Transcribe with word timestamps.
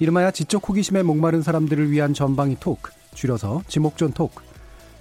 이름하여 0.00 0.30
지적 0.30 0.66
호기심에 0.66 1.02
목마른 1.02 1.42
사람들을 1.42 1.90
위한 1.90 2.14
전방위 2.14 2.56
토크, 2.58 2.90
줄여서 3.14 3.62
지목전 3.68 4.12
토크. 4.12 4.42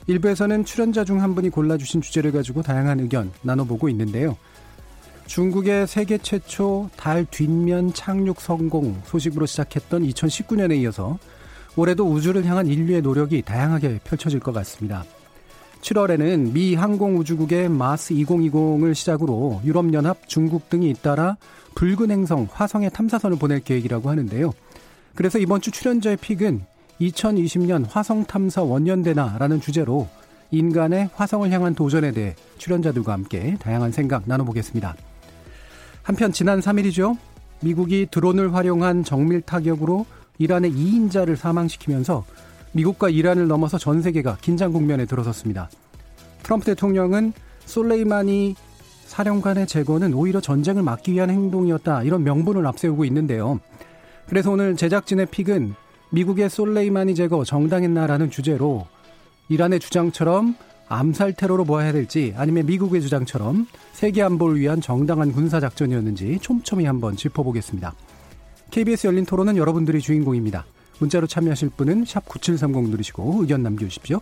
일부에서는 0.07 0.65
출연자 0.65 1.05
중 1.05 1.21
한 1.21 1.35
분이 1.35 1.49
골라주신 1.49 2.01
주제를 2.01 2.33
가지고 2.33 2.61
다양한 2.61 2.99
의견 2.99 3.31
나눠보고 3.41 3.87
있는데요. 3.89 4.37
중국의 5.27 5.87
세계 5.87 6.17
최초 6.17 6.89
달 6.97 7.25
뒷면 7.25 7.93
착륙 7.93 8.41
성공 8.41 9.01
소식으로 9.05 9.45
시작했던 9.45 10.03
2019년에 10.03 10.77
이어서 10.81 11.17
올해도 11.77 12.05
우주를 12.05 12.43
향한 12.45 12.67
인류의 12.67 13.01
노력이 13.01 13.43
다양하게 13.43 14.01
펼쳐질 14.03 14.39
것 14.41 14.51
같습니다. 14.51 15.05
7월에는 15.81 16.51
미 16.51 16.75
항공우주국의 16.75 17.69
마스 17.69 18.13
2020을 18.15 18.93
시작으로 18.95 19.61
유럽연합, 19.63 20.27
중국 20.27 20.69
등이 20.69 20.89
잇따라 20.89 21.37
붉은 21.75 22.11
행성 22.11 22.49
화성에 22.51 22.89
탐사선을 22.89 23.37
보낼 23.37 23.61
계획이라고 23.61 24.09
하는데요. 24.09 24.51
그래서 25.19 25.37
이번 25.37 25.59
주 25.59 25.69
출연자의 25.69 26.15
픽은 26.15 26.61
2020년 27.01 27.85
화성 27.89 28.23
탐사 28.23 28.63
원년대나라는 28.63 29.59
주제로 29.59 30.07
인간의 30.49 31.09
화성을 31.13 31.51
향한 31.51 31.75
도전에 31.75 32.13
대해 32.13 32.35
출연자들과 32.57 33.11
함께 33.11 33.57
다양한 33.59 33.91
생각 33.91 34.23
나눠보겠습니다. 34.27 34.95
한편 36.03 36.31
지난 36.31 36.61
3일이죠. 36.61 37.17
미국이 37.59 38.07
드론을 38.09 38.53
활용한 38.53 39.03
정밀 39.03 39.41
타격으로 39.41 40.05
이란의 40.37 40.71
2인자를 40.71 41.35
사망시키면서 41.35 42.23
미국과 42.71 43.09
이란을 43.09 43.49
넘어서 43.49 43.77
전 43.77 44.01
세계가 44.01 44.37
긴장 44.39 44.71
국면에 44.71 45.05
들어섰습니다. 45.05 45.69
트럼프 46.43 46.63
대통령은 46.63 47.33
솔레이마니 47.65 48.55
사령관의 49.07 49.67
제거는 49.67 50.13
오히려 50.13 50.39
전쟁을 50.39 50.81
막기 50.81 51.11
위한 51.11 51.29
행동이었다 51.29 52.03
이런 52.03 52.23
명분을 52.23 52.65
앞세우고 52.65 53.03
있는데요. 53.03 53.59
그래서 54.29 54.51
오늘 54.51 54.75
제작진의 54.75 55.25
픽은 55.31 55.73
미국의 56.11 56.51
솔레이마니 56.51 57.15
제거 57.15 57.43
정당했나라는 57.43 58.29
주제로 58.29 58.85
이란의 59.49 59.79
주장처럼 59.79 60.55
암살 60.87 61.33
테러로 61.33 61.65
보아야 61.65 61.91
될지 61.91 62.35
아니면 62.37 62.67
미국의 62.67 63.01
주장처럼 63.01 63.65
세계 63.91 64.21
안보를 64.21 64.59
위한 64.59 64.81
정당한 64.81 65.31
군사 65.31 65.59
작전이었는지 65.59 66.37
촘촘히 66.41 66.85
한번 66.85 67.15
짚어보겠습니다. 67.15 67.95
KBS 68.69 69.07
열린 69.07 69.25
토론은 69.25 69.57
여러분들이 69.57 69.99
주인공입니다. 69.99 70.63
문자로 70.99 71.25
참여하실 71.25 71.71
분은 71.77 72.05
9730 72.05 72.89
누르시고 72.89 73.37
의견 73.41 73.63
남겨주십시오. 73.63 74.21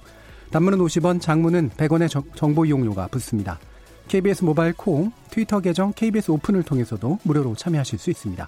단문은 0.51 0.77
50원, 0.79 1.19
장문은 1.19 1.71
100원의 1.71 2.23
정보 2.35 2.63
이용료가 2.63 3.07
붙습니다. 3.07 3.59
KBS 4.07 4.45
모바일 4.45 4.71
콩, 4.71 5.11
트위터 5.31 5.59
계정 5.59 5.91
KBS 5.93 6.31
오픈을 6.31 6.63
통해서도 6.63 7.19
무료로 7.23 7.55
참여하실 7.55 7.99
수 7.99 8.09
있습니다. 8.09 8.47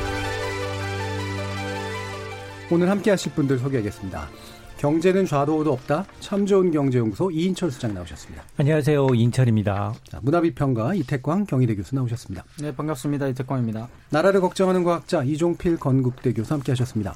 오늘 2.71 2.89
함께 2.89 3.11
하실 3.11 3.33
분들 3.33 3.57
소개하겠습니다. 3.57 4.29
경제는 4.77 5.25
좌도 5.25 5.59
우도 5.59 5.73
없다. 5.73 6.05
참 6.21 6.45
좋은 6.45 6.71
경제연구소 6.71 7.29
이인철 7.29 7.69
수장 7.69 7.93
나오셨습니다. 7.93 8.43
안녕하세요. 8.57 9.09
이인철입니다. 9.13 9.93
자, 10.09 10.19
문화비평가 10.23 10.95
이태광 10.95 11.45
경희대 11.47 11.75
교수 11.75 11.93
나오셨습니다. 11.95 12.45
네, 12.61 12.73
반갑습니다. 12.73 13.27
이태광입니다. 13.27 13.89
나라를 14.09 14.39
걱정하는 14.39 14.85
과학자 14.85 15.21
이종필 15.21 15.77
건국대 15.77 16.31
교수 16.31 16.53
함께 16.53 16.71
하셨습니다. 16.71 17.13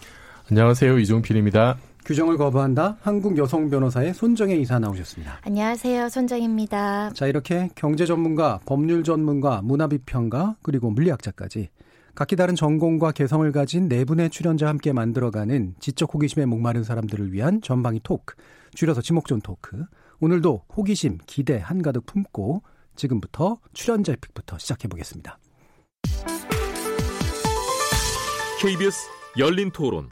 안녕하세요. 0.52 1.00
이종필입니다. 1.00 1.78
규정을 2.06 2.38
거부한다. 2.38 2.98
한국 3.02 3.36
여성 3.38 3.70
변호사의 3.70 4.14
손정혜 4.14 4.58
이사 4.58 4.78
나오셨습니다. 4.78 5.40
안녕하세요. 5.42 6.10
손정혜입니다. 6.10 7.14
자, 7.14 7.26
이렇게 7.26 7.70
경제 7.74 8.06
전문가, 8.06 8.60
법률 8.66 9.04
전문가, 9.04 9.62
문화비평가, 9.64 10.58
그리고 10.62 10.92
물리학자까지 10.92 11.70
각기 12.16 12.38
다른 12.38 12.56
전공과 12.56 13.12
개성을 13.12 13.52
가진 13.52 13.90
네 13.90 14.06
분의 14.06 14.30
출연자와 14.30 14.70
함께 14.70 14.94
만들어가는 14.94 15.76
지적 15.82 16.14
호기심에 16.14 16.46
목마른 16.46 16.86
사람들을 16.86 17.34
위한 17.34 17.62
전방위 17.62 18.00
토크, 18.04 18.36
줄여서 18.74 19.02
지목전 19.02 19.42
토크. 19.42 19.84
오늘도 20.22 20.64
호기심, 20.78 21.18
기대 21.28 21.60
한가득 21.60 22.06
품고 22.06 22.64
지금부터 22.96 23.60
출연자 23.74 24.16
픽부터 24.16 24.58
시작해 24.58 24.88
보겠습니다. 24.88 25.38
KBS 28.62 29.10
열린 29.38 29.70
토론 29.72 30.10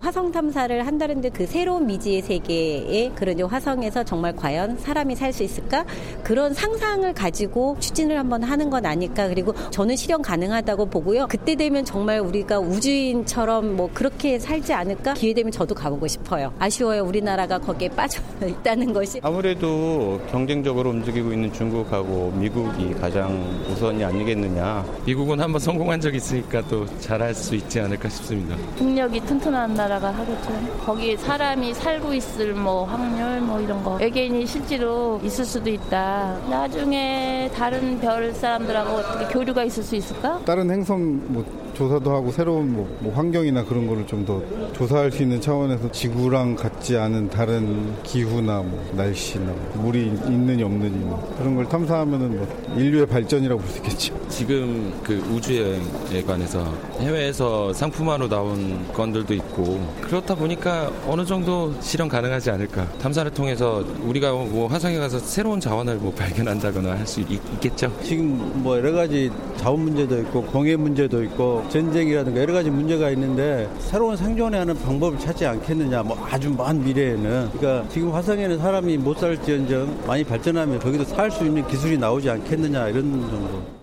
화성 0.00 0.32
탐사를 0.32 0.86
한다는데 0.86 1.28
그 1.28 1.46
새로운 1.46 1.86
미지의 1.86 2.22
세계에 2.22 3.10
그런 3.14 3.38
화성에서 3.38 4.02
정말 4.02 4.34
과연 4.34 4.78
사람이 4.78 5.14
살 5.14 5.30
수 5.30 5.42
있을까? 5.44 5.84
그런 6.24 6.54
상상을 6.54 7.12
가지고 7.12 7.76
추진을 7.78 8.18
한번 8.18 8.42
하는 8.42 8.68
건 8.70 8.84
아닐까? 8.86 9.28
그리고 9.28 9.54
저는 9.70 9.94
실현 9.96 10.22
가능하다고 10.22 10.86
보고요. 10.86 11.26
그때 11.28 11.54
되면 11.54 11.84
정말 11.84 12.18
우리가 12.18 12.58
우주인처럼 12.58 13.76
뭐 13.76 13.90
그렇게 13.92 14.38
살지 14.38 14.72
않을까? 14.72 15.12
기회 15.14 15.34
되면 15.34 15.52
저도 15.52 15.74
가보고 15.74 16.08
싶어요. 16.08 16.52
아쉬워요. 16.58 17.04
우리나라가 17.04 17.58
거기에 17.58 17.90
빠져 17.90 18.20
있다는 18.44 18.92
것이. 18.94 19.20
아무래도 19.22 20.20
경쟁적으로 20.30 20.90
움직이고 20.90 21.30
있는 21.32 21.52
중국하고 21.52 22.32
미국이 22.36 22.94
가장 22.94 23.30
우선이 23.70 24.02
아니겠느냐. 24.02 24.84
미국은 25.04 25.38
한번 25.40 25.60
성공한 25.60 26.00
적이 26.00 26.16
있으니까 26.16 26.62
또 26.68 26.86
잘할 26.98 27.34
수 27.34 27.54
있지 27.54 27.78
않을까 27.78 28.08
싶습니다. 28.08 28.56
국력이 28.78 29.20
튼튼한 29.20 29.74
나라 29.74 29.89
나라가 29.90 30.10
하겠죠. 30.12 30.52
거기에 30.86 31.16
사람이 31.16 31.74
살고 31.74 32.14
있을 32.14 32.54
뭐 32.54 32.84
확률 32.84 33.40
뭐 33.40 33.60
이런 33.60 33.82
거 33.82 33.96
외계인이 33.96 34.46
실제로 34.46 35.20
있을 35.24 35.44
수도 35.44 35.68
있다. 35.68 36.38
나중에 36.48 37.50
다른 37.56 37.98
별 37.98 38.32
사람들하고 38.32 38.90
어떻게 38.90 39.24
교류가 39.34 39.64
있을 39.64 39.82
수 39.82 39.96
있을까? 39.96 40.38
다른 40.44 40.70
행성 40.70 41.20
뭐 41.26 41.44
조사도 41.74 42.12
하고 42.14 42.30
새로운 42.30 42.72
뭐, 42.74 42.86
뭐 43.00 43.12
환경이나 43.14 43.64
그런 43.64 43.86
거를 43.88 44.06
좀 44.06 44.20
더 44.20 44.42
조사할 44.74 45.10
수 45.10 45.22
있는 45.22 45.40
차원에서 45.40 45.90
지구랑 45.90 46.54
같지 46.54 46.94
않은 46.98 47.30
다른 47.30 47.94
기후나 48.02 48.58
뭐 48.60 48.92
날씨나 48.94 49.46
뭐 49.46 49.82
물이 49.84 50.08
있느니 50.26 50.62
없느니 50.62 50.90
뭐 50.98 51.34
그런 51.38 51.56
걸 51.56 51.66
탐사하면은 51.66 52.36
뭐 52.36 52.76
인류의 52.76 53.06
발전이라고 53.06 53.58
볼 53.62 53.70
수 53.70 53.78
있겠죠. 53.78 54.14
지금 54.28 54.92
그 55.02 55.14
우주 55.32 55.58
여행에 55.58 56.22
관해서 56.26 56.62
해외에서 57.00 57.72
상품화로 57.72 58.28
나온 58.28 58.86
건들도 58.92 59.32
있고 59.50 59.80
그렇다 60.00 60.34
보니까 60.34 60.90
어느 61.06 61.24
정도 61.24 61.74
실현 61.80 62.08
가능하지 62.08 62.50
않을까. 62.50 62.86
탐사를 62.98 63.30
통해서 63.32 63.84
우리가 64.02 64.32
뭐 64.32 64.66
화성에 64.68 64.98
가서 64.98 65.18
새로운 65.18 65.60
자원을 65.60 65.96
뭐 65.96 66.12
발견한다거나 66.12 66.92
할 66.98 67.06
수 67.10 67.20
있겠죠. 67.20 67.92
지금 68.04 68.62
뭐 68.62 68.76
여러 68.78 68.92
가지 68.92 69.30
자원 69.56 69.80
문제도 69.80 70.16
있고 70.20 70.42
공해 70.42 70.76
문제도 70.76 71.22
있고 71.24 71.64
전쟁이라든가 71.68 72.40
여러 72.40 72.52
가지 72.52 72.70
문제가 72.70 73.10
있는데 73.10 73.68
새로운 73.80 74.16
생존에 74.16 74.58
하는 74.58 74.74
방법을 74.80 75.18
찾지 75.18 75.44
않겠느냐. 75.44 76.02
뭐 76.04 76.16
아주 76.30 76.50
먼 76.50 76.84
미래에는. 76.84 77.50
그러니까 77.52 77.88
지금 77.88 78.12
화성에는 78.12 78.58
사람이 78.58 78.96
못 78.98 79.18
살지언정 79.18 80.04
많이 80.06 80.22
발전하면 80.22 80.78
거기도 80.78 81.04
살 81.04 81.30
수 81.30 81.44
있는 81.44 81.66
기술이 81.66 81.98
나오지 81.98 82.30
않겠느냐 82.30 82.88
이런 82.88 83.02
정도. 83.28 83.79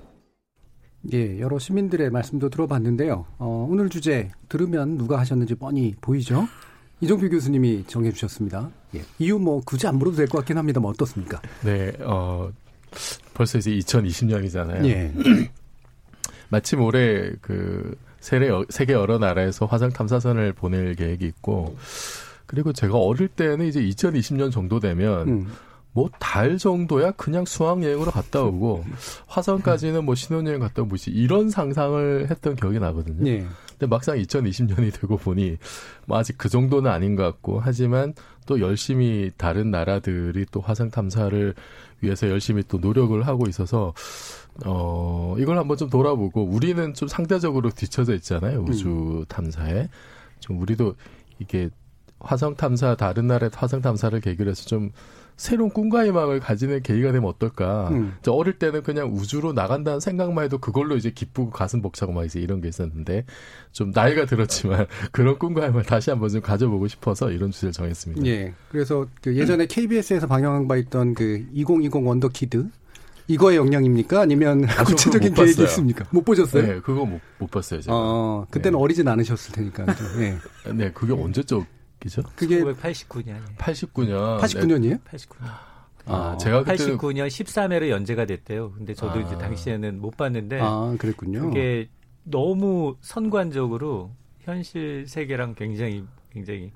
예, 1.13 1.39
여러 1.39 1.57
시민들의 1.57 2.09
말씀도 2.09 2.50
들어봤는데요. 2.50 3.25
어, 3.38 3.68
오늘 3.69 3.89
주제 3.89 4.30
들으면 4.50 4.98
누가 4.98 5.19
하셨는지 5.19 5.56
뻔히 5.56 5.95
보이죠? 6.01 6.48
이종필 7.00 7.30
교수님이 7.30 7.86
정해 7.88 8.12
주셨습니다. 8.12 8.69
예. 8.95 9.01
이유 9.19 9.38
뭐 9.39 9.62
굳이 9.65 9.88
안 9.88 9.98
물어도 9.98 10.18
될 10.18 10.27
것 10.27 10.39
같긴 10.39 10.57
합니다만 10.57 10.83
뭐 10.83 10.92
어떻습니까? 10.92 11.42
네, 11.63 11.94
어, 12.01 12.50
벌써 13.33 13.57
이제 13.59 13.71
2020년이잖아요. 13.71 14.86
예. 14.86 15.13
마침 16.50 16.81
올해 16.81 17.31
그 17.42 17.95
세계, 18.19 18.50
세계 18.69 18.94
여러 18.94 19.18
나라에서 19.19 19.65
화성 19.65 19.92
탐사선을 19.92 20.53
보낼 20.53 20.95
계획이 20.95 21.25
있고 21.25 21.77
그리고 22.45 22.74
제가 22.74 22.98
어릴 22.98 23.27
때는 23.27 23.65
이제 23.68 23.81
2020년 23.81 24.51
정도 24.51 24.80
되면 24.80 25.27
음. 25.27 25.48
뭐 25.97 26.09
달 26.19 26.59
정도야 26.59 27.13
그냥 27.13 27.45
수학 27.45 27.81
여행으로 27.81 28.11
갔다 28.11 28.44
오고 28.44 28.83
화성까지는 29.25 30.05
뭐 30.05 30.13
신혼여행 30.13 30.59
갔다 30.59 30.83
오고 30.83 30.89
뭐지 30.89 31.09
이런 31.09 31.49
상상을 31.49 32.27
했던 32.29 32.55
기억이 32.55 32.77
나거든요. 32.77 33.27
예. 33.27 33.47
근데 33.71 33.88
막상 33.88 34.15
2020년이 34.17 34.94
되고 34.94 35.17
보니 35.17 35.57
뭐 36.05 36.19
아직 36.19 36.38
그 36.38 36.49
정도는 36.49 36.91
아닌 36.91 37.15
것 37.15 37.23
같고 37.23 37.59
하지만 37.59 38.13
또 38.45 38.59
열심히 38.59 39.31
다른 39.38 39.71
나라들이 39.71 40.45
또 40.51 40.61
화성 40.61 40.91
탐사를 40.91 41.55
위해서 42.01 42.29
열심히 42.29 42.61
또 42.67 42.77
노력을 42.77 43.19
하고 43.25 43.47
있어서 43.47 43.95
어 44.67 45.35
이걸 45.39 45.57
한번 45.57 45.77
좀 45.77 45.89
돌아보고 45.89 46.43
우리는 46.43 46.93
좀 46.93 47.07
상대적으로 47.07 47.71
뒤쳐져 47.71 48.13
있잖아요 48.15 48.63
우주 48.67 49.25
탐사에 49.29 49.89
좀 50.39 50.61
우리도 50.61 50.95
이게 51.39 51.71
화성 52.19 52.55
탐사 52.55 52.95
다른 52.95 53.25
나라의 53.25 53.50
화성 53.53 53.81
탐사를 53.81 54.19
계기로 54.21 54.51
해서 54.51 54.65
좀 54.65 54.91
새로운 55.38 55.69
꿈과 55.69 56.06
희망을 56.07 56.39
가지는 56.39 56.81
계기가 56.81 57.12
되면 57.12 57.30
어떨까. 57.30 57.89
음. 57.92 58.16
저 58.24 58.31
어릴 58.31 58.57
때는 58.57 58.81
그냥 58.81 59.13
우주로 59.13 59.54
나간다는 59.54 60.00
생각만 60.00 60.45
해도 60.45 60.57
그걸로 60.57 60.98
이제 60.98 61.12
기쁘고 61.12 61.51
가슴 61.51 61.81
벅차고 61.81 62.12
막 62.12 62.25
이제 62.25 62.39
이런 62.39 62.60
게 62.60 62.68
있었는데 62.68 63.24
좀 63.72 63.92
나이가 63.94 64.25
들었지만 64.25 64.88
그런 65.13 65.38
꿈과 65.38 65.66
희망을 65.68 65.84
다시 65.84 66.10
한번 66.10 66.30
좀 66.30 66.42
가져보고 66.42 66.88
싶어서 66.88 67.31
이런 67.31 67.51
주제를 67.51 67.72
정했습니다. 67.72 68.25
예. 68.25 68.54
그래서 68.72 69.06
그 69.22 69.36
예전에 69.38 69.68
KBS에서 69.68 70.25
방영한 70.25 70.68
바 70.68 70.75
있던 70.75 71.13
그 71.13 71.45
2020 71.54 71.95
원더키드 72.06 72.68
이거의 73.28 73.57
영향입니까? 73.57 74.22
아니면 74.22 74.66
아, 74.69 74.84
구체적인 74.86 75.30
못 75.30 75.36
계획이. 75.36 75.62
있습니까? 75.63 76.06
못 76.12 76.24
보셨어요? 76.24 76.66
네, 76.66 76.80
그거 76.80 77.06
못, 77.06 77.19
못 77.38 77.51
봤어요, 77.51 77.81
제가. 77.81 77.95
어, 77.95 78.48
그때는 78.50 78.80
어리진 78.80 79.07
않으셨을 79.07 79.51
테니까. 79.54 79.86
좀, 79.94 80.07
예. 80.22 80.38
네, 80.74 80.92
그게 80.94 81.13
언제적 81.13 81.66
이죠? 82.05 82.23
그게 82.35 82.61
1989년. 82.61 83.44
89년. 83.57 84.39
89년이에요? 84.39 85.03
89년. 85.03 85.67
아, 86.05 86.38
제가 86.38 86.63
그때는 86.63 86.97
89년 86.97 87.27
13회로 87.27 87.89
연재가 87.89 88.25
됐대요. 88.25 88.71
근데 88.71 88.94
저도 88.94 89.19
아. 89.19 89.21
이제 89.21 89.38
당시에는 89.38 89.99
못 89.99 90.15
봤는데 90.15 90.59
아, 90.61 90.95
그랬군요. 90.97 91.41
그게 91.41 91.89
너무 92.23 92.95
선관적으로 93.01 94.11
현실 94.41 95.05
세계랑 95.07 95.55
굉장히 95.55 96.05
굉장히 96.31 96.71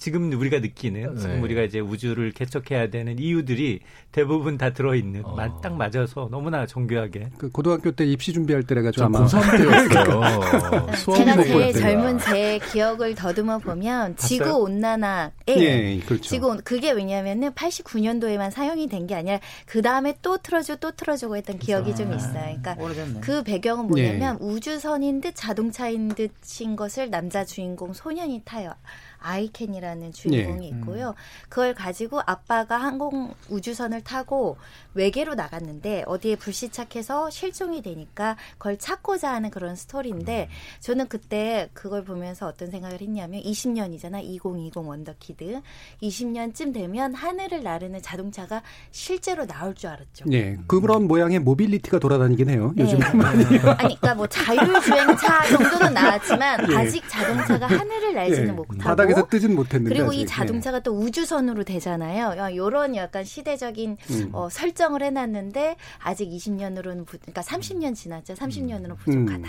지금 0.00 0.32
우리가 0.32 0.60
느끼는 0.60 1.18
지금 1.18 1.34
네. 1.36 1.40
우리가 1.42 1.60
이제 1.62 1.78
우주를 1.78 2.32
개척해야 2.32 2.88
되는 2.88 3.18
이유들이 3.18 3.80
대부분 4.12 4.56
다 4.56 4.72
들어있는 4.72 5.26
어. 5.26 5.34
마- 5.36 5.60
딱 5.60 5.74
맞아서 5.76 6.26
너무나 6.30 6.64
정교하게 6.66 7.28
그 7.36 7.50
고등학교 7.50 7.90
때 7.92 8.06
입시 8.06 8.32
준비할 8.32 8.62
때라 8.62 8.80
가지고 8.80 9.02
저 9.02 9.04
아마 9.04 9.26
고3 9.26 9.58
때였어요. 9.58 10.90
제가 11.16 11.36
될 11.36 11.44
제일 11.46 11.72
때가. 11.74 11.78
젊은 11.80 12.18
제 12.18 12.58
기억을 12.72 13.14
더듬어 13.14 13.58
보면 13.58 14.16
지구? 14.16 14.50
온난화에 14.54 15.30
예, 15.48 16.00
그렇죠. 16.06 16.22
지구 16.22 16.48
온- 16.48 16.62
그게 16.64 16.92
왜냐하면은 16.92 17.50
89년도에만 17.52 18.50
사용이 18.50 18.88
된 18.88 19.06
게 19.06 19.14
아니라 19.14 19.38
그 19.66 19.82
다음에 19.82 20.14
또 20.22 20.36
틀어주고 20.38 20.78
또 20.80 20.90
틀어주고 20.92 21.36
했던 21.36 21.58
기억이 21.58 21.94
좀 21.94 22.12
있어요. 22.14 22.32
그러니까 22.62 22.76
오래됐네. 22.78 23.20
그 23.20 23.42
배경은 23.42 23.86
뭐냐면 23.88 24.38
예. 24.40 24.44
우주선인 24.44 25.20
듯 25.20 25.32
자동차인 25.34 26.08
듯인 26.14 26.74
것을 26.76 27.10
남자 27.10 27.44
주인공 27.44 27.92
소년이 27.92 28.42
타요. 28.46 28.72
아이캔이라는 29.20 30.12
주인공이 30.12 30.64
예. 30.64 30.68
있고요. 30.68 31.14
그걸 31.48 31.74
가지고 31.74 32.20
아빠가 32.26 32.78
항공 32.78 33.34
우주선을 33.48 34.02
타고 34.02 34.56
외계로 34.94 35.34
나갔는데 35.34 36.04
어디에 36.06 36.36
불시착해서 36.36 37.30
실종이 37.30 37.82
되니까 37.82 38.36
그걸 38.58 38.78
찾고자 38.78 39.32
하는 39.32 39.50
그런 39.50 39.76
스토리인데 39.76 40.48
저는 40.80 41.08
그때 41.08 41.68
그걸 41.72 42.04
보면서 42.04 42.46
어떤 42.46 42.70
생각을 42.70 43.00
했냐면 43.00 43.42
20년이잖아. 43.42 44.22
2020 44.22 44.76
원더키드. 44.76 45.60
20년쯤 46.02 46.74
되면 46.74 47.14
하늘을 47.14 47.62
나르는 47.62 48.02
자동차가 48.02 48.62
실제로 48.90 49.46
나올 49.46 49.74
줄 49.74 49.90
알았죠. 49.90 50.24
예. 50.32 50.58
그런 50.66 51.06
모양의 51.06 51.40
mobility가 51.40 51.98
돌아다니긴 51.98 52.50
해요. 52.50 52.72
네. 52.76 52.84
요즘 52.84 53.00
아니, 53.02 53.44
그러니까 53.44 54.14
뭐 54.14 54.26
자율주행차 54.26 55.46
정도는 55.48 55.94
나왔지만 55.94 56.70
예. 56.72 56.76
아직 56.76 57.02
자동차가 57.08 57.66
하늘을 57.66 58.14
날지는 58.14 58.48
예. 58.48 58.52
못하고 58.52 59.09
바닥에서 59.14 59.28
뜨진 59.28 59.54
못했는데 59.54 59.94
그리고 59.94 60.12
이 60.12 60.22
아직. 60.22 60.26
자동차가 60.26 60.80
또 60.80 60.92
우주선으로 60.98 61.64
되잖아요. 61.64 62.50
이런 62.50 62.96
약간 62.96 63.24
시대적인 63.24 63.96
음. 64.10 64.28
어, 64.32 64.48
설정을 64.50 65.02
해놨는데 65.02 65.76
아직 65.98 66.28
20년으로는 66.30 67.06
부, 67.06 67.18
그러니까 67.18 67.42
30년 67.42 67.94
지났죠. 67.94 68.34
30년으로는 68.34 68.96
부족하다. 68.96 69.36
음. 69.36 69.44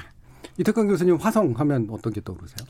이태강 0.58 0.88
교수님 0.88 1.16
화성 1.16 1.54
하면 1.58 1.88
어떤 1.92 2.12
게 2.14 2.22
떠오르세요? 2.24 2.68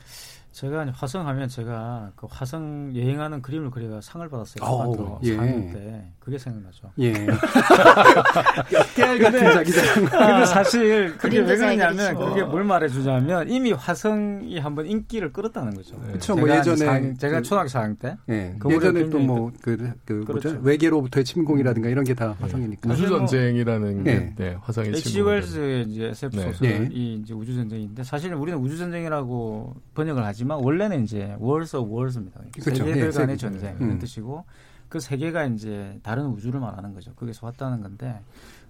제가 0.52 0.86
화성하면 0.94 1.48
제가 1.48 2.12
그 2.14 2.26
화성 2.30 2.92
여행하는 2.94 3.40
그림을 3.40 3.70
그려가 3.70 4.00
상을 4.02 4.28
받았어요. 4.28 4.62
오, 4.70 4.94
초등학교 4.94 5.20
예. 5.26 5.36
4학년 5.36 5.72
때 5.72 6.04
그게 6.20 6.36
생각나죠. 6.38 6.90
예. 6.98 7.12
깨알 8.94 9.18
같은 9.18 9.40
자기장. 9.52 10.04
근데 10.06 10.46
사실 10.46 11.16
그게 11.16 11.38
왜잘 11.40 11.76
그러냐면. 11.76 12.14
그게 12.16 12.42
뭘 12.42 12.64
말해주냐면 12.64 13.48
이미 13.48 13.72
화성이 13.72 14.58
한번 14.58 14.86
인기를 14.86 15.32
끌었다는 15.32 15.74
거죠. 15.74 15.96
그쵸, 16.12 16.36
뭐 16.36 16.46
제가 16.46 16.58
예전에 16.58 16.74
이제 16.76 16.84
사학년- 16.86 17.18
제가 17.18 17.36
그- 17.38 17.42
초등학교 17.42 17.68
4학년 17.68 17.98
때 17.98 18.16
예. 18.28 18.54
그거를 18.58 18.76
예전에 18.76 18.92
또 19.00 19.18
굉장히 19.18 19.26
뭐그그 19.26 19.94
뭐죠? 20.06 20.24
그렇죠. 20.26 20.60
외계로부터의 20.62 21.24
침공이라든가 21.24 21.88
이런 21.88 22.04
게 22.04 22.12
다 22.12 22.36
화성이니까. 22.38 22.92
우주 22.92 23.08
전쟁이라는 23.08 24.00
예. 24.06 24.12
게 24.12 24.34
네, 24.36 24.56
화성의 24.60 24.90
H.G. 24.90 25.12
친구들. 25.14 25.34
웰스의 25.36 25.82
이제 25.88 26.04
SF 26.08 26.36
네. 26.36 26.42
소설이 26.52 27.14
이제 27.24 27.32
우주 27.32 27.54
전쟁인데 27.54 28.04
사실은 28.04 28.36
우리는 28.36 28.58
우주 28.58 28.76
전쟁이라고 28.76 29.74
번역을 29.94 30.22
하지 30.22 30.41
만 30.44 30.58
원래는 30.62 31.04
이제 31.04 31.36
of 31.40 31.94
Wars입니다. 31.94 32.40
그렇죠. 32.60 32.84
세계들 32.84 33.06
예, 33.06 33.10
간의. 33.10 33.38
전쟁 33.38 33.76
음. 33.80 33.82
이런 33.82 33.98
뜻이고 33.98 34.44
그 34.88 35.00
세계가 35.00 35.44
이제 35.46 35.98
다른 36.02 36.26
우주를 36.26 36.60
말하는 36.60 36.92
거죠. 36.92 37.14
거기서 37.14 37.46
왔다는 37.46 37.80
건데 37.80 38.20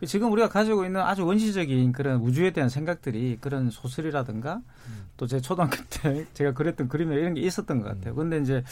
지금 0.07 0.31
우리가 0.33 0.49
가지고 0.49 0.85
있는 0.85 1.01
아주 1.01 1.25
원시적인 1.27 1.93
그런 1.93 2.21
우주에 2.21 2.53
대한 2.53 2.69
생각들이 2.69 3.39
그런 3.41 3.71
소설이라든가 3.71 4.61
또제 5.17 5.41
초등학교 5.41 5.77
때 5.91 6.27
제가 6.35 6.53
그렸던 6.53 6.89
그림이나 6.89 7.21
이런 7.21 7.35
게 7.35 7.41
있었던 7.41 7.81
것 7.81 7.89
같아요. 7.89 8.15
근데 8.15 8.39
이제 8.39 8.63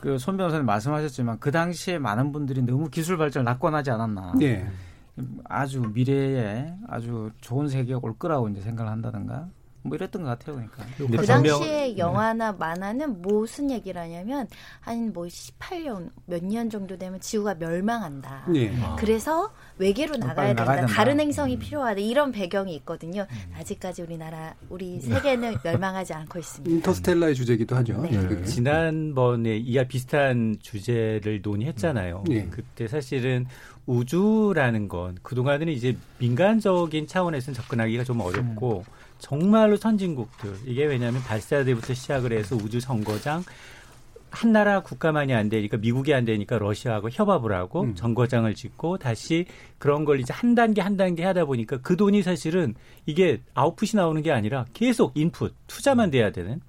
그 0.00 0.18
손 0.18 0.36
변호사님 0.36 0.66
말씀하셨지만 0.66 1.38
그 1.38 1.50
당시에 1.52 1.98
많은 1.98 2.32
분들이 2.32 2.60
너무 2.62 2.90
기술 2.90 3.16
발전을 3.16 3.44
낙관하지 3.44 3.90
않았나. 3.92 4.34
예. 4.42 4.66
아주 5.44 5.80
미래에 5.94 6.74
아주 6.88 7.30
좋은 7.40 7.68
세계가 7.68 8.00
올 8.02 8.18
거라고 8.18 8.48
이제 8.48 8.60
생각을 8.62 8.90
한다든가 8.90 9.48
뭐 9.84 9.96
이랬던 9.96 10.22
것 10.22 10.28
같아요, 10.28 10.54
그러니까. 10.56 10.84
그 10.96 11.26
당시에 11.26 11.98
영화나 11.98 12.52
만화는 12.52 13.20
무슨 13.22 13.70
얘기를 13.70 14.00
하냐면 14.00 14.46
한 14.80 15.12
뭐 15.12 15.24
18년 15.26 16.08
몇 16.26 16.42
년 16.42 16.70
정도 16.70 16.96
되면 16.96 17.20
지구가 17.20 17.54
멸망한다. 17.56 18.46
예. 18.54 18.72
그래서 18.98 19.50
외계로 19.78 20.14
어, 20.14 20.18
나가야 20.18 20.48
된다. 20.48 20.62
나가야 20.62 20.76
된다. 20.80 20.92
다른 20.94 21.18
행성이 21.20 21.58
필요하다. 21.58 22.00
이런 22.00 22.30
배경이 22.32 22.74
있거든요. 22.76 23.26
음. 23.30 23.52
아직까지 23.58 24.02
우리나라 24.02 24.54
우리 24.68 25.00
세계는 25.00 25.56
멸망하지 25.64 26.14
않고 26.14 26.38
있습니다. 26.38 26.74
인터스텔라의 26.76 27.34
주제기도 27.34 27.74
하죠. 27.76 28.00
네. 28.02 28.10
그게. 28.10 28.44
지난번에 28.44 29.56
이와 29.56 29.84
비슷한 29.84 30.56
주제를 30.60 31.40
논의했잖아요. 31.42 32.24
예. 32.30 32.44
그때 32.46 32.86
사실은 32.88 33.46
우주라는 33.86 34.88
건 34.88 35.16
그동안은 35.22 35.68
이제 35.68 35.96
민간적인 36.18 37.06
차원에서는 37.06 37.54
접근하기가 37.54 38.04
좀 38.04 38.20
어렵고 38.20 38.84
정말로 39.22 39.76
선진국들 39.76 40.52
이게 40.66 40.84
왜냐하면 40.84 41.22
발사대부터 41.22 41.94
시작을 41.94 42.32
해서 42.32 42.56
우주 42.56 42.80
정거장 42.80 43.44
한 44.30 44.52
나라 44.52 44.82
국가만이 44.82 45.32
안 45.32 45.48
되니까 45.48 45.76
미국이 45.76 46.12
안 46.12 46.24
되니까 46.24 46.58
러시아하고 46.58 47.08
협업을 47.10 47.52
하고 47.52 47.82
음. 47.82 47.94
정거장을 47.94 48.52
짓고 48.52 48.98
다시 48.98 49.46
그런 49.78 50.04
걸 50.04 50.18
이제 50.18 50.32
한 50.32 50.56
단계 50.56 50.80
한 50.80 50.96
단계 50.96 51.22
하다 51.22 51.44
보니까 51.44 51.78
그 51.82 51.96
돈이 51.96 52.22
사실은 52.22 52.74
이게 53.06 53.40
아웃풋이 53.54 53.96
나오는 53.96 54.20
게 54.22 54.32
아니라 54.32 54.64
계속 54.72 55.12
인풋 55.16 55.54
투자만 55.68 56.10
돼야 56.10 56.32
되는 56.32 56.60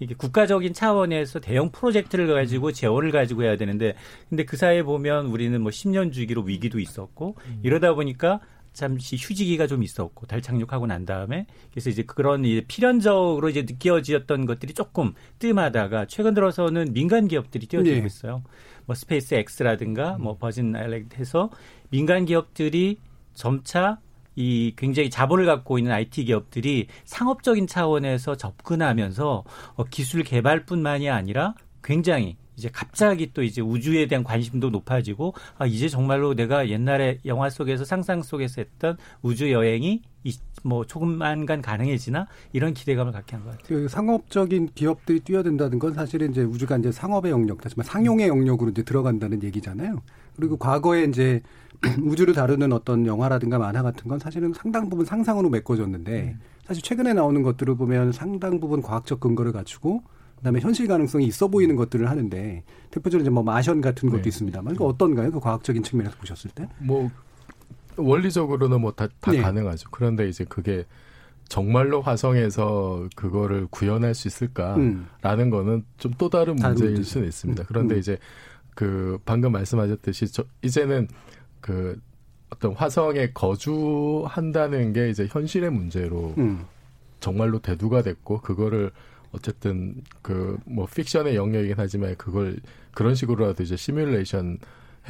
이게 0.00 0.16
국가적인 0.16 0.72
차원에서 0.72 1.38
대형 1.38 1.70
프로젝트를 1.70 2.26
가지고 2.26 2.72
재원을 2.72 3.12
가지고 3.12 3.44
해야 3.44 3.56
되는데 3.56 3.94
근데 4.28 4.44
그 4.44 4.56
사이에 4.56 4.82
보면 4.82 5.26
우리는 5.26 5.60
뭐 5.60 5.70
10년 5.70 6.12
주기로 6.12 6.42
위기도 6.42 6.80
있었고 6.80 7.36
이러다 7.62 7.94
보니까 7.94 8.40
잠시 8.72 9.16
휴지기가 9.16 9.66
좀 9.66 9.82
있었고 9.82 10.26
달 10.26 10.40
착륙하고 10.40 10.86
난 10.86 11.04
다음에 11.04 11.46
그래서 11.70 11.90
이제 11.90 12.02
그런 12.02 12.44
이제 12.44 12.64
필연적으로 12.66 13.48
이제 13.48 13.62
느껴졌던 13.62 14.46
것들이 14.46 14.72
조금 14.72 15.14
뜸하다가 15.38 16.06
최근 16.06 16.34
들어서는 16.34 16.92
민간 16.92 17.28
기업들이 17.28 17.66
뛰어들고 17.66 18.00
네. 18.00 18.06
있어요. 18.06 18.42
뭐 18.86 18.94
스페이스 18.94 19.34
X라든가 19.34 20.18
뭐 20.18 20.36
버진 20.36 20.74
아일랜드 20.74 21.16
해서 21.16 21.50
민간 21.90 22.24
기업들이 22.24 22.98
점차 23.34 23.98
이 24.34 24.72
굉장히 24.76 25.10
자본을 25.10 25.44
갖고 25.44 25.78
있는 25.78 25.92
IT 25.92 26.24
기업들이 26.24 26.86
상업적인 27.04 27.66
차원에서 27.66 28.36
접근하면서 28.36 29.44
어, 29.74 29.84
기술 29.84 30.22
개발뿐만이 30.22 31.10
아니라 31.10 31.54
굉장히 31.84 32.36
이제 32.56 32.68
갑자기 32.72 33.32
또 33.32 33.42
이제 33.42 33.60
우주에 33.62 34.06
대한 34.06 34.24
관심도 34.24 34.70
높아지고 34.70 35.34
아 35.58 35.66
이제 35.66 35.88
정말로 35.88 36.34
내가 36.34 36.68
옛날에 36.68 37.18
영화 37.24 37.48
속에서 37.50 37.84
상상 37.84 38.22
속에서 38.22 38.60
했던 38.60 38.96
우주 39.22 39.50
여행이 39.50 40.02
이, 40.24 40.38
뭐 40.62 40.84
조금만간 40.86 41.62
가능해지나 41.62 42.26
이런 42.52 42.74
기대감을 42.74 43.12
갖게 43.12 43.34
한 43.36 43.44
것 43.44 43.50
같아요. 43.52 43.66
그 43.66 43.88
상업적인 43.88 44.70
기업들이 44.74 45.20
뛰어든다는 45.20 45.78
건 45.78 45.94
사실은 45.94 46.30
이제 46.30 46.42
우주가 46.42 46.76
이제 46.76 46.92
상업의 46.92 47.32
영역, 47.32 47.60
다시 47.60 47.74
말 47.76 47.84
상용의 47.84 48.28
영역으로 48.28 48.70
이제 48.70 48.82
들어간다는 48.82 49.42
얘기잖아요. 49.42 50.00
그리고 50.36 50.56
과거에 50.58 51.04
이제 51.04 51.40
우주를 52.04 52.34
다루는 52.34 52.72
어떤 52.72 53.06
영화라든가 53.06 53.58
만화 53.58 53.82
같은 53.82 54.06
건 54.08 54.18
사실은 54.20 54.52
상당 54.52 54.88
부분 54.88 55.04
상상으로 55.04 55.48
메꿔졌는데 55.50 56.36
사실 56.64 56.82
최근에 56.82 57.12
나오는 57.14 57.42
것들을 57.42 57.74
보면 57.74 58.12
상당 58.12 58.60
부분 58.60 58.82
과학적 58.82 59.18
근거를 59.18 59.50
갖추고 59.50 60.02
그다음에 60.42 60.58
현실 60.58 60.88
가능성이 60.88 61.26
있어 61.26 61.46
보이는 61.46 61.76
것들을 61.76 62.10
하는데 62.10 62.64
대표적으로 62.90 63.22
이제 63.22 63.30
뭐 63.30 63.44
마션 63.44 63.80
같은 63.80 64.10
것도 64.10 64.22
네. 64.22 64.28
있습니다만 64.28 64.74
그 64.74 64.84
어떤가요? 64.84 65.30
그 65.30 65.38
과학적인 65.38 65.84
측면에서 65.84 66.16
보셨을 66.16 66.50
때? 66.50 66.68
뭐 66.80 67.08
원리적으로는 67.96 68.80
뭐다 68.80 69.06
다 69.20 69.30
네. 69.30 69.40
가능하죠. 69.40 69.88
그런데 69.92 70.28
이제 70.28 70.44
그게 70.44 70.84
정말로 71.48 72.00
화성에서 72.02 73.08
그거를 73.14 73.68
구현할 73.70 74.14
수 74.14 74.26
있을까라는 74.26 75.06
음. 75.22 75.50
거는 75.50 75.84
좀 75.98 76.12
또 76.18 76.28
다른 76.28 76.56
다른 76.56 76.70
문제일 76.74 76.92
문제죠. 76.92 77.08
수는 77.08 77.28
있습니다. 77.28 77.62
음. 77.62 77.64
그런데 77.68 77.94
음. 77.94 77.98
이제 78.00 78.18
그 78.74 79.18
방금 79.24 79.52
말씀하셨듯이 79.52 80.32
저 80.32 80.44
이제는 80.62 81.06
그 81.60 82.00
어떤 82.50 82.72
화성에 82.72 83.30
거주한다는 83.32 84.92
게 84.92 85.08
이제 85.08 85.28
현실의 85.30 85.70
문제로 85.70 86.34
음. 86.38 86.64
정말로 87.20 87.60
대두가 87.60 88.02
됐고 88.02 88.40
그거를 88.40 88.90
어쨌든 89.32 90.02
그 90.22 90.58
뭐 90.64 90.86
픽션의 90.86 91.36
영역이긴 91.36 91.74
하지만 91.76 92.14
그걸 92.16 92.56
그런 92.92 93.14
식으로라도 93.14 93.62
이제 93.62 93.76
시뮬레이션 93.76 94.58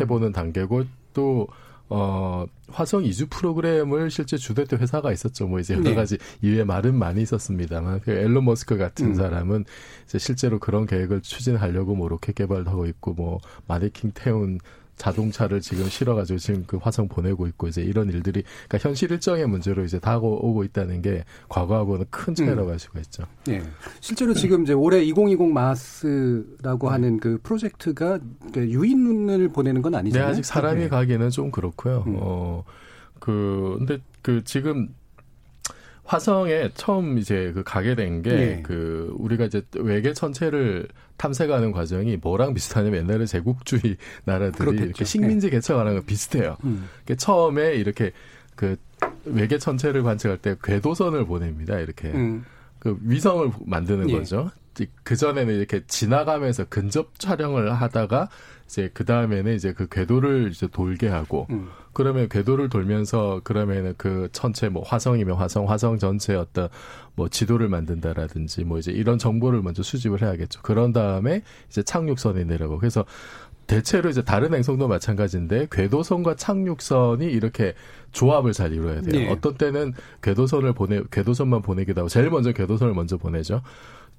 해보는 0.01 0.33
단계고 0.33 0.85
또 1.15 1.49
어, 1.89 2.47
화성 2.69 3.05
이주 3.05 3.27
프로그램을 3.29 4.11
실제 4.11 4.39
주도했던 4.39 4.81
회사가 4.81 5.13
있었죠. 5.13 5.47
뭐 5.47 5.61
이제 5.61 5.75
여러 5.75 5.85
네. 5.85 5.95
가지 5.95 6.17
이외에 6.41 6.65
말은 6.65 6.95
많이 6.95 7.21
있었습니다만 7.21 8.01
그 8.01 8.13
앨런 8.13 8.45
머스크 8.47 8.79
같은 8.79 9.09
음. 9.09 9.15
사람은 9.15 9.67
이제 10.07 10.19
실제로 10.19 10.59
그런 10.59 10.87
계획을 10.87 11.21
추진하려고 11.21 11.95
뭐 11.95 12.09
로켓 12.09 12.35
개발도 12.35 12.71
하고 12.71 12.87
있고 12.87 13.13
뭐 13.13 13.41
마네킹 13.67 14.13
태운 14.15 14.59
자동차를 14.97 15.61
지금 15.61 15.89
실어가지고 15.89 16.39
지금 16.39 16.65
그 16.67 16.77
화성 16.77 17.09
보내고 17.09 17.47
있고 17.49 17.69
이제 17.69 17.83
이런 17.83 18.09
일들이 18.09 18.43
그러니까 18.69 18.89
현실 18.89 19.11
일정의 19.11 19.47
문제로 19.47 19.85
이제 19.85 19.99
다가오고 19.99 20.65
있다는 20.65 21.03
게 21.03 21.25
과거하고는 21.49 22.07
큰 22.11 22.35
차이라고 22.35 22.65
음. 22.65 22.71
할 22.71 22.79
수가 22.79 23.01
있죠. 23.01 23.25
예. 23.49 23.63
실제로 24.01 24.35
지금 24.35 24.63
이제 24.63 24.73
올해 24.73 25.03
2020 25.03 25.53
마스라고 25.53 26.91
하는 26.91 27.19
그 27.19 27.39
프로젝트가 27.43 28.19
그 28.53 28.69
유인을 28.69 29.49
보내는 29.49 29.83
건 29.83 29.93
네, 29.93 29.99
아니잖아요. 29.99 30.31
아직 30.31 30.45
사람이 30.45 30.83
네. 30.83 30.89
가기는 30.89 31.31
좀 31.31 31.51
그렇고요. 31.51 32.05
음. 32.07 32.17
어, 32.19 32.65
그, 33.19 33.77
근데 33.79 33.99
그 34.21 34.43
지금 34.45 34.89
화성에 36.05 36.71
처음 36.75 37.19
이제 37.19 37.53
그 37.55 37.63
가게 37.63 37.95
된게 37.95 38.31
네. 38.31 38.63
그 38.63 39.15
우리가 39.19 39.45
이제 39.45 39.63
외계 39.77 40.13
천체를 40.13 40.89
탐색하는 41.17 41.73
과정이 41.73 42.17
뭐랑 42.17 42.55
비슷하냐면 42.55 43.05
옛날에 43.05 43.25
제국주의 43.27 43.97
나라들이 44.25 44.59
그렇겠죠. 44.59 44.85
이렇게 44.85 45.05
식민지 45.05 45.51
개척하는 45.51 45.95
거 45.95 46.01
비슷해요. 46.01 46.57
음. 46.65 46.89
그러니까 47.05 47.25
처음에 47.25 47.75
이렇게 47.75 48.13
그 48.57 48.77
외계 49.25 49.59
천체를 49.59 50.03
관측할 50.03 50.39
때 50.39 50.57
궤도선을 50.63 51.27
보냅니다. 51.27 51.79
이렇게 51.79 52.09
음. 52.09 52.45
그 52.79 52.99
위성을 53.03 53.51
만드는 53.65 54.11
예. 54.11 54.19
거죠. 54.19 54.51
그 55.05 55.17
전에는 55.17 55.55
이렇게 55.55 55.85
지나가면서 55.87 56.65
근접 56.65 57.19
촬영을 57.19 57.73
하다가 57.73 58.29
이제 58.67 58.91
그 58.93 59.05
다음에는 59.05 59.55
이제 59.55 59.73
그 59.73 59.89
궤도를 59.89 60.51
이제 60.53 60.67
돌게 60.67 61.09
하고 61.09 61.47
음. 61.51 61.69
그러면 61.93 62.29
궤도를 62.29 62.69
돌면서 62.69 63.41
그러면은 63.45 63.95
그 63.97 64.29
천체 64.33 64.69
뭐 64.69 64.83
화성이면 64.83 65.37
화성 65.37 65.69
화성 65.71 65.99
전체 65.99 66.35
어떤 66.35 66.69
뭐 67.15 67.29
지도를 67.29 67.69
만든다라든지 67.69 68.65
뭐 68.65 68.79
이제 68.79 68.93
이런 68.93 69.19
정보를 69.19 69.63
먼저 69.63 69.83
수집을 69.83 70.23
해야겠죠. 70.23 70.63
그런 70.63 70.93
다음에 70.93 71.43
이제 71.69 71.83
착륙선이 71.83 72.45
내려가고 72.47 72.79
그래서 72.79 73.05
대체로 73.67 74.11
이제 74.11 74.23
다른 74.23 74.53
행성도 74.53 74.89
마찬가지인데 74.89 75.69
궤도선과 75.71 76.37
착륙선이 76.37 77.27
이렇게 77.27 77.75
조합을 78.11 78.53
잘 78.53 78.73
이루어야 78.73 79.01
돼요. 79.01 79.25
네. 79.25 79.31
어떤 79.31 79.55
때는 79.55 79.95
궤도선을 80.21 80.75
보내 80.75 81.03
궤도선만 81.11 81.63
보내기도 81.63 82.01
하고 82.01 82.09
제일 82.09 82.31
먼저 82.31 82.53
궤도선을 82.53 82.95
먼저 82.95 83.17
보내죠. 83.17 83.63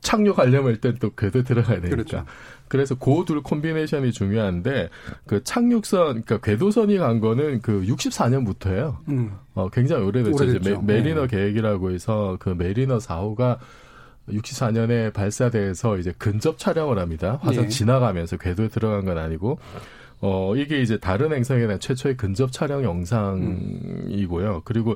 착륙하려면 0.03 0.71
일단 0.71 0.97
또 0.99 1.09
궤도에 1.15 1.43
들어가야 1.43 1.77
되니까. 1.81 1.89
그렇죠. 1.89 2.25
그래서 2.67 2.95
그 2.95 3.23
둘 3.25 3.41
콤비네이션이 3.41 4.11
중요한데 4.11 4.89
그 5.25 5.43
착륙선 5.43 6.23
그러니까 6.23 6.39
궤도선이 6.39 6.97
간 6.97 7.19
거는 7.19 7.61
그 7.61 7.83
64년부터예요. 7.83 8.97
음. 9.09 9.31
어 9.53 9.69
굉장히 9.69 10.03
오래됐죠. 10.05 10.43
이제 10.43 10.57
오래됐죠. 10.57 10.81
매, 10.81 10.93
매리너 10.95 11.21
네. 11.21 11.27
계획이라고 11.27 11.91
해서 11.91 12.37
그 12.39 12.49
매리너 12.49 12.97
4호가 12.97 13.57
64년에 14.29 15.13
발사돼서 15.13 15.97
이제 15.97 16.13
근접 16.17 16.57
촬영을 16.57 16.97
합니다. 16.99 17.39
화성 17.41 17.63
네. 17.63 17.69
지나가면서 17.69 18.37
궤도에 18.37 18.69
들어간 18.69 19.05
건 19.05 19.17
아니고 19.17 19.59
어 20.21 20.55
이게 20.55 20.81
이제 20.81 20.97
다른 20.97 21.33
행성에 21.33 21.61
대한 21.61 21.79
최초의 21.79 22.17
근접 22.17 22.51
촬영 22.51 22.83
영상이고요. 22.83 24.61
그리고 24.65 24.95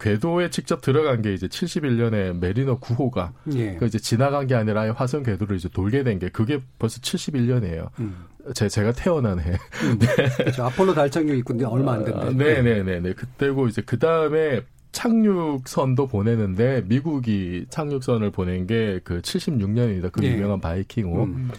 궤도에 0.00 0.50
직접 0.50 0.80
들어간 0.80 1.22
게 1.22 1.32
이제 1.34 1.46
71년에 1.46 2.38
메리너 2.38 2.78
9호가 2.80 3.32
예. 3.54 3.74
그 3.76 3.86
이제 3.86 3.98
지나간 3.98 4.46
게 4.46 4.54
아니라 4.54 4.80
아예 4.82 4.90
화성 4.90 5.22
궤도를 5.22 5.56
이제 5.56 5.68
돌게 5.68 6.02
된 6.02 6.18
게 6.18 6.28
그게 6.30 6.58
벌써 6.78 7.00
71년이에요. 7.00 7.88
음. 8.00 8.24
제 8.54 8.68
제가 8.68 8.92
태어난 8.92 9.38
해. 9.40 9.52
그렇죠. 10.38 10.64
아폴로 10.64 10.94
달 10.94 11.10
착륙 11.10 11.36
있군데 11.38 11.64
얼마 11.66 11.92
안 11.92 12.04
됐는데. 12.04 12.26
아, 12.58 12.62
네네네네. 12.62 13.12
그때고 13.14 13.68
이제 13.68 13.82
그 13.84 13.98
다음에 13.98 14.62
착륙선도 14.92 16.08
보내는데 16.08 16.82
미국이 16.86 17.66
착륙선을 17.70 18.30
보낸 18.32 18.66
게 18.66 19.00
그 19.04 19.20
76년입니다. 19.20 20.10
그 20.10 20.24
예. 20.24 20.32
유명한 20.32 20.60
바이킹호. 20.60 21.22
음. 21.24 21.50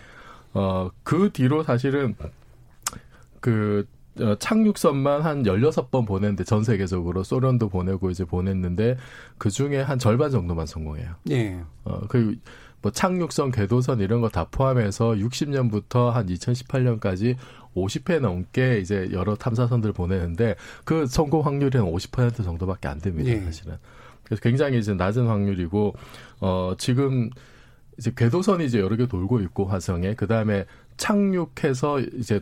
어, 0.54 0.90
그 1.04 1.30
뒤로 1.32 1.64
사실은 1.64 2.16
그 3.40 3.86
어, 3.88 4.01
착륙선만 4.40 5.22
한 5.22 5.44
16번 5.44 6.06
보냈는데 6.06 6.44
전 6.44 6.64
세계적으로 6.64 7.24
소련도 7.24 7.70
보내고 7.70 8.10
이제 8.10 8.26
보냈는데 8.26 8.98
그 9.38 9.50
중에 9.50 9.82
한 9.82 10.00
절반 10.00 10.32
정도만 10.32 10.66
성공해요. 10.66 11.16
예. 11.30 11.60
어, 11.84 12.02
그, 12.08 12.36
뭐, 12.82 12.92
착륙선, 12.92 13.52
궤도선 13.52 14.00
이런 14.00 14.22
거 14.22 14.30
다 14.30 14.46
포함해서 14.46 15.12
60년부터 15.12 16.10
한 16.10 16.28
2018년까지 16.28 17.36
50회 17.76 18.20
넘게 18.20 18.80
이제 18.80 19.10
여러 19.12 19.36
탐사선들 19.36 19.94
보내는데 19.94 20.56
그 20.84 21.06
성공 21.06 21.46
확률이 21.46 21.78
한 21.78 21.88
50% 21.88 22.44
정도밖에 22.44 22.88
안 22.88 23.00
됩니다, 23.00 23.30
예. 23.30 23.40
사실은. 23.42 23.78
그래서 24.24 24.42
굉장히 24.42 24.80
이제 24.80 24.94
낮은 24.94 25.28
확률이고, 25.28 25.94
어, 26.40 26.74
지금 26.78 27.30
이제 27.98 28.12
궤도선이 28.16 28.66
이제 28.66 28.80
여러 28.80 28.96
개 28.96 29.06
돌고 29.08 29.42
있고, 29.42 29.66
화성에. 29.66 30.16
그 30.16 30.26
다음에 30.28 30.66
착륙해서 30.98 32.00
이제 32.00 32.42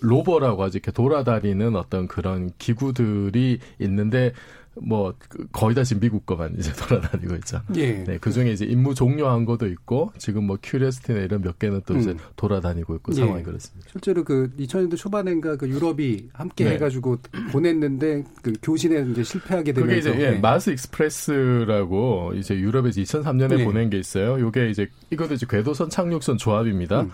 로버라고 0.00 0.62
하죠. 0.64 0.78
이렇게 0.78 0.90
돌아다니는 0.90 1.76
어떤 1.76 2.08
그런 2.08 2.50
기구들이 2.58 3.58
있는데, 3.78 4.32
뭐, 4.80 5.12
그 5.28 5.46
거의 5.52 5.74
다 5.74 5.82
지금 5.82 6.00
미국 6.00 6.24
거만 6.24 6.54
이제 6.58 6.70
돌아다니고 6.86 7.34
있죠. 7.36 7.60
예. 7.74 8.04
네, 8.04 8.18
그 8.18 8.30
중에 8.30 8.52
이제 8.52 8.64
임무 8.64 8.94
종료한 8.94 9.44
것도 9.44 9.66
있고, 9.66 10.12
지금 10.18 10.44
뭐 10.44 10.56
큐리어스티나 10.62 11.18
이런 11.20 11.42
몇 11.42 11.58
개는 11.58 11.82
또 11.86 11.96
이제 11.96 12.10
음. 12.10 12.18
돌아다니고 12.36 12.94
있고 12.96 13.12
예. 13.12 13.16
상황이 13.16 13.42
그렇습니다. 13.42 13.88
실제로 13.90 14.24
그 14.24 14.50
2000년대 14.58 14.96
초반인가 14.96 15.56
그 15.56 15.68
유럽이 15.68 16.28
함께 16.32 16.64
네. 16.64 16.70
해가지고 16.72 17.18
보냈는데 17.50 18.24
그 18.42 18.52
교신에 18.62 19.10
이제 19.10 19.24
실패하게 19.24 19.72
되면서 19.72 20.10
그게 20.10 20.16
이제 20.16 20.24
예, 20.24 20.30
네. 20.32 20.38
마스 20.38 20.70
익스프레스라고 20.70 22.32
이제 22.36 22.56
유럽에서 22.56 23.00
2003년에 23.00 23.56
네. 23.56 23.64
보낸 23.64 23.90
게 23.90 23.98
있어요. 23.98 24.38
요게 24.38 24.70
이제 24.70 24.88
이것도 25.10 25.34
이제 25.34 25.46
궤도선 25.48 25.90
착륙선 25.90 26.38
조합입니다. 26.38 27.02
음. 27.02 27.10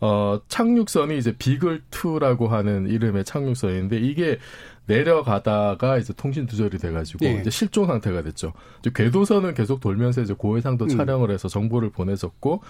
어, 0.00 0.40
착륙선이 0.48 1.16
이제 1.16 1.32
비글2라고 1.32 2.48
하는 2.48 2.88
이름의 2.88 3.24
착륙선인데 3.24 3.98
이게 3.98 4.38
내려가다가 4.86 5.98
이제 5.98 6.12
통신 6.12 6.46
두절이 6.46 6.78
돼가지고 6.78 7.24
예. 7.26 7.40
이제 7.40 7.50
실종 7.50 7.86
상태가 7.86 8.22
됐죠. 8.22 8.52
이제 8.80 8.90
궤도선은 8.94 9.54
계속 9.54 9.80
돌면서 9.80 10.20
이제 10.22 10.34
고해상도 10.34 10.84
음. 10.84 10.88
촬영을 10.88 11.30
해서 11.30 11.48
정보를 11.48 11.90
보내줬고 11.90 12.62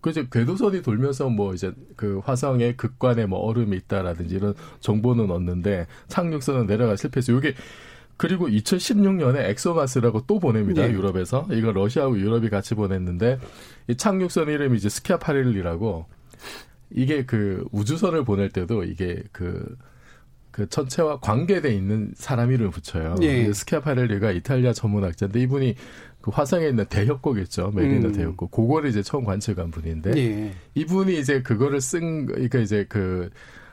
그 0.00 0.10
이제 0.10 0.26
궤도선이 0.30 0.82
돌면서 0.82 1.28
뭐 1.28 1.52
이제 1.54 1.72
그 1.96 2.20
화성에 2.24 2.74
극관에 2.76 3.26
뭐 3.26 3.40
얼음이 3.40 3.76
있다라든지 3.76 4.36
이런 4.36 4.54
정보는 4.80 5.30
얻는데 5.30 5.86
착륙선은 6.06 6.66
내려가 6.66 6.96
실패해서 6.96 7.32
이게 7.32 7.54
그리고 8.16 8.48
2016년에 8.48 9.48
엑소마스라고 9.50 10.24
또 10.26 10.38
보냅니다. 10.40 10.88
예. 10.88 10.92
유럽에서. 10.92 11.46
이거 11.52 11.72
러시아하고 11.72 12.18
유럽이 12.18 12.48
같이 12.50 12.74
보냈는데 12.74 13.38
이 13.88 13.96
착륙선 13.96 14.48
이름이 14.48 14.76
이제 14.76 14.88
스키아파렐리라고 14.88 16.06
이게 16.90 17.24
그 17.24 17.66
우주선을 17.72 18.24
보낼 18.24 18.48
때도 18.50 18.84
이게 18.84 19.22
그, 19.32 19.76
그 20.50 20.68
천체와 20.68 21.20
관계돼 21.20 21.72
있는 21.74 22.12
사람 22.14 22.50
이름을 22.50 22.70
붙여요. 22.70 23.16
예. 23.22 23.36
근데 23.36 23.52
스키아파렐리가 23.52 24.32
이탈리아 24.32 24.72
천문학자인데 24.72 25.40
이분이 25.40 25.74
그 26.20 26.30
화성에 26.30 26.66
있는 26.68 26.84
대협곡 26.86 27.38
있죠. 27.38 27.70
메리너 27.74 28.08
음. 28.08 28.12
대협곡. 28.12 28.50
그거를 28.50 28.90
이제 28.90 29.02
처음 29.02 29.24
관측한 29.24 29.70
분인데 29.70 30.12
예. 30.16 30.52
이분이 30.74 31.18
이제 31.18 31.42
그거를 31.42 31.80
쓴, 31.80 32.26
그러니까 32.26 32.58
이제 32.58 32.86
그 32.88 33.30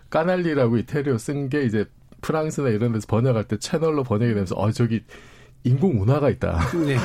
까날리라고 0.09 0.77
이태리어 0.77 1.17
쓴 1.17 1.49
게 1.49 1.63
이제 1.63 1.85
프랑스나 2.21 2.69
이런 2.69 2.91
데서 2.93 3.05
번역할 3.07 3.45
때 3.47 3.57
채널로 3.57 4.03
번역이 4.03 4.33
되면서 4.33 4.55
어 4.55 4.71
저기 4.71 5.03
인공 5.63 6.01
운하가 6.01 6.29
있다. 6.29 6.59
네. 6.85 6.95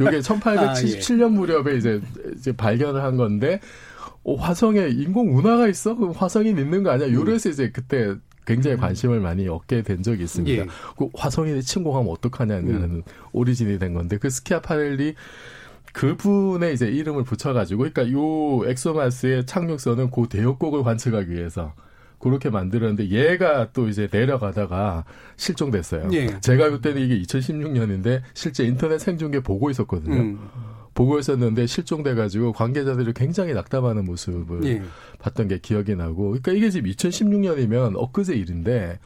이게 0.00 0.20
1877년 0.20 1.22
아, 1.22 1.26
예. 1.26 1.28
무렵에 1.28 1.76
이제, 1.76 2.00
이제 2.34 2.52
발견을 2.52 3.02
한 3.02 3.16
건데 3.16 3.60
어, 4.22 4.34
화성에 4.34 4.88
인공 4.88 5.36
운하가 5.36 5.68
있어? 5.68 5.94
그럼 5.94 6.12
화성인 6.12 6.58
있는 6.58 6.82
거 6.82 6.90
아니야? 6.90 7.06
이래서 7.06 7.48
이제 7.48 7.70
그때 7.70 8.14
굉장히 8.46 8.76
관심을 8.76 9.20
많이 9.20 9.48
얻게 9.48 9.82
된 9.82 10.02
적이 10.02 10.24
있습니다. 10.24 10.62
예. 10.62 10.66
그 10.96 11.08
화성인이 11.14 11.62
침공하면 11.62 12.10
어떡하냐는 12.10 12.68
음. 12.68 13.02
오리진이 13.32 13.78
된 13.78 13.94
건데 13.94 14.18
그 14.18 14.28
스키아파렐리 14.28 15.14
그분의 15.92 16.74
이제 16.74 16.86
이름을 16.86 17.24
붙여가지고 17.24 17.90
그러니까 17.90 18.10
요 18.12 18.68
엑소마스의 18.68 19.46
착륙선은 19.46 20.10
그 20.10 20.28
대역곡을 20.28 20.82
관측하기 20.82 21.30
위해서 21.30 21.74
그렇게 22.18 22.50
만들었는데 22.50 23.10
얘가 23.10 23.72
또 23.72 23.88
이제 23.88 24.08
내려가다가 24.10 25.04
실종됐어요. 25.36 26.10
예. 26.12 26.38
제가 26.40 26.70
그때는 26.70 27.00
이게 27.00 27.18
2016년인데 27.22 28.22
실제 28.34 28.64
인터넷 28.64 28.98
생중계 28.98 29.40
보고 29.40 29.70
있었거든요. 29.70 30.14
음. 30.14 30.38
보고 31.00 31.18
있었는데 31.18 31.66
실종돼가지고 31.66 32.52
관계자들이 32.52 33.14
굉장히 33.14 33.54
낙담하는 33.54 34.04
모습을 34.04 34.64
예. 34.66 34.82
봤던 35.18 35.48
게 35.48 35.58
기억이 35.58 35.96
나고, 35.96 36.28
그러니까 36.28 36.52
이게 36.52 36.68
지금 36.68 36.90
2016년이면 36.90 37.94
엊그제 37.96 38.34
일인데 38.34 38.98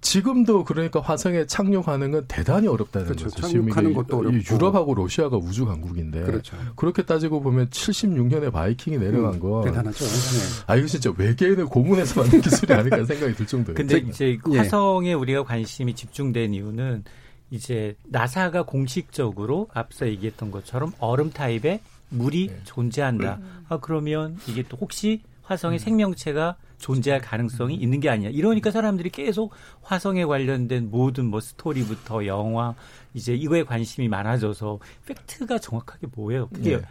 지금도 0.00 0.64
그러니까 0.64 1.00
화성에 1.00 1.46
착륙하는 1.46 2.12
건 2.12 2.24
대단히 2.28 2.68
어렵다는 2.68 3.08
그렇죠. 3.08 3.24
거죠. 3.24 3.48
지금 3.48 3.62
착륙하는 3.62 3.94
것도 3.94 4.18
어렵고. 4.18 4.54
유럽하고 4.54 4.94
러시아가 4.94 5.36
우주 5.36 5.66
강국인데 5.66 6.22
그렇죠. 6.22 6.56
그렇게 6.76 7.02
따지고 7.02 7.40
보면 7.40 7.70
76년에 7.70 8.52
바이킹이 8.52 8.98
내려간 8.98 9.34
음, 9.34 9.40
건 9.40 9.64
대단하죠. 9.64 10.04
네. 10.04 10.64
아 10.68 10.76
이거 10.76 10.86
진짜 10.86 11.12
외계인을 11.16 11.66
고문해서 11.66 12.20
만든 12.20 12.40
기술이 12.40 12.72
아닐까 12.72 13.04
생각이 13.04 13.34
들 13.34 13.44
정도예요. 13.44 13.74
근데 13.74 13.98
이제 13.98 14.38
예. 14.52 14.58
화성에 14.58 15.14
우리가 15.14 15.42
관심이 15.42 15.94
집중된 15.94 16.54
이유는 16.54 17.02
이제 17.50 17.96
나사가 18.04 18.64
공식적으로 18.64 19.68
앞서 19.72 20.06
얘기했던 20.06 20.50
것처럼 20.50 20.92
얼음 20.98 21.30
타입의 21.30 21.80
물이 22.08 22.48
네. 22.48 22.60
존재한다. 22.64 23.40
아 23.68 23.78
그러면 23.78 24.38
이게 24.48 24.62
또 24.62 24.76
혹시 24.76 25.22
음. 25.24 25.36
화성에 25.42 25.78
생명체가 25.78 26.56
존재할 26.78 27.20
가능성이 27.20 27.76
있는 27.76 28.00
게 28.00 28.10
아니냐. 28.10 28.30
이러니까 28.30 28.70
사람들이 28.70 29.10
계속 29.10 29.52
화성에 29.82 30.24
관련된 30.24 30.90
모든 30.90 31.26
뭐 31.26 31.40
스토리부터 31.40 32.26
영화 32.26 32.74
이제 33.14 33.34
이거에 33.34 33.62
관심이 33.62 34.08
많아져서 34.08 34.80
팩트가 35.06 35.58
정확하게 35.58 36.08
뭐예요? 36.14 36.48
그게 36.48 36.72
예. 36.74 36.82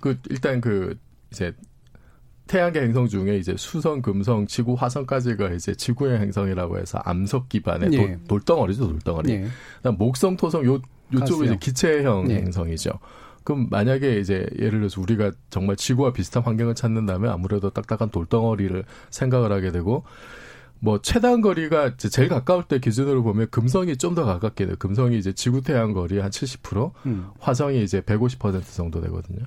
그 0.00 0.18
일단 0.28 0.60
그 0.60 0.98
이제 1.30 1.54
태양계 2.50 2.80
행성 2.80 3.06
중에 3.06 3.36
이제 3.36 3.54
수성, 3.56 4.02
금성, 4.02 4.44
지구, 4.48 4.74
화성까지가 4.74 5.50
이제 5.50 5.72
지구의 5.72 6.18
행성이라고 6.18 6.78
해서 6.78 6.98
암석 7.04 7.48
기반의 7.48 7.92
예. 7.92 7.96
돌, 7.96 8.18
돌덩어리죠, 8.26 8.88
돌덩어리. 8.88 9.30
예. 9.32 9.46
그다음 9.76 9.96
목성, 9.96 10.36
토성 10.36 10.64
요 10.66 10.80
요쪽은 11.12 11.46
이제. 11.46 11.56
기체형 11.60 12.28
예. 12.32 12.38
행성이죠. 12.38 12.90
그럼 13.44 13.68
만약에 13.70 14.18
이제 14.18 14.48
예를 14.58 14.80
들어서 14.80 15.00
우리가 15.00 15.30
정말 15.50 15.76
지구와 15.76 16.12
비슷한 16.12 16.42
환경을 16.42 16.74
찾는다면 16.74 17.30
아무래도 17.30 17.70
딱딱한 17.70 18.10
돌덩어리를 18.10 18.84
생각을 19.10 19.52
하게 19.52 19.70
되고 19.70 20.02
뭐 20.80 21.00
최단 21.00 21.42
거리가 21.42 21.96
제일 21.98 22.28
가까울 22.28 22.64
때 22.64 22.80
기준으로 22.80 23.22
보면 23.22 23.46
금성이 23.52 23.96
좀 23.96 24.16
더 24.16 24.24
가깝게 24.24 24.66
돼요. 24.66 24.74
금성이 24.76 25.18
이제 25.18 25.32
지구 25.32 25.62
태양 25.62 25.92
거리 25.92 26.18
한 26.18 26.30
70%, 26.30 26.90
음. 27.06 27.28
화성이 27.38 27.84
이제 27.84 28.00
150% 28.00 28.74
정도 28.74 29.00
되거든요. 29.02 29.38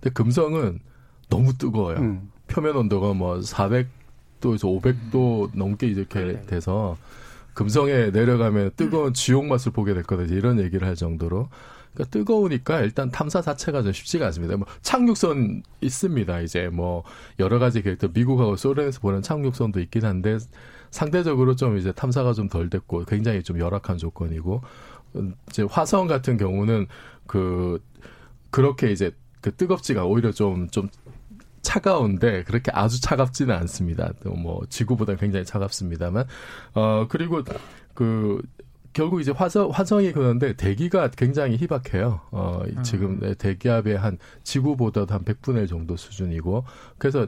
근데 0.00 0.10
금성은 0.12 0.80
너무 1.28 1.56
뜨거워요. 1.56 1.98
음. 1.98 2.30
표면 2.48 2.76
온도가 2.76 3.14
뭐 3.14 3.38
400도에서 3.38 4.64
500도 4.64 5.50
넘게 5.54 5.86
이렇게 5.86 6.40
돼서 6.46 6.96
금성에 7.54 8.10
내려가면 8.10 8.70
뜨거운 8.76 9.12
지옥 9.14 9.46
맛을 9.46 9.72
보게 9.72 9.94
됐거든요. 9.94 10.36
이런 10.36 10.60
얘기를 10.60 10.86
할 10.86 10.94
정도로. 10.94 11.48
그러니까 11.92 12.10
뜨거우니까 12.12 12.80
일단 12.80 13.10
탐사 13.10 13.42
자체가 13.42 13.82
좀 13.82 13.92
쉽지가 13.92 14.26
않습니다. 14.26 14.56
뭐 14.56 14.66
착륙선 14.82 15.62
있습니다. 15.80 16.40
이제 16.40 16.68
뭐 16.68 17.02
여러 17.40 17.58
가지 17.58 17.82
계획들 17.82 18.10
미국하고 18.14 18.56
소련에서 18.56 19.00
보는 19.00 19.22
착륙선도 19.22 19.80
있긴 19.80 20.04
한데 20.04 20.38
상대적으로 20.90 21.56
좀 21.56 21.76
이제 21.76 21.92
탐사가 21.92 22.32
좀 22.32 22.48
덜 22.48 22.70
됐고 22.70 23.04
굉장히 23.04 23.42
좀 23.42 23.58
열악한 23.58 23.98
조건이고 23.98 24.62
음, 25.16 25.34
이제 25.48 25.64
화성 25.68 26.06
같은 26.06 26.36
경우는 26.36 26.86
그 27.26 27.82
그렇게 28.50 28.92
이제 28.92 29.10
그 29.40 29.54
뜨겁지가 29.54 30.04
오히려 30.04 30.30
좀좀 30.32 30.88
차가운데 31.62 32.44
그렇게 32.44 32.70
아주 32.72 33.00
차갑지는 33.00 33.54
않습니다. 33.54 34.12
또 34.22 34.38
뭐 34.38 34.62
지구보다 34.68 35.16
굉장히 35.16 35.44
차갑습니다만 35.44 36.24
어 36.74 37.06
그리고 37.08 37.42
그 37.94 38.40
결국 38.92 39.20
이제 39.20 39.32
화성 39.32 39.70
화성이 39.70 40.12
그런데 40.12 40.54
대기가 40.54 41.08
굉장히 41.10 41.56
희박해요. 41.56 42.20
어 42.30 42.62
지금 42.84 43.34
대기압의 43.38 43.98
한 43.98 44.18
지구보다도 44.44 45.12
한 45.12 45.24
100분의 45.24 45.62
1 45.62 45.66
정도 45.66 45.96
수준이고 45.96 46.64
그래서 46.98 47.26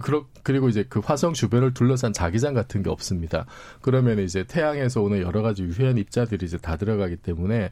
그러, 0.00 0.26
그리고 0.44 0.68
이제 0.68 0.84
그 0.88 1.00
화성 1.00 1.32
주변을 1.32 1.74
둘러싼 1.74 2.12
자기장 2.12 2.54
같은 2.54 2.82
게 2.84 2.90
없습니다. 2.90 3.46
그러면 3.80 4.20
이제 4.20 4.44
태양에서 4.44 5.02
오는 5.02 5.20
여러 5.20 5.42
가지 5.42 5.64
유해한 5.64 5.98
입자들이 5.98 6.46
이제 6.46 6.56
다 6.56 6.76
들어가기 6.76 7.16
때문에 7.16 7.70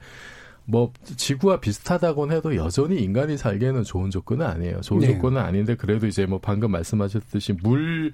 뭐 0.67 0.93
지구와 1.05 1.61
비슷하다곤 1.61 2.33
해도 2.33 2.57
여전히 2.57 3.01
인간이 3.03 3.37
살기에는 3.37 3.85
좋은 3.85 4.11
조건은 4.11 4.45
아니에요. 4.45 4.81
좋은 4.81 5.01
네. 5.01 5.15
조건은 5.15 5.41
아닌데 5.41 5.77
그래도 5.77 6.07
이제 6.07 6.27
뭐 6.27 6.41
방금 6.41 6.73
말씀하셨듯이 6.73 7.55
물 7.63 8.13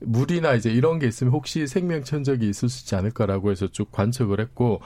물이나 0.00 0.54
이제 0.54 0.70
이런 0.70 1.00
게 1.00 1.08
있으면 1.08 1.32
혹시 1.32 1.66
생명체 1.66 2.16
흔적이 2.16 2.48
있을 2.48 2.68
수 2.68 2.84
있지 2.84 2.94
않을까라고 2.94 3.50
해서 3.50 3.66
쭉 3.66 3.90
관측을 3.90 4.40
했고 4.40 4.80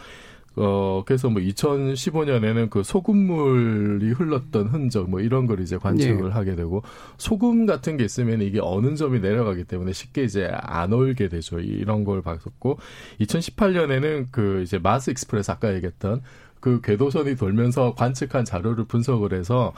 어 0.54 1.02
그래서 1.06 1.30
뭐 1.30 1.40
2015년에는 1.40 2.68
그 2.68 2.82
소금물이 2.82 4.12
흘렀던 4.12 4.68
흔적 4.68 5.08
뭐 5.08 5.20
이런 5.20 5.46
걸 5.46 5.60
이제 5.60 5.78
관측을 5.78 6.28
네. 6.28 6.30
하게 6.30 6.56
되고 6.56 6.82
소금 7.16 7.64
같은 7.64 7.96
게 7.96 8.04
있으면 8.04 8.42
이게 8.42 8.60
어는점이 8.62 9.20
내려가기 9.20 9.64
때문에 9.64 9.92
쉽게 9.92 10.24
이제 10.24 10.50
안 10.52 10.92
얼게 10.92 11.28
되죠. 11.28 11.58
이런 11.58 12.04
걸 12.04 12.20
봤었고 12.20 12.78
2018년에는 13.20 14.26
그 14.30 14.62
이제 14.62 14.78
마스 14.78 15.10
익스프레스 15.10 15.50
아까 15.50 15.74
얘기했던 15.74 16.22
그 16.62 16.80
궤도선이 16.80 17.36
돌면서 17.36 17.92
관측한 17.94 18.46
자료를 18.46 18.84
분석을 18.86 19.34
해서 19.34 19.74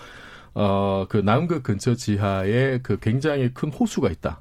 어 0.54 1.06
그 1.08 1.16
남극 1.16 1.64
근처 1.64 1.96
지하에 1.96 2.78
그 2.82 2.96
굉장히 3.00 3.52
큰 3.52 3.70
호수가 3.70 4.08
있다. 4.10 4.40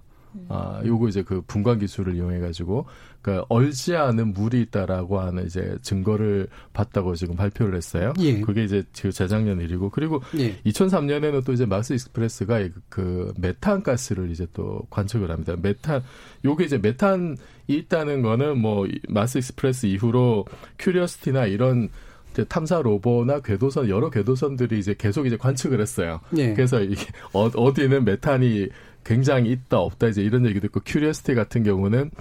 아, 0.49 0.82
요거 0.84 1.10
이제 1.10 1.21
그 1.23 1.41
분광 1.45 1.77
기술을 1.79 2.15
이용해 2.15 2.39
가지고 2.39 2.86
그러니까 3.21 3.45
얼지 3.49 3.95
않은 3.95 4.34
물이 4.34 4.62
있다라고 4.63 5.19
하는 5.19 5.45
이제 5.45 5.75
증거를 5.84 6.47
봤다고 6.73 7.13
지금 7.15 7.36
발표를 7.36 7.75
했어요. 7.75 8.13
예. 8.19 8.41
그게 8.41 8.63
이제 8.63 8.84
그 8.99 9.12
재작년 9.12 9.62
일이고 9.62 9.89
그리고 9.91 10.21
예. 10.39 10.56
2003년에는 10.65 11.45
또 11.45 11.53
이제 11.53 11.65
마스 11.67 11.93
익스프레스가 11.93 12.67
그 12.89 13.32
메탄 13.38 13.84
가스를 13.84 14.32
이제 14.32 14.47
또 14.53 14.82
관측을 14.89 15.29
합니다. 15.29 15.56
메탄 15.62 16.01
요게 16.45 16.63
이제 16.65 16.77
메탄이 16.79 17.36
있다는 17.67 18.23
거는 18.23 18.58
뭐 18.60 18.88
이- 18.88 18.99
마스 19.10 19.38
익스프레스 19.38 19.86
이후로 19.86 20.45
큐리오시티나 20.80 21.45
이런 21.45 21.89
탐사 22.48 22.82
rover나 22.82 23.41
궤도선 23.41 23.89
여러 23.89 24.10
궤도선들이 24.10 24.80
이제 24.80 24.96
계속 24.98 25.26
이제 25.26 25.38
관측을 25.38 25.80
했어요. 25.80 26.19
예. 26.38 26.54
그래서 26.54 26.82
이게 26.82 27.06
어, 27.34 27.46
어디는 27.46 28.06
메탄이 28.06 28.69
굉장히 29.04 29.52
있다 29.52 29.80
없다 29.80 30.08
이제 30.08 30.22
이런 30.22 30.46
얘기도 30.46 30.67
있고 30.67 30.80
큐리오시티 30.86 31.36
같은 31.36 31.63
경우는 31.63 32.12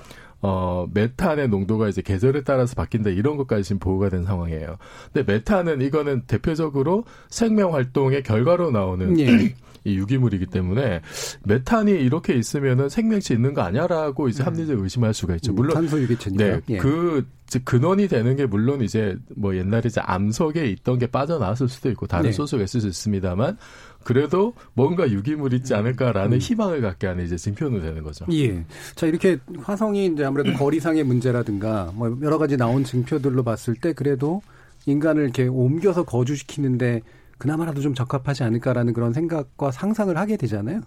어 0.44 0.88
메탄의 0.92 1.48
농도가 1.48 1.88
이제 1.88 2.02
계절에 2.02 2.42
따라서 2.42 2.74
바뀐다 2.74 3.10
이런 3.10 3.36
것까지 3.36 3.62
지금 3.62 3.78
보고가 3.78 4.08
된 4.08 4.24
상황이에요. 4.24 4.76
근데 5.12 5.32
메탄은 5.32 5.80
이거는 5.82 6.22
대표적으로 6.26 7.04
생명 7.28 7.74
활동의 7.74 8.24
결과로 8.24 8.72
나오는 8.72 9.18
예. 9.20 9.54
이 9.84 9.96
유기물이기 9.96 10.46
때문에 10.46 11.00
메탄이 11.44 11.92
이렇게 11.92 12.34
있으면은 12.34 12.88
생명체 12.88 13.34
있는 13.34 13.54
거 13.54 13.62
아니야라고 13.62 14.28
이제 14.28 14.42
합리적 14.42 14.78
의심할 14.80 15.14
수가 15.14 15.34
있죠. 15.36 15.52
물론 15.52 15.74
탄소 15.74 16.00
유기체니까. 16.00 16.44
네, 16.44 16.60
예. 16.70 16.76
그 16.78 17.26
즉, 17.46 17.66
근원이 17.66 18.08
되는 18.08 18.34
게 18.34 18.46
물론 18.46 18.80
이제 18.80 19.14
뭐 19.36 19.54
옛날에 19.54 19.82
이제 19.84 20.00
암석에 20.00 20.66
있던 20.68 20.98
게 20.98 21.06
빠져나왔을 21.06 21.68
수도 21.68 21.90
있고 21.90 22.06
다른 22.06 22.30
네. 22.30 22.32
소스가 22.32 22.62
있을 22.62 22.80
수 22.80 22.88
있습니다만 22.88 23.58
그래도 24.04 24.54
뭔가 24.72 25.10
유기물 25.10 25.52
있지 25.52 25.74
않을까라는 25.74 26.38
희망을 26.38 26.80
갖게 26.80 27.06
하는 27.06 27.24
이제 27.24 27.36
징표는 27.36 27.82
되는 27.82 28.02
거죠. 28.02 28.24
예. 28.32 28.64
자, 28.94 29.06
이렇게 29.06 29.38
화성이 29.58 30.06
이제 30.06 30.24
아무래도 30.24 30.52
거리상의 30.58 31.04
문제라든가 31.04 31.92
뭐 31.94 32.16
여러 32.22 32.38
가지 32.38 32.56
나온 32.56 32.84
증표들로 32.84 33.42
봤을 33.42 33.74
때 33.74 33.92
그래도 33.92 34.40
인간을 34.86 35.22
이렇게 35.24 35.46
옮겨서 35.46 36.04
거주시키는데 36.04 37.02
그나마라도 37.42 37.80
좀 37.80 37.92
적합하지 37.92 38.44
않을까라는 38.44 38.92
그런 38.92 39.12
생각과 39.12 39.72
상상을 39.72 40.16
하게 40.16 40.36
되잖아요. 40.36 40.80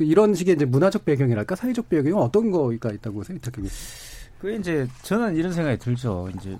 이런 0.00 0.34
식의 0.34 0.56
이제 0.56 0.64
문화적 0.64 1.04
배경이랄까 1.04 1.54
사회적 1.54 1.88
배경이 1.88 2.20
어떤 2.20 2.50
거가 2.50 2.90
있다고 2.90 3.22
생각해요? 3.22 3.70
그게 4.40 4.56
이제 4.56 4.88
저는 5.02 5.36
이런 5.36 5.52
생각이 5.52 5.78
들죠. 5.78 6.28
이제 6.34 6.58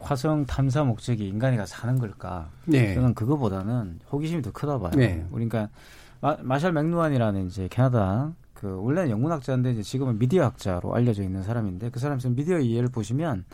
화성 0.00 0.44
탐사 0.44 0.84
목적이 0.84 1.28
인간이 1.28 1.56
가서 1.56 1.74
사는 1.74 1.98
걸까? 1.98 2.50
네. 2.66 2.92
저는 2.92 3.14
그거보다는 3.14 4.00
호기심이 4.12 4.42
더 4.42 4.52
크다 4.52 4.78
봐요. 4.78 4.92
네. 4.94 5.26
그러니까 5.30 5.70
마, 6.20 6.36
마샬 6.42 6.74
맥루안이라는 6.74 7.46
이제 7.46 7.68
캐나다 7.70 8.34
그 8.52 8.82
원래는 8.82 9.08
영문학자인데 9.08 9.72
이제 9.72 9.82
지금은 9.82 10.18
미디어 10.18 10.44
학자로 10.44 10.94
알려져 10.94 11.22
있는 11.22 11.42
사람인데 11.42 11.88
그 11.88 11.98
사람이 11.98 12.20
쓴 12.20 12.34
미디어 12.34 12.58
이해를 12.58 12.90
보시면 12.90 13.46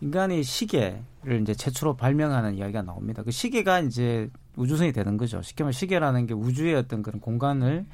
인간이 0.00 0.42
시계를 0.42 1.40
이제 1.42 1.54
최초로 1.54 1.96
발명하는 1.96 2.54
이야기가 2.54 2.82
나옵니다. 2.82 3.22
그 3.22 3.30
시계가 3.30 3.80
이제 3.80 4.30
우주선이 4.56 4.92
되는 4.92 5.16
거죠. 5.16 5.42
쉽게 5.42 5.64
말해 5.64 5.72
시계라는 5.72 6.26
게 6.26 6.34
우주의 6.34 6.74
어떤 6.74 7.02
그런 7.02 7.20
공간을 7.20 7.84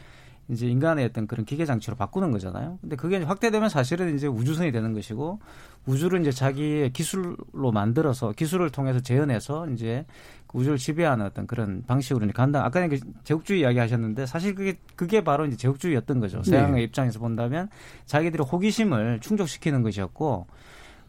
이제 0.49 0.69
인간의 0.69 1.05
어떤 1.07 1.27
그런 1.27 1.45
기계 1.45 1.65
장치로 1.65 1.97
바꾸는 1.97 2.31
거잖아요. 2.31 2.79
근데 2.81 2.95
그게 2.95 3.19
확대되면 3.19 3.69
사실은 3.69 4.15
이제 4.15 4.29
우주선이 4.29 4.71
되는 4.71 4.93
것이고 4.93 5.41
우주를 5.87 6.21
이제 6.21 6.31
자기의 6.31 6.93
기술로 6.93 7.73
만들어서 7.73 8.31
기술을 8.33 8.71
통해서 8.71 9.01
재현해서 9.01 9.69
이제 9.71 10.07
그 10.47 10.59
우주를 10.59 10.79
지배하는 10.79 11.27
어떤 11.27 11.49
그런 11.49 11.83
방식으로 11.87 12.25
이제 12.25 12.33
간다. 12.33 12.65
아까 12.65 12.87
그 12.87 13.01
제국주의 13.25 13.61
이야기 13.61 13.79
하셨는데 13.81 14.27
사실 14.27 14.55
그게 14.55 14.77
그게 14.95 15.25
바로 15.25 15.47
이제 15.47 15.57
제국주의였던 15.57 16.21
거죠. 16.21 16.43
서양의 16.45 16.75
네. 16.75 16.83
입장에서 16.83 17.19
본다면 17.19 17.69
자기들의 18.05 18.47
호기심을 18.47 19.19
충족시키는 19.21 19.83
것이었고 19.83 20.47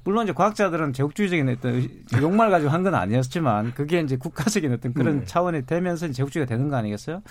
물론 0.04 0.24
이제 0.24 0.34
과학자들은 0.34 0.94
제국주의적인 0.94 1.50
어떤 1.50 1.90
욕망을 2.22 2.52
가지고 2.52 2.72
한 2.72 2.84
건 2.84 2.96
아니었지만 2.96 3.74
그게 3.74 4.00
이제 4.00 4.16
국가적인 4.16 4.72
어떤 4.72 4.94
그런 4.94 5.20
네. 5.20 5.26
차원이 5.26 5.66
되면서 5.66 6.10
제국주의가 6.12 6.48
되는 6.48 6.70
거 6.70 6.78
아니겠어요? 6.78 7.22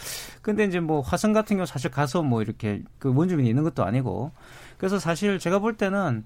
근데 0.43 0.65
이제 0.65 0.81
뭐 0.81 1.01
화성 1.01 1.33
같은 1.33 1.57
경우 1.57 1.65
사실 1.67 1.91
가서 1.91 2.23
뭐 2.23 2.43
이렇게 2.43 2.83
그 2.99 3.15
원주민이 3.15 3.49
있는 3.49 3.63
것도 3.63 3.85
아니고 3.85 4.33
그래서 4.77 4.99
사실 4.99 5.39
제가 5.39 5.59
볼 5.61 5.77
때는 5.77 6.25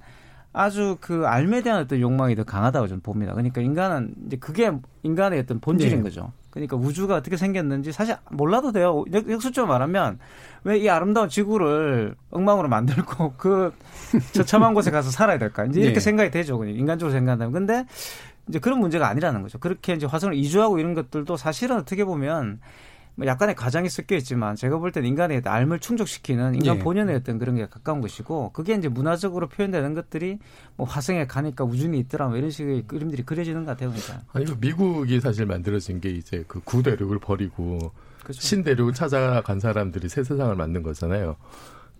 아주 0.53 0.97
그 1.01 1.27
알에 1.27 1.63
대한 1.63 1.81
어떤 1.81 2.01
욕망이 2.01 2.35
더 2.35 2.45
강하다고 2.45 2.89
저는 2.89 3.03
봅니다. 3.03 3.33
그러니까 3.33 3.61
인간은 3.61 4.15
이제 4.27 4.37
그게 4.37 4.73
인간의 5.03 5.39
어떤 5.41 5.61
본질인 5.61 5.99
네. 5.99 6.03
거죠. 6.03 6.33
그러니까 6.51 6.77
우주가 6.77 7.15
어떻게 7.15 7.37
생겼는지 7.37 7.93
사실 7.93 8.17
몰라도 8.31 8.73
돼요. 8.73 9.05
역수적으로 9.13 9.69
말하면 9.73 10.19
왜 10.65 10.79
이 10.81 10.89
아름다운 10.89 11.29
지구를 11.29 12.17
엉망으로 12.31 12.69
만들고 12.69 13.35
그 13.39 13.73
저참한 14.33 14.75
곳에 14.75 14.91
가서 14.91 15.11
살아야 15.11 15.39
될까? 15.39 15.65
이제 15.65 15.81
이렇게 15.81 15.95
네. 15.95 16.01
생각이 16.01 16.31
되죠. 16.31 16.59
그냥 16.59 16.75
인간적으로 16.75 17.13
생각한다면. 17.13 17.53
근데 17.53 17.87
이제 18.49 18.59
그런 18.59 18.81
문제가 18.81 19.09
아니라는 19.09 19.43
거죠. 19.43 19.59
그렇게 19.59 19.93
이제 19.95 20.07
화성을 20.07 20.35
이주하고 20.35 20.79
이런 20.81 20.95
것들도 20.95 21.37
사실은 21.37 21.77
어떻게 21.77 22.05
보면 22.05 22.61
뭐 23.21 23.27
약간의 23.27 23.55
가장이 23.55 23.91
섞여 23.91 24.17
있지만 24.17 24.57
제가 24.57 24.79
볼 24.79 24.93
때는 24.93 25.07
인간의 25.11 25.43
알을 25.45 25.79
충족시키는 25.79 26.55
인간 26.55 26.77
예. 26.77 26.81
본연의 26.81 27.17
어떤 27.17 27.39
그런 27.39 27.55
게 27.55 27.69
가까운 27.69 28.01
것이고 28.01 28.53
그게 28.55 28.73
이제 28.73 28.89
문화적으로 28.89 29.47
표현되는 29.47 29.93
것들이 29.93 30.39
뭐 30.77 30.87
화성에 30.87 31.27
가니까 31.27 31.65
우주이 31.65 31.99
있더라 31.99 32.29
뭐 32.29 32.39
이런 32.39 32.51
식의 32.51 32.85
그림들이 32.87 33.23
그려지는 33.23 33.67
것 33.67 33.73
같아요. 33.73 33.91
그러니까. 33.91 34.23
아니 34.33 34.47
미국이 34.59 35.21
사실 35.21 35.45
만들어진 35.45 36.01
게 36.01 36.09
이제 36.09 36.45
그 36.49 36.61
구대륙을 36.61 37.19
버리고 37.19 37.93
그렇죠. 38.23 38.41
신대륙을 38.41 38.95
찾아간 38.95 39.61
사람들이 39.61 40.09
새 40.09 40.25
세상을 40.25 40.57
만든 40.57 40.83
거잖아요. 40.83 41.37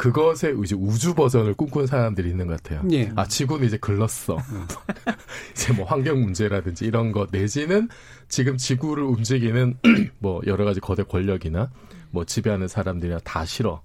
그것의 0.01 0.57
이제 0.65 0.75
우주 0.75 1.13
버전을 1.13 1.53
꿈꾼 1.53 1.87
사람들이 1.87 2.31
있는 2.31 2.47
것 2.47 2.63
같아요. 2.63 2.83
예. 2.91 3.13
아, 3.17 3.27
지구는 3.27 3.67
이제 3.67 3.77
글렀어. 3.77 4.39
음. 4.39 4.67
이제 5.53 5.75
뭐 5.75 5.85
환경 5.85 6.23
문제라든지 6.23 6.87
이런 6.87 7.13
것 7.13 7.29
내지는 7.31 7.87
지금 8.27 8.57
지구를 8.57 9.05
움직이는 9.05 9.77
뭐 10.19 10.41
여러 10.47 10.65
가지 10.65 10.81
거대 10.81 11.03
권력이나 11.03 11.71
뭐 12.13 12.25
지배하는 12.25 12.67
사람들이나 12.67 13.19
다 13.25 13.45
싫어. 13.45 13.83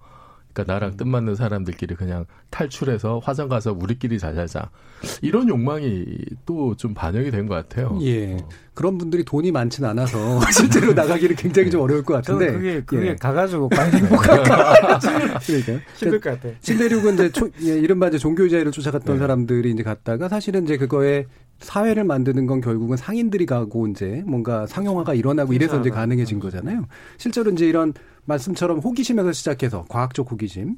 그러니까 0.56 0.74
나랑 0.74 0.92
음. 0.92 0.98
뜻맞는 0.98 1.36
사람들끼리 1.36 1.96
그냥 1.96 2.26
탈출해서 2.50 3.20
화성 3.20 3.50
가서 3.50 3.74
우리끼리 3.78 4.18
잘 4.18 4.34
살자. 4.36 4.70
이런 5.22 5.50
욕망이 5.50 6.06
또 6.46 6.74
좀 6.78 6.94
반영이 6.94 7.30
된 7.32 7.48
것 7.48 7.54
같아요. 7.56 8.00
예. 8.02 8.34
어. 8.36 8.50
그런 8.74 8.98
분들이 8.98 9.24
돈이 9.24 9.52
많지는 9.52 9.88
않아서 9.90 10.40
실제로 10.52 10.94
나가기는 10.94 11.36
굉장히 11.36 11.70
좀 11.70 11.82
어려울 11.82 12.04
것 12.04 12.14
같은데. 12.16 12.52
그게 12.54 12.82
그게 12.86 13.08
예. 13.10 13.16
가가지고 13.16 13.70
과연 13.70 13.94
행복할까? 13.94 15.00
그러니까 15.46 15.82
힘들 15.96 16.20
것 16.22 16.42
같아. 16.42 16.50
신대륙은 16.62 17.14
이제 17.16 17.32
초, 17.32 17.50
예, 17.64 17.78
이른바 17.78 18.08
이제 18.08 18.18
종교자유를 18.18 18.72
쫓아갔던 18.72 19.16
네. 19.16 19.20
사람들이 19.20 19.72
이제 19.72 19.84
갔다가 19.84 20.28
사실은 20.30 20.64
이제 20.64 20.78
그거에 20.78 21.26
사회를 21.60 22.04
만드는 22.04 22.46
건 22.46 22.62
결국은 22.62 22.98
상인들이 22.98 23.46
가고 23.46 23.88
이제 23.88 24.24
뭔가 24.26 24.68
상용화가 24.68 25.14
일어나고 25.14 25.54
이래서 25.54 25.80
이제 25.80 25.90
가능해진 25.90 26.40
거잖아요. 26.40 26.86
실제로 27.18 27.52
이제 27.52 27.68
이런 27.68 27.94
말씀처럼 28.26 28.80
호기심에서 28.80 29.32
시작해서 29.32 29.86
과학적 29.88 30.32
호기심, 30.32 30.78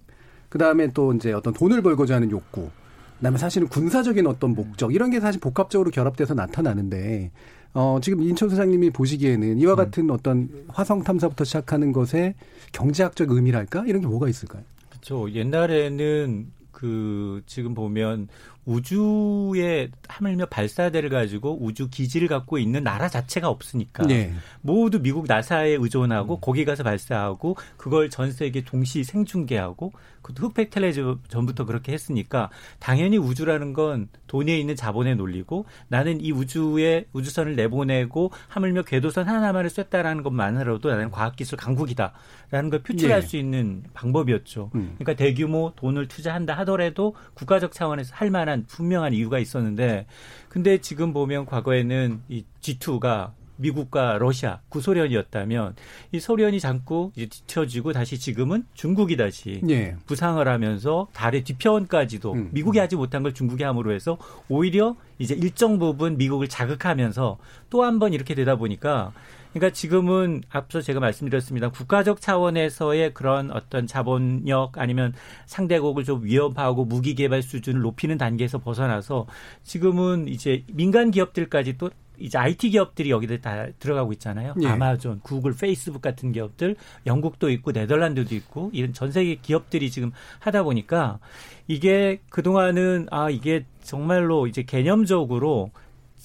그 0.50 0.58
다음에 0.58 0.92
또 0.94 1.14
이제 1.14 1.34
어떤 1.34 1.54
돈을 1.54 1.82
벌고자 1.82 2.16
하는 2.16 2.32
욕구, 2.32 2.70
그 3.18 3.24
다음에 3.24 3.38
사실은 3.38 3.68
군사적인 3.68 4.28
어떤 4.28 4.54
목적 4.54 4.94
이런 4.94 5.10
게 5.10 5.20
사실 5.20 5.42
복합적으로 5.42 5.90
결합돼서 5.92 6.34
나타나는데 6.34 7.32
어 7.74 8.00
지금 8.02 8.22
인천 8.22 8.50
소장님이 8.50 8.92
보시기에는 8.92 9.58
이와 9.58 9.74
음. 9.74 9.76
같은 9.76 10.04
음. 10.06 10.12
어떤 10.12 10.50
화성 10.70 11.04
탐사부터 11.04 11.44
시작하는 11.44 11.92
것에 11.92 12.36
경제학적 12.72 13.32
의미랄까 13.32 13.86
이런 13.88 14.02
게 14.02 14.08
뭐가 14.08 14.30
있을까요? 14.30 14.64
그렇죠. 14.90 15.32
옛날에는 15.32 16.52
그 16.72 17.42
지금 17.48 17.74
보면 17.74 18.28
우주에 18.68 19.90
하물며 20.10 20.48
발사대를 20.48 21.10
가지고 21.10 21.58
우주 21.64 21.90
기지를 21.90 22.28
갖고 22.28 22.58
있는 22.58 22.84
나라 22.84 23.08
자체가 23.08 23.48
없으니까 23.48 24.06
네. 24.06 24.34
모두 24.62 25.02
미국 25.02 25.26
나사에 25.26 25.70
의존하고 25.70 26.36
음. 26.36 26.40
거기 26.42 26.66
가서 26.66 26.84
발사하고 26.84 27.56
그걸 27.78 28.10
전 28.10 28.32
세계 28.32 28.64
동시 28.66 29.06
생중계하고 29.06 29.94
그 30.22 30.34
흑백 30.34 30.70
텔레전부터 30.72 31.66
그렇게 31.66 31.94
했으니까 31.94 32.50
당연히 32.80 33.18
우주라는 33.18 33.72
건 33.72 34.10
돈에 34.28 34.60
있는 34.60 34.76
자본에 34.76 35.16
놀리고 35.16 35.66
나는 35.88 36.20
이 36.20 36.34
우주에 36.34 37.06
우주선을 37.14 37.56
내보내고 37.56 38.32
하물며 38.50 38.82
궤도선 38.84 39.28
하나만을 39.30 39.70
쐈다라는 39.70 40.24
것만으로도 40.24 40.90
나는 40.90 41.12
과학기술 41.12 41.58
강국이다라는 41.58 42.70
걸 42.70 42.84
표출할 42.84 43.20
예. 43.20 43.22
수 43.22 43.38
있는 43.38 43.84
방법이었죠. 43.94 44.72
음. 44.76 44.96
그러니까 44.98 45.14
대규모 45.14 45.72
돈을 45.78 46.10
투자한다 46.10 46.56
하더라도 46.58 47.16
국가적 47.34 47.72
차원에서 47.72 48.14
할 48.14 48.30
만한 48.30 48.57
분명한 48.66 49.14
이유가 49.14 49.40
있었는데 49.40 50.06
근데 50.50 50.78
지금 50.80 51.14
보면 51.14 51.46
과거에는 51.46 52.22
이 52.30 52.44
G2가 52.62 53.32
미국과 53.60 54.20
러시아, 54.20 54.60
구소련이었다면 54.70 55.76
이 56.12 56.20
소련이 56.20 56.60
잠고 56.60 57.12
이제 57.16 57.26
뒤처지고 57.26 57.92
다시 57.92 58.20
지금은 58.20 58.66
중국이 58.76 59.18
다시 59.18 59.62
예. 59.68 59.96
부상을 60.06 60.48
하면서 60.48 61.08
달의 61.14 61.44
뒤편까지도 61.44 62.34
음. 62.34 62.50
미국이 62.54 62.78
하지 62.78 62.96
못한 62.96 63.24
걸 63.24 63.34
중국이 63.34 63.64
함으로 63.64 63.92
해서 63.94 64.20
오히려 64.48 64.96
이제 65.18 65.34
일정 65.36 65.80
부분 65.80 66.18
미국을 66.18 66.48
자극하면서 66.48 67.38
또 67.72 67.84
한 67.84 67.98
번 67.98 68.14
이렇게 68.14 68.36
되다 68.36 68.58
보니까 68.58 69.12
그러니까 69.54 69.74
지금은 69.74 70.44
앞서 70.50 70.82
제가 70.82 71.00
말씀드렸습니다. 71.00 71.70
국가적 71.70 72.22
차원에서의 72.22 73.14
그런 73.14 73.52
어떤 73.52 73.88
자본력 73.88 74.78
아니면 74.78 75.14
상대국을 75.46 76.04
좀 76.04 76.24
위협하고 76.24 76.86
무기 76.86 77.16
개발 77.16 77.42
수준을 77.42 77.82
높이는 77.82 78.18
단계에서 78.18 78.60
벗어나서 78.60 79.26
지금은 79.64 80.28
이제 80.28 80.64
민간 80.72 81.12
기업들까지 81.12 81.78
또 81.78 81.90
이제 82.20 82.38
IT 82.38 82.72
기업들이 82.72 83.12
여기에 83.12 83.38
다 83.38 83.68
들어가고 83.80 84.12
있잖아요. 84.14 84.56
예. 84.62 84.68
아마존, 84.68 85.20
구글, 85.22 85.54
페이스북 85.54 86.02
같은 86.02 86.32
기업들, 86.32 86.76
영국도 87.06 87.50
있고 87.52 87.72
네덜란드도 87.72 88.34
있고 88.36 88.72
이런 88.74 88.94
전 88.94 89.12
세계 89.12 89.36
기업들이 89.36 89.92
지금 89.92 90.12
하다 90.40 90.64
보니까 90.64 91.20
이게 91.68 92.20
그동안은 92.30 93.08
아 93.12 93.30
이게 93.30 93.66
정말로 93.84 94.48
이제 94.48 94.64
개념적으로 94.64 95.72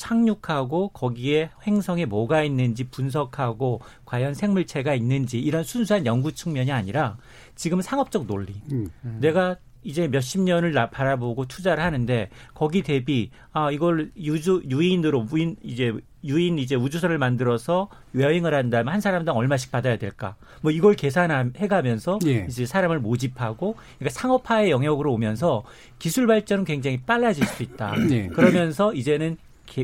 착륙하고 0.03 0.88
거기에 0.88 1.51
행성에 1.65 2.07
뭐가 2.07 2.43
있는지 2.43 2.83
분석하고 2.85 3.81
과연 4.05 4.35
생물체가 4.35 4.95
있는지 4.95 5.38
이런 5.38 5.62
순수한 5.62 6.07
연구 6.07 6.33
측면이 6.33 6.73
아니라 6.73 7.19
지금 7.55 7.81
상업적 7.81 8.27
논리. 8.27 8.53
음. 8.73 8.91
내가 9.21 9.57
이제 9.85 10.09
몇십 10.09 10.41
년을 10.41 10.73
바라보고 10.91 11.47
투자를 11.47 11.85
하는데 11.85 12.31
거기 12.53 12.83
대비 12.83 13.31
아 13.53 13.71
이걸 13.71 14.11
유주 14.17 14.62
유인으로 14.69 15.23
무인 15.23 15.57
이제 15.62 15.93
유인 16.25 16.59
이제 16.59 16.75
우주선을 16.75 17.19
만들어서 17.19 17.88
여행을 18.17 18.55
한다면 18.55 18.93
한 18.93 19.01
사람당 19.01 19.37
얼마씩 19.37 19.71
받아야 19.71 19.99
될까? 19.99 20.35
뭐 20.62 20.73
이걸 20.73 20.95
계산해 20.95 21.69
가면서 21.69 22.19
예. 22.27 22.47
이제 22.49 22.67
사람을 22.67 22.99
모집하고 22.99 23.77
그러니까 23.99 24.21
상업화의 24.21 24.71
영역으로 24.71 25.12
오면서 25.12 25.62
기술 26.01 26.27
발전은 26.27 26.65
굉장히 26.65 27.01
빨라질 27.01 27.47
수 27.47 27.62
있다. 27.62 27.95
예. 28.11 28.27
그러면서 28.29 28.93
이제는 28.95 29.37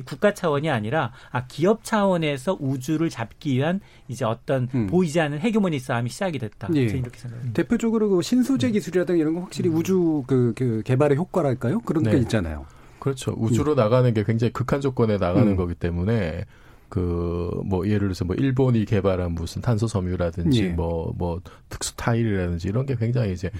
국가 0.04 0.34
차원이 0.34 0.68
아니라 0.70 1.12
아 1.30 1.46
기업 1.46 1.84
차원에서 1.84 2.58
우주를 2.60 3.10
잡기 3.10 3.56
위한 3.56 3.80
이제 4.08 4.24
어떤 4.24 4.68
음. 4.74 4.86
보이지 4.86 5.20
않는 5.20 5.40
헤게모니 5.40 5.78
싸움이 5.78 6.10
시작이 6.10 6.38
됐다. 6.38 6.68
예. 6.74 6.82
이렇게 6.82 7.18
생각합니다. 7.18 7.52
대표적으로 7.54 8.10
그 8.10 8.22
신소재 8.22 8.68
음. 8.68 8.72
기술이라든가 8.72 9.20
이런 9.20 9.34
거 9.34 9.40
확실히 9.40 9.70
음. 9.70 9.76
우주 9.76 10.24
그, 10.26 10.52
그 10.56 10.82
개발의 10.84 11.16
효과랄까요? 11.16 11.80
그런 11.80 12.04
네. 12.04 12.12
게 12.12 12.18
있잖아요. 12.18 12.66
그렇죠. 12.98 13.34
우주로 13.36 13.72
음. 13.72 13.76
나가는 13.76 14.12
게 14.12 14.24
굉장히 14.24 14.52
극한 14.52 14.80
조건에 14.80 15.16
나가는 15.16 15.48
음. 15.48 15.56
거기 15.56 15.74
때문에 15.74 16.44
그 16.88 17.38
뭐 17.64 17.86
예를 17.86 18.00
들어서 18.00 18.24
뭐 18.24 18.34
일본이 18.36 18.84
개발한 18.84 19.32
무슨 19.32 19.62
탄소 19.62 19.86
섬유라든지 19.86 20.70
뭐뭐 20.70 21.08
예. 21.08 21.16
뭐 21.16 21.40
특수 21.68 21.94
타일이라든지 21.96 22.68
이런 22.68 22.86
게 22.86 22.96
굉장히 22.96 23.32
이제 23.32 23.50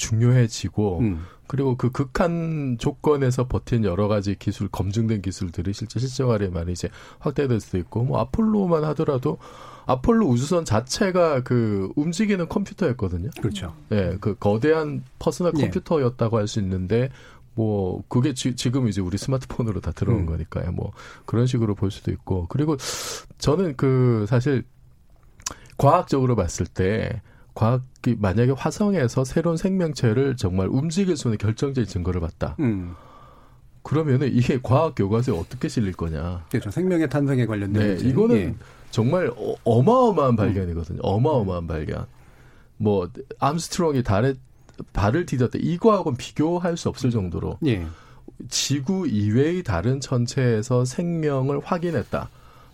중요해지고 0.00 0.98
음. 1.00 1.24
그리고 1.46 1.76
그 1.76 1.90
극한 1.90 2.76
조건에서 2.78 3.48
버틴 3.48 3.84
여러 3.84 4.08
가지 4.08 4.36
기술 4.38 4.68
검증된 4.68 5.20
기술들이 5.20 5.72
실제 5.72 5.98
실생활에 6.00 6.48
많이 6.48 6.72
이제 6.72 6.88
확대될 7.18 7.60
수도 7.60 7.76
있고 7.78 8.04
뭐 8.04 8.20
아폴로만 8.20 8.84
하더라도 8.84 9.38
아폴로 9.86 10.26
우주선 10.26 10.64
자체가 10.64 11.42
그 11.42 11.92
움직이는 11.96 12.48
컴퓨터였거든요. 12.48 13.30
그렇죠. 13.40 13.74
예, 13.90 14.16
그 14.20 14.36
거대한 14.36 15.02
퍼스널 15.18 15.52
예. 15.58 15.62
컴퓨터였다고 15.62 16.38
할 16.38 16.46
수 16.46 16.60
있는데 16.60 17.10
뭐 17.54 18.02
그게 18.08 18.32
지, 18.32 18.54
금 18.70 18.88
이제 18.88 19.00
우리 19.00 19.18
스마트폰으로 19.18 19.80
다 19.80 19.90
들어온 19.92 20.20
음. 20.20 20.26
거니까요. 20.26 20.72
뭐 20.72 20.92
그런 21.26 21.46
식으로 21.46 21.74
볼 21.74 21.90
수도 21.90 22.10
있고 22.12 22.46
그리고 22.48 22.76
저는 23.38 23.76
그 23.76 24.24
사실 24.28 24.64
과학적으로 25.76 26.36
봤을 26.36 26.66
때 26.66 27.20
과학이 27.54 28.16
만약에 28.18 28.52
화성에서 28.52 29.24
새로운 29.24 29.56
생명체를 29.56 30.36
정말 30.36 30.68
움직일 30.68 31.16
수 31.16 31.28
있는 31.28 31.38
결정적인 31.38 31.88
증거를 31.88 32.20
봤다. 32.20 32.56
음. 32.60 32.94
그러면은 33.82 34.30
이게 34.32 34.58
과학 34.62 34.94
교과서에 34.94 35.36
어떻게 35.36 35.68
실릴 35.68 35.92
거냐? 35.92 36.44
그렇죠. 36.50 36.70
생명의 36.70 37.08
탄생에 37.08 37.46
관련된 37.46 37.96
네. 37.96 38.08
이거는 38.08 38.36
예. 38.36 38.54
정말 38.90 39.30
어, 39.64 39.82
마어마한 39.82 40.36
발견이거든요. 40.36 41.00
어마어마한 41.02 41.66
발견. 41.66 42.06
뭐 42.76 43.08
암스트롱이 43.38 44.02
달에 44.02 44.34
발을 44.92 45.26
디뎠다. 45.26 45.58
이거하고는 45.62 46.16
비교할 46.16 46.76
수 46.76 46.88
없을 46.88 47.10
정도로 47.10 47.58
예. 47.66 47.86
지구 48.48 49.06
이외의 49.06 49.62
다른 49.62 50.00
천체에서 50.00 50.84
생명을 50.84 51.60
확인했다. 51.62 52.28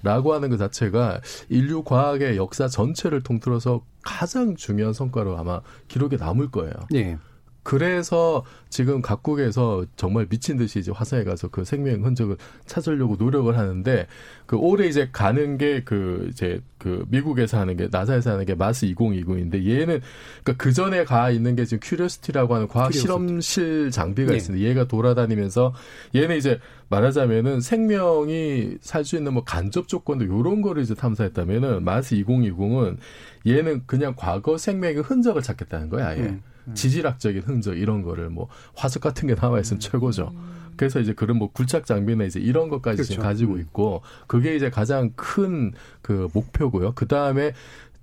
라고 0.06 0.34
하는 0.34 0.50
것 0.50 0.56
자체가 0.56 1.20
인류 1.48 1.82
과학의 1.82 2.36
역사 2.36 2.68
전체를 2.68 3.24
통틀어서 3.24 3.84
가장 4.04 4.54
중요한 4.54 4.92
성과로 4.92 5.36
아마 5.36 5.60
기록에 5.88 6.16
남을 6.16 6.52
거예요. 6.52 6.74
예. 6.94 7.18
그래서 7.66 8.44
지금 8.68 9.02
각국에서 9.02 9.84
정말 9.96 10.26
미친 10.28 10.56
듯이 10.56 10.78
이제 10.78 10.92
화성에 10.94 11.24
가서 11.24 11.48
그 11.48 11.64
생명 11.64 12.04
흔적을 12.04 12.36
찾으려고 12.64 13.16
노력을 13.18 13.58
하는데 13.58 14.06
그 14.46 14.56
올해 14.56 14.86
이제 14.86 15.08
가는 15.10 15.58
게 15.58 15.82
그 15.84 16.28
이제 16.30 16.60
그 16.78 17.04
미국에서 17.08 17.58
하는 17.58 17.76
게 17.76 17.88
나사에서 17.90 18.30
하는 18.30 18.44
게 18.44 18.54
마스 18.54 18.86
2020인데 18.86 19.66
얘는 19.66 20.00
그러니까 20.44 20.52
그 20.56 20.72
전에 20.72 21.02
가 21.04 21.30
있는 21.30 21.56
게 21.56 21.64
지금 21.64 21.80
큐리오시티라고 21.82 22.54
하는 22.54 22.68
과학 22.68 22.92
실험실 22.92 23.90
장비가 23.90 24.30
네. 24.30 24.36
있습니다. 24.36 24.64
얘가 24.64 24.86
돌아다니면서 24.86 25.74
얘는 26.14 26.36
이제 26.36 26.60
말하자면은 26.88 27.60
생명이 27.60 28.76
살 28.80 29.04
수 29.04 29.16
있는 29.16 29.34
뭐 29.34 29.42
간접 29.42 29.88
조건도 29.88 30.26
요런 30.26 30.62
거를 30.62 30.84
이제 30.84 30.94
탐사했다면은 30.94 31.84
마스 31.84 32.14
2020은 32.14 32.96
얘는 33.44 33.82
그냥 33.86 34.14
과거 34.16 34.56
생명의 34.56 34.98
흔적을 35.02 35.42
찾겠다는 35.42 35.88
거야, 35.88 36.08
아예. 36.08 36.20
음. 36.20 36.42
음. 36.68 36.74
지질학적인 36.74 37.42
흔적 37.42 37.76
이런 37.76 38.02
거를 38.02 38.30
뭐 38.30 38.48
화석 38.74 39.02
같은 39.02 39.28
게 39.28 39.34
나와 39.34 39.60
있으면 39.60 39.78
음. 39.78 39.80
최고죠. 39.80 40.32
그래서 40.76 41.00
이제 41.00 41.14
그런 41.14 41.38
뭐 41.38 41.50
굴착 41.52 41.86
장비나 41.86 42.24
이제 42.24 42.38
이런 42.38 42.68
것까지 42.68 42.96
그렇죠. 42.96 43.10
지금 43.12 43.24
가지고 43.24 43.54
음. 43.54 43.60
있고 43.60 44.02
그게 44.26 44.56
이제 44.56 44.68
가장 44.70 45.12
큰 45.16 45.72
그 46.02 46.28
목표고요. 46.34 46.92
그 46.94 47.06
다음에 47.08 47.52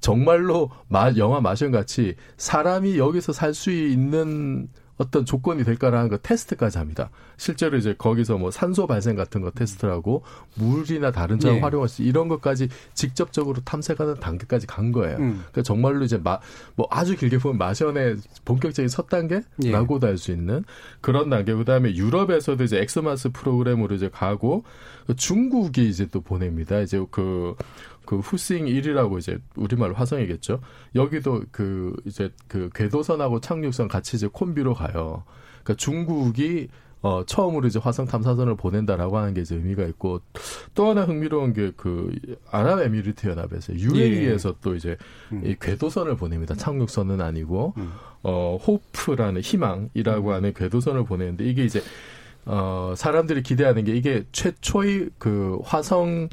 정말로 0.02 0.70
마, 0.90 1.14
영화 1.16 1.40
마션 1.40 1.72
같이 1.72 2.16
사람이 2.38 2.98
여기서 2.98 3.32
살 3.32 3.54
수 3.54 3.72
있는 3.72 4.68
어떤 4.98 5.26
조건이 5.26 5.64
될까라는 5.64 6.10
거 6.10 6.18
테스트까지 6.18 6.78
합니다. 6.78 7.10
실제로 7.38 7.78
이제 7.78 7.96
거기서 7.98 8.38
뭐 8.38 8.52
산소 8.52 8.86
발생 8.86 9.16
같은 9.16 9.42
거 9.42 9.52
테스트를 9.52 9.94
하고 9.94 10.24
물이나 10.56 11.12
다른 11.12 11.40
차 11.40 11.54
예. 11.54 11.60
활용할 11.60 11.90
수 11.90 12.04
이런 12.04 12.28
것까지 12.28 12.70
직접적으로 12.94 13.62
탐색하는 13.66 14.20
단계까지 14.20 14.68
간 14.68 14.92
거예요. 14.92 15.18
음. 15.18 15.34
그러니까 15.38 15.64
정말로 15.64 16.04
이제 16.04 16.18
마, 16.18 16.40
뭐 16.76 16.88
아주 16.92 17.16
길게 17.16 17.40
보면 17.40 17.58
마션의 17.58 18.18
본격적인 18.46 18.88
첫 18.88 19.10
단계라고도 19.10 20.08
예. 20.08 20.12
할수 20.12 20.32
있는 20.32 20.64
그런 21.02 21.30
단계. 21.30 21.54
그다음에 21.54 21.96
유럽에서도 21.96 22.64
이제 22.64 22.80
엑스마스 22.80 23.30
프로그램으로 23.30 23.96
이제 23.96 24.10
가고 24.10 24.64
중국이 25.18 25.90
이제 25.90 26.08
또 26.12 26.22
보냅니다. 26.22 26.80
이제 26.80 27.04
그 27.12 27.56
그 28.06 28.20
후싱 28.20 28.66
1이라고 28.66 29.18
이제 29.18 29.38
우리말 29.56 29.94
화성이겠죠. 29.94 30.60
여기도 30.96 31.44
그 31.52 31.96
이제 32.06 32.32
그 32.48 32.70
궤도선하고 32.74 33.42
착륙선 33.42 33.88
같이 33.88 34.16
이제 34.18 34.28
콤비로 34.32 34.74
가요. 34.74 35.24
그러니까 35.64 35.76
중국이 35.76 36.70
어, 37.04 37.26
처음으로 37.26 37.68
이제 37.68 37.80
화성 37.80 38.06
탐사선을 38.06 38.56
보낸다라고 38.56 39.18
하는 39.18 39.34
게 39.34 39.42
이제 39.42 39.56
의미가 39.56 39.84
있고 39.88 40.22
또 40.74 40.90
하나 40.90 41.04
흥미로운 41.04 41.52
게 41.52 41.72
그 41.76 42.16
아랍에미리트 42.50 43.28
연합에서 43.28 43.74
UAE에서 43.74 44.50
예. 44.50 44.54
또 44.62 44.74
이제 44.74 44.96
음. 45.34 45.42
이 45.46 45.56
궤도선을 45.60 46.16
보냅니다. 46.16 46.56
착륙선은 46.56 47.20
아니고 47.20 47.74
음. 47.76 47.92
어, 48.24 48.58
호프라는 48.66 49.42
희망이라고 49.42 50.30
음. 50.30 50.34
하는 50.34 50.54
궤도선을 50.54 51.04
보내는데 51.04 51.44
이게 51.44 51.66
이제 51.66 51.82
어, 52.46 52.94
사람들이 52.96 53.44
기대하는 53.44 53.84
게 53.84 53.94
이게 53.96 54.24
최초의 54.32 55.10
그 55.18 55.60
화성 55.66 56.30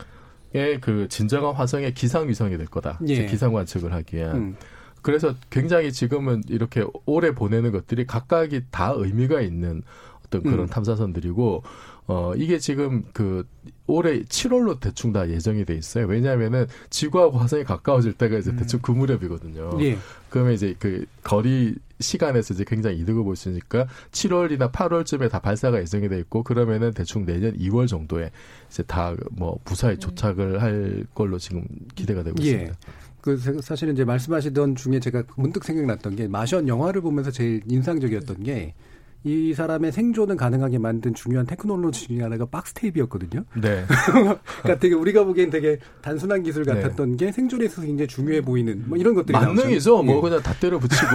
그 0.80 1.06
진정한 1.08 1.54
화성의 1.54 1.94
기상 1.94 2.28
위성이 2.28 2.56
될 2.56 2.66
거다. 2.66 2.98
예. 3.06 3.26
기상 3.26 3.52
관측을 3.52 3.92
하기 3.92 4.16
위한. 4.16 4.36
음. 4.36 4.56
그래서 5.02 5.34
굉장히 5.48 5.92
지금은 5.92 6.42
이렇게 6.48 6.84
오래 7.06 7.34
보내는 7.34 7.72
것들이 7.72 8.06
각각이 8.06 8.62
다 8.70 8.92
의미가 8.94 9.40
있는 9.40 9.82
어떤 10.26 10.42
그런 10.42 10.60
음. 10.60 10.66
탐사선들이고 10.66 11.62
어 12.06 12.32
이게 12.36 12.58
지금 12.58 13.04
그 13.12 13.46
올해 13.86 14.22
7월로 14.22 14.78
대충 14.78 15.12
다 15.12 15.28
예정이 15.28 15.64
돼 15.64 15.74
있어요. 15.74 16.06
왜냐하면은 16.06 16.66
지구하고 16.90 17.38
화성이 17.38 17.64
가까워질 17.64 18.14
때가 18.14 18.38
이제 18.38 18.50
음. 18.50 18.56
대충 18.56 18.80
그 18.82 18.92
무렵이거든요. 18.92 19.70
예. 19.80 19.98
그러면 20.28 20.52
이제 20.52 20.74
그 20.78 21.06
거리 21.22 21.74
시간에서 22.00 22.54
이제 22.54 22.64
굉장히 22.66 22.98
이득을 22.98 23.22
볼 23.24 23.36
수 23.36 23.48
있으니까 23.50 23.86
7월이나 24.12 24.72
8월쯤에 24.72 25.30
다 25.30 25.38
발사가 25.40 25.80
예정이 25.80 26.08
돼 26.08 26.18
있고 26.18 26.42
그러면은 26.42 26.92
대충 26.92 27.24
내년 27.24 27.56
2월 27.56 27.88
정도에 27.88 28.30
이제 28.68 28.82
다뭐 28.82 29.60
무사히 29.64 29.94
음. 29.94 30.00
도착을 30.00 30.62
할 30.62 31.04
걸로 31.14 31.38
지금 31.38 31.64
기대가 31.94 32.22
되고 32.22 32.36
예. 32.42 32.46
있습니다. 32.46 32.74
그 33.20 33.36
사실은 33.36 33.94
이제 33.94 34.04
말씀하시던 34.04 34.76
중에 34.76 34.98
제가 34.98 35.24
문득 35.36 35.64
생각났던 35.64 36.16
게 36.16 36.26
마션 36.26 36.68
영화를 36.68 37.02
보면서 37.02 37.30
제일 37.30 37.62
인상적이었던 37.68 38.42
게 38.42 38.74
이 39.22 39.52
사람의 39.52 39.92
생존을 39.92 40.36
가능하게 40.36 40.78
만든 40.78 41.12
중요한 41.12 41.46
테크놀로지 41.46 42.06
중에 42.06 42.22
하나가 42.22 42.46
박스 42.46 42.72
테이프였거든요. 42.74 43.44
네. 43.60 43.84
그러니까 44.62 44.78
되게 44.78 44.94
우리가 44.94 45.24
보기엔 45.24 45.50
되게 45.50 45.78
단순한 46.00 46.42
기술 46.42 46.64
네. 46.64 46.74
같았던 46.74 47.16
네. 47.16 47.26
게 47.26 47.32
생존에 47.32 47.66
있어서 47.66 47.82
굉장히 47.82 48.08
중요해 48.08 48.40
보이는 48.40 48.84
뭐 48.86 48.96
이런 48.96 49.14
것들이 49.14 49.36
만능이죠. 49.36 50.02
뭐 50.02 50.16
예. 50.16 50.20
그냥 50.20 50.42
다 50.42 50.54
때려 50.54 50.78
붙이고 50.78 51.10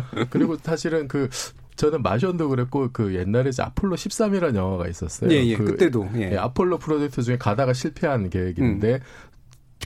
그리고 0.30 0.56
사실은 0.56 1.06
그 1.06 1.28
저는 1.76 2.02
마션도 2.02 2.48
그랬고 2.50 2.90
그 2.92 3.14
옛날에 3.14 3.50
아폴로 3.58 3.96
13이라는 3.96 4.54
영화가 4.54 4.88
있었어요. 4.88 5.30
예, 5.30 5.44
예. 5.44 5.56
그, 5.56 5.64
그때도 5.64 6.10
예. 6.16 6.32
예. 6.32 6.36
아폴로 6.36 6.78
프로젝트 6.78 7.22
중에 7.22 7.38
가다가 7.38 7.72
실패한 7.72 8.28
계획인데 8.28 8.94
음. 8.94 9.00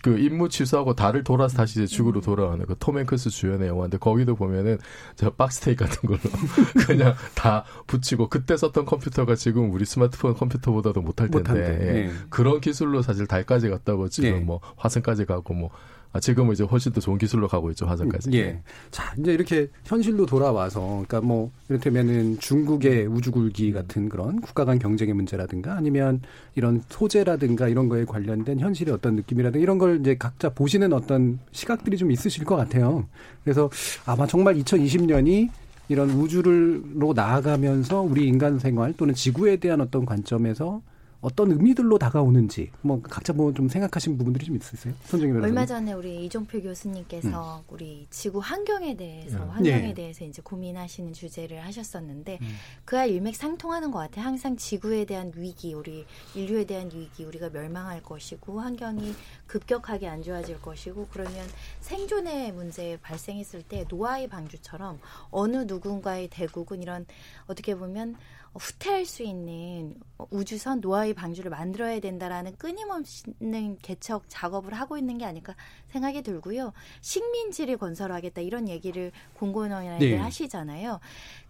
그 0.02 0.18
임무 0.18 0.48
취소하고 0.48 0.94
달을 0.94 1.24
돌아서 1.24 1.56
다시 1.56 1.82
이제 1.82 1.86
지구로 1.86 2.20
돌아가는 2.20 2.64
그 2.66 2.74
톰 2.84 2.98
행크스 2.98 3.30
주연의 3.30 3.68
영화인데 3.68 3.98
거기도 3.98 4.34
보면은 4.34 4.78
저 5.16 5.30
박스테이 5.30 5.76
같은 5.76 6.08
걸로 6.08 6.20
그냥 6.86 7.14
다 7.34 7.64
붙이고 7.86 8.28
그때 8.28 8.56
썼던 8.56 8.84
컴퓨터가 8.84 9.34
지금 9.36 9.72
우리 9.72 9.84
스마트폰 9.84 10.34
컴퓨터보다도 10.34 11.00
못할 11.00 11.30
텐데 11.30 11.78
예. 11.80 11.92
네. 11.92 12.12
그런 12.28 12.60
기술로 12.60 13.00
사실 13.02 13.26
달까지 13.26 13.70
갔다고 13.70 14.08
지금 14.08 14.30
네. 14.30 14.40
뭐 14.40 14.60
화성까지 14.76 15.24
가고 15.24 15.54
뭐 15.54 15.70
아, 15.70 15.93
지금은 16.20 16.52
이제 16.52 16.64
훨씬 16.64 16.92
더 16.92 17.00
좋은 17.00 17.18
기술로 17.18 17.48
가고 17.48 17.70
있죠 17.70 17.86
화성까지. 17.86 18.30
예. 18.34 18.60
자 18.90 19.14
이제 19.18 19.32
이렇게 19.32 19.68
현실로 19.84 20.26
돌아와서 20.26 20.80
그러니까 20.80 21.20
뭐 21.20 21.50
이를테면은 21.68 22.38
중국의 22.38 23.06
우주굴기 23.06 23.72
같은 23.72 24.08
그런 24.08 24.40
국가 24.40 24.64
간 24.64 24.78
경쟁의 24.78 25.14
문제라든가 25.14 25.74
아니면 25.76 26.20
이런 26.54 26.82
소재라든가 26.88 27.68
이런 27.68 27.88
거에 27.88 28.04
관련된 28.04 28.60
현실의 28.60 28.94
어떤 28.94 29.16
느낌이라든가 29.16 29.62
이런 29.62 29.78
걸 29.78 30.00
이제 30.00 30.16
각자 30.16 30.48
보시는 30.50 30.92
어떤 30.92 31.38
시각들이 31.52 31.96
좀 31.96 32.12
있으실 32.12 32.44
것 32.44 32.56
같아요. 32.56 33.06
그래서 33.42 33.68
아마 34.06 34.26
정말 34.26 34.54
2020년이 34.54 35.50
이런 35.88 36.10
우주를로 36.10 37.12
나아가면서 37.14 38.00
우리 38.00 38.26
인간 38.26 38.58
생활 38.58 38.92
또는 38.94 39.14
지구에 39.14 39.56
대한 39.56 39.80
어떤 39.80 40.06
관점에서 40.06 40.80
어떤 41.24 41.50
의미들로 41.52 41.96
다가오는지 41.98 42.70
뭐 42.82 43.00
각자 43.00 43.32
뭐 43.32 43.54
좀 43.54 43.68
생각하신 43.68 44.18
부분들이 44.18 44.44
좀 44.44 44.56
있으세요? 44.56 44.94
손정희 45.04 45.32
얼마 45.40 45.64
전에 45.64 45.92
우리 45.92 46.24
이종필 46.26 46.62
교수님께서 46.62 47.58
음. 47.58 47.64
우리 47.68 48.06
지구 48.10 48.40
환경에 48.40 48.96
대해서 48.96 49.42
음. 49.42 49.48
환경에 49.50 49.80
네. 49.80 49.94
대해서 49.94 50.24
이제 50.24 50.42
고민하시는 50.42 51.12
주제를 51.12 51.64
하셨었는데 51.64 52.38
음. 52.42 52.48
그와 52.84 53.06
일맥상통하는 53.06 53.90
것 53.92 54.00
같아요. 54.00 54.24
항상 54.24 54.56
지구에 54.56 55.04
대한 55.04 55.32
위기, 55.36 55.72
우리 55.72 56.04
인류에 56.34 56.64
대한 56.64 56.90
위기, 56.92 57.24
우리가 57.24 57.50
멸망할 57.50 58.02
것이고 58.02 58.60
환경이 58.60 59.14
급격하게 59.46 60.08
안 60.08 60.22
좋아질 60.22 60.60
것이고 60.60 61.08
그러면 61.12 61.46
생존의 61.80 62.52
문제 62.52 62.98
발생했을 63.02 63.62
때 63.62 63.84
노아의 63.88 64.28
방주처럼 64.28 64.98
어느 65.30 65.58
누군가의 65.58 66.28
대국은 66.28 66.82
이런 66.82 67.06
어떻게 67.46 67.76
보면 67.76 68.16
후퇴할 68.54 69.04
수 69.04 69.22
있는 69.22 69.96
우주선 70.30 70.80
노아의 70.80 71.14
방주를 71.14 71.50
만들어야 71.50 71.98
된다라는 72.00 72.56
끊임없는 72.56 73.78
개척 73.82 74.24
작업을 74.28 74.74
하고 74.74 74.96
있는 74.96 75.18
게 75.18 75.24
아닐까 75.24 75.54
생각이 75.88 76.22
들고요. 76.22 76.72
식민지를 77.00 77.76
건설하겠다 77.76 78.40
이런 78.42 78.68
얘기를 78.68 79.12
공공연하게 79.34 80.10
네. 80.10 80.16
하시잖아요. 80.16 81.00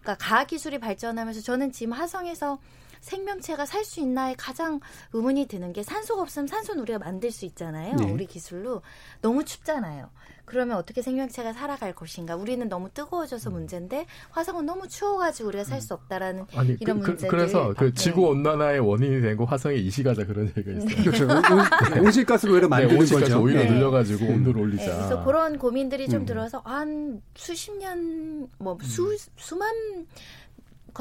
그러니까 0.01 0.25
과학 0.25 0.47
기술이 0.47 0.79
발전하면서 0.79 1.41
저는 1.41 1.71
지금 1.71 1.93
화성에서 1.93 2.59
생명체가 3.01 3.67
살 3.67 3.85
수 3.85 3.99
있나에 3.99 4.33
가장 4.35 4.79
의문이 5.13 5.45
드는 5.45 5.73
게 5.73 5.83
산소가 5.83 6.23
없으면 6.23 6.47
산소는 6.47 6.81
우리가 6.81 6.97
만들 6.97 7.29
수 7.29 7.45
있잖아요. 7.45 7.95
네. 7.97 8.11
우리 8.11 8.25
기술로 8.25 8.81
너무 9.21 9.45
춥잖아요. 9.45 10.09
그러면 10.45 10.77
어떻게 10.77 11.01
생명체가 11.01 11.53
살아갈 11.53 11.93
것인가? 11.93 12.35
우리는 12.35 12.67
너무 12.69 12.89
뜨거워져서 12.93 13.49
문제인데 13.49 14.05
화성은 14.31 14.65
너무 14.65 14.87
추워가지고 14.87 15.49
우리가 15.49 15.63
살 15.63 15.81
수 15.81 15.93
없다라는 15.93 16.45
아니 16.55 16.77
이런 16.79 16.99
그, 16.99 17.09
문제들. 17.09 17.37
래서 17.37 17.73
그 17.77 17.85
네. 17.85 17.93
지구 17.93 18.27
온난화의 18.29 18.79
원인이 18.79 19.21
된거 19.21 19.43
화성에 19.45 19.75
이식하자 19.75 20.25
그런 20.25 20.47
얘기가 20.57 20.71
있어요. 20.71 21.03
그렇죠. 21.03 21.25
온- 21.27 22.05
온실가스 22.05 22.47
오히려 22.47 22.67
만드는 22.67 22.99
온실가스 22.99 23.31
거죠. 23.31 23.43
오히려 23.43 23.63
네. 23.63 23.69
늘려가지고 23.71 24.25
온도를 24.25 24.61
네, 24.61 24.61
올리자. 24.61 24.95
그래서 24.95 25.23
그런 25.23 25.57
고민들이 25.59 26.07
좀 26.07 26.21
음. 26.21 26.25
들어서 26.25 26.61
한 26.65 27.21
수십 27.35 27.75
년, 27.77 28.47
뭐 28.57 28.77
수, 28.81 29.15
수만 29.37 29.69
거- 29.69 30.05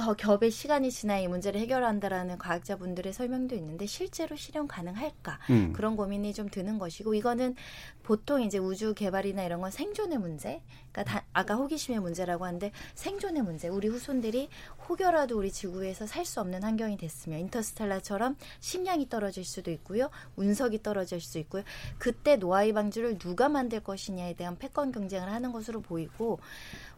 겹의 0.03 0.51
시간이 0.51 0.91
지나 0.91 1.19
이 1.19 1.29
문제를 1.29 1.61
해결한다라는 1.61 2.39
과학자분들의 2.39 3.13
설명도 3.13 3.55
있는데 3.55 3.87
실제로 3.87 4.35
실현 4.35 4.67
가능할까 4.67 5.39
음. 5.51 5.73
그런 5.73 5.95
고민이 5.97 6.35
좀 6.35 6.49
드는 6.49 6.79
것이고 6.81 7.15
이거는 7.15 7.55
보통 8.03 8.43
이제 8.43 8.59
우주 8.59 8.93
개발이나 8.95 9.45
이런 9.45 9.61
건 9.61 9.71
생존의 9.71 10.19
문제, 10.19 10.61
그러니까 10.93 11.05
다- 11.05 11.25
아까 11.33 11.55
호기심의 11.55 12.01
문제라고 12.01 12.45
하는데 12.45 12.71
생존의 12.95 13.43
문제, 13.43 13.69
우리 13.69 13.89
후손들이 13.89 14.49
혹여라도 14.89 15.39
우리 15.39 15.51
지구에서 15.53 16.07
살 16.07 16.25
수 16.25 16.41
없는 16.41 16.63
환경이 16.63 16.97
됐으면 16.97 17.39
인터스텔라처럼 17.41 18.37
식량이 18.61 19.09
떨어질 19.09 19.45
수도 19.45 19.71
있고요, 19.71 20.11
운석이 20.37 20.83
떨어질 20.83 21.21
수 21.21 21.39
있고요. 21.39 21.63
그때 21.99 22.37
노아의 22.37 22.73
방주를 22.73 23.19
누가 23.19 23.49
만들 23.49 23.81
것이냐에 23.81 24.35
대한 24.35 24.59
패권 24.59 24.91
경쟁을 24.91 25.31
하는 25.31 25.53
것으로 25.53 25.81
보이고 25.83 26.41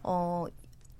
어. 0.03 0.47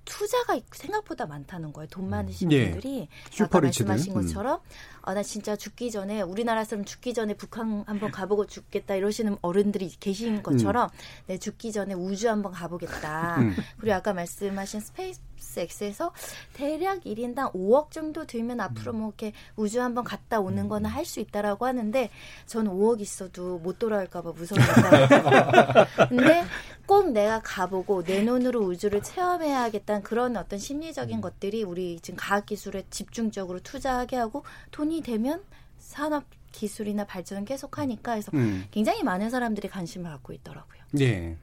투자가 0.07 0.59
생각보다 0.71 1.25
많다는 1.25 1.73
거예요. 1.73 1.87
돈 1.89 2.09
많으신 2.09 2.51
예. 2.51 2.71
분들이 2.71 3.09
아까. 3.29 3.87
말씀하신 3.87 4.13
음. 4.13 4.21
것처럼 4.21 4.59
아, 5.01 5.13
나 5.13 5.21
진짜 5.21 5.55
죽기 5.55 5.91
전에 5.91 6.21
우리나라 6.21 6.63
사람 6.63 6.85
죽기 6.85 7.13
전에 7.13 7.33
북한 7.35 7.83
한번 7.85 8.11
가보고 8.11 8.47
죽겠다 8.47 8.95
이러시는 8.95 9.37
어른들이 9.41 9.89
계신 9.99 10.41
것처럼 10.43 10.89
내 11.27 11.37
죽기 11.37 11.71
전에 11.71 11.93
우주 11.93 12.29
한번 12.29 12.51
가보겠다. 12.53 13.37
음. 13.39 13.55
그리고 13.77 13.95
아까 13.95 14.13
말씀하신 14.13 14.79
스페이스 14.79 15.21
X에서 15.57 16.13
대략 16.53 17.03
1인당 17.03 17.53
5억 17.53 17.91
정도 17.91 18.25
들면 18.25 18.59
앞으로 18.59 18.93
뭐 18.93 19.07
이렇게 19.07 19.33
우주 19.55 19.81
한번 19.81 20.03
갔다 20.03 20.39
오는 20.39 20.67
거는 20.69 20.89
할 20.89 21.07
수 21.07 21.21
있다라고 21.21 21.65
하는데 21.65 22.09
저는 22.45 22.71
5억 22.71 22.99
있어도 23.01 23.57
못 23.59 23.79
돌아올까 23.79 24.21
봐 24.21 24.33
무서우니까. 24.33 25.87
근데 26.09 26.43
꼭 26.85 27.11
내가 27.11 27.41
가보고 27.41 28.03
내 28.03 28.21
눈으로 28.23 28.61
우주를 28.61 29.01
체험해야겠다는 29.01 30.03
그런 30.03 30.35
어떤 30.37 30.59
심리적인 30.59 31.21
것들이 31.21 31.63
우리 31.63 31.99
지금 32.01 32.17
과학 32.17 32.45
기술에 32.45 32.83
집중적으로 32.89 33.59
투자하게 33.61 34.17
하고 34.17 34.43
돈이 34.71 35.01
되면 35.01 35.41
산업 35.79 36.25
기술이나 36.51 37.05
발전은 37.05 37.45
계속하니까 37.45 38.13
해서 38.13 38.31
음. 38.33 38.65
굉장히 38.71 39.03
많은 39.03 39.29
사람들이 39.29 39.67
관심을 39.69 40.09
갖고 40.11 40.33
있더라고요. 40.33 40.81
예. 40.99 41.37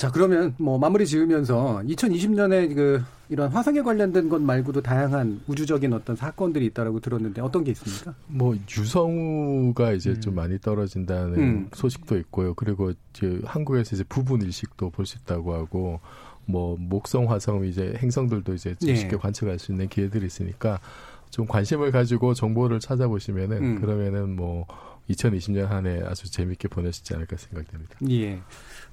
자, 0.00 0.10
그러면 0.10 0.54
뭐 0.56 0.78
마무리 0.78 1.06
지으면서 1.06 1.82
2020년에 1.84 2.74
그 2.74 3.02
이런 3.28 3.50
화성에 3.50 3.82
관련된 3.82 4.30
것 4.30 4.40
말고도 4.40 4.80
다양한 4.80 5.42
우주적인 5.46 5.92
어떤 5.92 6.16
사건들이 6.16 6.64
있다라고 6.64 7.00
들었는데 7.00 7.42
어떤 7.42 7.64
게 7.64 7.72
있습니까? 7.72 8.14
뭐 8.26 8.56
유성우가 8.56 9.92
이제 9.92 10.18
좀 10.18 10.36
많이 10.36 10.58
떨어진다는 10.58 11.34
음. 11.38 11.68
소식도 11.74 12.16
있고요. 12.16 12.54
그리고 12.54 12.92
이제 13.12 13.42
한국에서 13.44 13.94
이제 13.94 14.02
부분 14.08 14.40
일식도 14.40 14.88
볼 14.88 15.04
수 15.04 15.18
있다고 15.18 15.52
하고 15.52 16.00
뭐 16.46 16.78
목성, 16.80 17.30
화성 17.30 17.66
이제 17.66 17.92
행성들도 17.98 18.54
이제 18.54 18.74
좀 18.80 18.88
예. 18.88 18.94
쉽게 18.94 19.18
관측할 19.18 19.58
수 19.58 19.70
있는 19.70 19.86
기회들이 19.88 20.24
있으니까 20.24 20.80
좀 21.28 21.46
관심을 21.46 21.90
가지고 21.90 22.32
정보를 22.32 22.80
찾아보시면은 22.80 23.56
음. 23.58 23.80
그러면은 23.82 24.34
뭐 24.34 24.66
2020년 25.10 25.66
한 25.66 25.86
해 25.86 26.00
아주 26.06 26.30
재밌게 26.30 26.68
보내시지 26.68 27.12
않을까 27.14 27.36
생각됩니다. 27.36 27.96
예. 28.10 28.40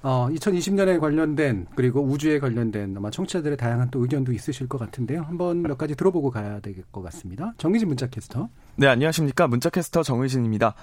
어, 0.02 0.28
2020년에 0.30 1.00
관련된 1.00 1.66
그리고 1.74 2.00
우주에 2.02 2.38
관련된 2.38 2.94
아마 2.96 3.10
청취자들의 3.10 3.56
다양한 3.56 3.90
또 3.90 4.00
의견도 4.00 4.32
있으실 4.32 4.68
것 4.68 4.78
같은데요. 4.78 5.22
한번 5.22 5.62
몇 5.62 5.76
가지 5.76 5.94
들어보고 5.96 6.30
가야 6.30 6.60
될 6.60 6.74
것 6.92 7.02
같습니다. 7.02 7.52
정기진 7.58 7.88
문자 7.88 8.06
캐스터. 8.06 8.48
네, 8.76 8.86
안녕하십니까. 8.86 9.48
문자캐스터 9.48 10.02
정의진입니다. 10.04 10.74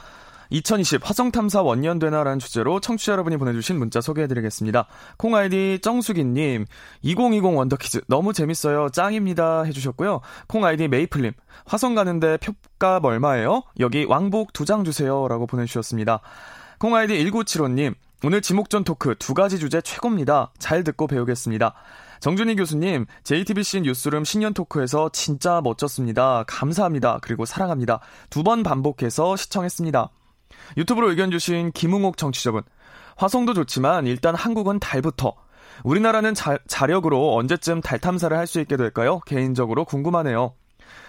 2020 0.52 1.02
화성탐사 1.04 1.64
원년 1.64 1.98
되나라는 1.98 2.38
주제로 2.40 2.80
청취자 2.80 3.14
여러분이 3.14 3.38
보내주신 3.38 3.80
문자 3.80 4.00
소개해드리겠습니다. 4.02 4.86
콩아이디 5.18 5.80
정수기님, 5.82 6.66
2020 7.02 7.46
원더키즈 7.56 8.02
너무 8.08 8.32
재밌어요. 8.34 8.90
짱입니다. 8.90 9.64
해주셨고요. 9.64 10.22
콩아이디 10.48 10.88
메이플님, 10.90 11.32
화성 11.66 11.96
가는데 11.96 12.38
표값 12.38 13.04
얼마예요? 13.06 13.64
여기 13.80 14.04
왕복 14.04 14.54
두 14.54 14.66
장 14.66 14.84
주세요. 14.84 15.28
라고 15.28 15.48
보내주셨습니다. 15.48 16.20
콩아이디 16.80 17.14
1975님, 17.26 17.96
오늘 18.26 18.42
지목전 18.42 18.84
토크 18.84 19.14
두 19.20 19.36
가지 19.36 19.60
주제 19.60 19.80
최고입니다. 19.82 20.52
잘 20.58 20.84
듣고 20.84 21.06
배우겠습니다. 21.06 21.76
정준희 22.22 22.56
교수님, 22.56 23.06
JTBC 23.24 23.82
뉴스룸 23.82 24.24
신년 24.24 24.52
토크에서 24.56 25.10
진짜 25.14 25.62
멋졌습니다. 25.64 26.44
감사합니다. 26.48 27.20
그리고 27.22 27.46
사랑합니다. 27.46 28.00
두 28.32 28.42
번 28.42 28.64
반복해서 28.64 29.36
시청했습니다. 29.36 30.10
유튜브로 30.76 31.12
의견 31.12 31.30
주신 31.30 31.72
김웅옥 31.72 32.18
정치자분. 32.18 32.64
화성도 33.16 33.54
좋지만 33.54 34.08
일단 34.08 34.34
한국은 34.34 34.80
달부터. 34.80 35.36
우리나라는 35.84 36.34
자, 36.34 36.58
자력으로 36.68 37.36
언제쯤 37.36 37.82
달 37.82 38.00
탐사를 38.00 38.36
할 38.36 38.48
수 38.48 38.60
있게 38.60 38.76
될까요? 38.76 39.20
개인적으로 39.28 39.86
궁금하네요. 39.86 40.56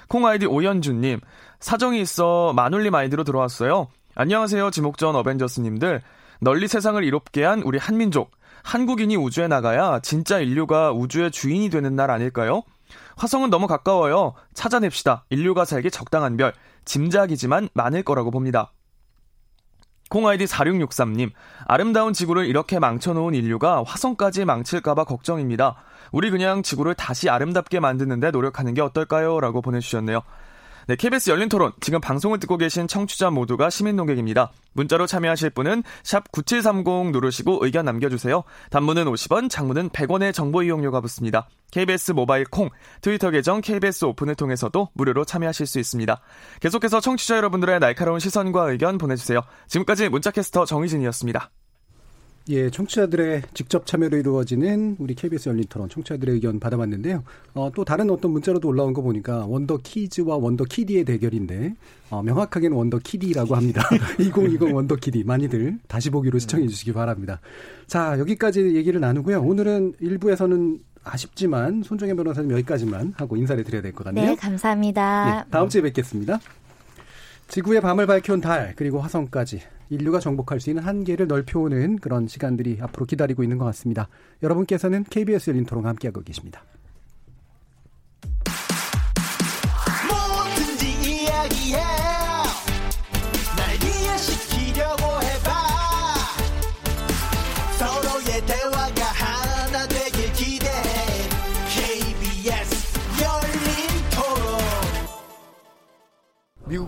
콩 0.09 0.26
아이디 0.26 0.44
오연주님. 0.44 1.20
사정이 1.61 1.98
있어 2.02 2.52
마눌림 2.52 2.94
아이디로 2.94 3.24
들어왔어요. 3.24 3.88
안녕하세요, 4.16 4.70
지목전 4.70 5.16
어벤져스님들. 5.16 6.02
널리 6.40 6.68
세상을 6.68 7.03
이롭게 7.03 7.44
한 7.44 7.62
우리 7.62 7.79
한민족. 7.79 8.31
한국인이 8.62 9.16
우주에 9.16 9.46
나가야 9.49 10.01
진짜 10.01 10.40
인류가 10.40 10.92
우주의 10.92 11.31
주인이 11.31 11.70
되는 11.70 11.94
날 11.94 12.11
아닐까요? 12.11 12.62
화성은 13.16 13.51
너무 13.51 13.66
가까워요. 13.66 14.35
찾아냅시다. 14.55 15.25
인류가 15.31 15.64
살기 15.64 15.90
적당한 15.90 16.37
별. 16.37 16.53
짐작이지만 16.85 17.68
많을 17.75 18.03
거라고 18.03 18.31
봅니다. 18.31 18.72
콩아이디 20.09 20.44
4663님, 20.44 21.33
아름다운 21.66 22.12
지구를 22.12 22.46
이렇게 22.46 22.79
망쳐놓은 22.79 23.35
인류가 23.35 23.83
화성까지 23.85 24.44
망칠까봐 24.44 25.03
걱정입니다. 25.05 25.75
우리 26.12 26.31
그냥 26.31 26.62
지구를 26.62 26.94
다시 26.94 27.29
아름답게 27.29 27.81
만드는데 27.81 28.31
노력하는 28.31 28.75
게 28.75 28.83
어떨까요? 28.83 29.40
라고 29.40 29.62
보내주셨네요. 29.62 30.22
네, 30.88 30.94
KBS 30.94 31.31
열린 31.31 31.49
토론. 31.49 31.72
지금 31.81 32.01
방송을 32.01 32.38
듣고 32.38 32.57
계신 32.59 32.87
청취자 32.87 33.31
모두가 33.31 33.70
시민 33.70 33.96
농객입니다. 33.96 34.53
문자로 34.72 35.09
참여하실 35.09 35.51
분은 35.51 35.83
샵 36.05 36.31
9730 36.31 37.11
누르시고 37.11 37.59
의견 37.62 37.87
남겨주세요. 37.87 38.44
단문은 38.70 39.07
50원, 39.07 39.51
장문은 39.51 39.90
100원의 39.90 40.33
정보 40.33 40.62
이용료가 40.62 41.01
붙습니다. 41.01 41.49
KBS 41.72 42.12
모바일 42.12 42.44
콩, 42.44 42.70
트위터 43.01 43.31
계정 43.31 43.62
KBS 43.62 44.05
오픈을 44.05 44.37
통해서도 44.37 44.90
무료로 44.94 45.25
참여하실 45.25 45.66
수 45.66 45.81
있습니다. 45.81 46.20
계속해서 46.61 47.01
청취자 47.01 47.37
여러분들의 47.38 47.81
날카로운 47.81 48.20
시선과 48.20 48.70
의견 48.70 48.96
보내주세요. 48.96 49.40
지금까지 49.66 50.09
문자캐스터 50.09 50.66
정희진이었습니다. 50.66 51.51
예, 52.48 52.70
청취자들의 52.70 53.42
직접 53.54 53.87
참여로 53.87 54.16
이루어지는 54.16 54.96
우리 55.00 55.14
KBS 55.14 55.48
열린 55.48 55.64
토론 55.68 55.88
청취자들의 55.88 56.35
의견 56.37 56.61
받아봤는데요. 56.61 57.24
어, 57.54 57.70
또 57.74 57.85
다른 57.85 58.09
어떤 58.11 58.30
문자로도 58.30 58.68
올라온 58.68 58.92
거 58.92 59.02
보니까 59.02 59.46
원더 59.46 59.78
키즈와 59.82 60.37
원더 60.37 60.64
키디의 60.64 61.04
대결인데 61.04 61.74
어, 62.11 62.22
명확하게는 62.22 62.76
원더 62.76 63.00
키디라고 63.02 63.56
합니다. 63.56 63.82
2020 64.20 64.62
원더 64.74 64.96
키디 64.96 65.24
많이들 65.24 65.78
다시 65.88 66.11
보기로 66.11 66.38
시청해 66.38 66.68
주시기 66.68 66.92
바랍니다. 66.92 67.40
자, 67.88 68.16
여기까지 68.18 68.76
얘기를 68.76 69.00
나누고요. 69.00 69.42
오늘은 69.42 69.94
일부에서는 70.00 70.78
아쉽지만 71.02 71.82
손정혜 71.82 72.14
변호사님 72.14 72.50
여기까지만 72.52 73.14
하고 73.16 73.37
인사를 73.37 73.62
드려야 73.64 73.82
될 73.82 73.92
것 73.92 74.04
같네요. 74.04 74.26
네, 74.30 74.35
감사합니다. 74.37 75.44
네, 75.44 75.50
다음 75.50 75.68
주에 75.68 75.82
뵙겠습니다. 75.82 76.38
지구의 77.48 77.80
밤을 77.80 78.06
밝혀온 78.06 78.40
달 78.40 78.74
그리고 78.76 79.00
화성까지 79.00 79.62
인류가 79.88 80.18
정복할 80.18 80.61
수 80.61 80.70
있는 80.70 80.82
한계를 80.82 81.28
넓혀오는 81.28 81.98
그런 81.98 82.26
시간들이 82.26 82.78
앞으로 82.80 83.07
기다리고 83.07 83.42
있는 83.42 83.57
것 83.57 83.64
같습니다. 83.66 84.09
여러분께서는 84.42 85.05
KBS 85.05 85.51
열린 85.51 85.64
토론과 85.64 85.88
함께하고 85.90 86.22
계십니다. 86.22 86.64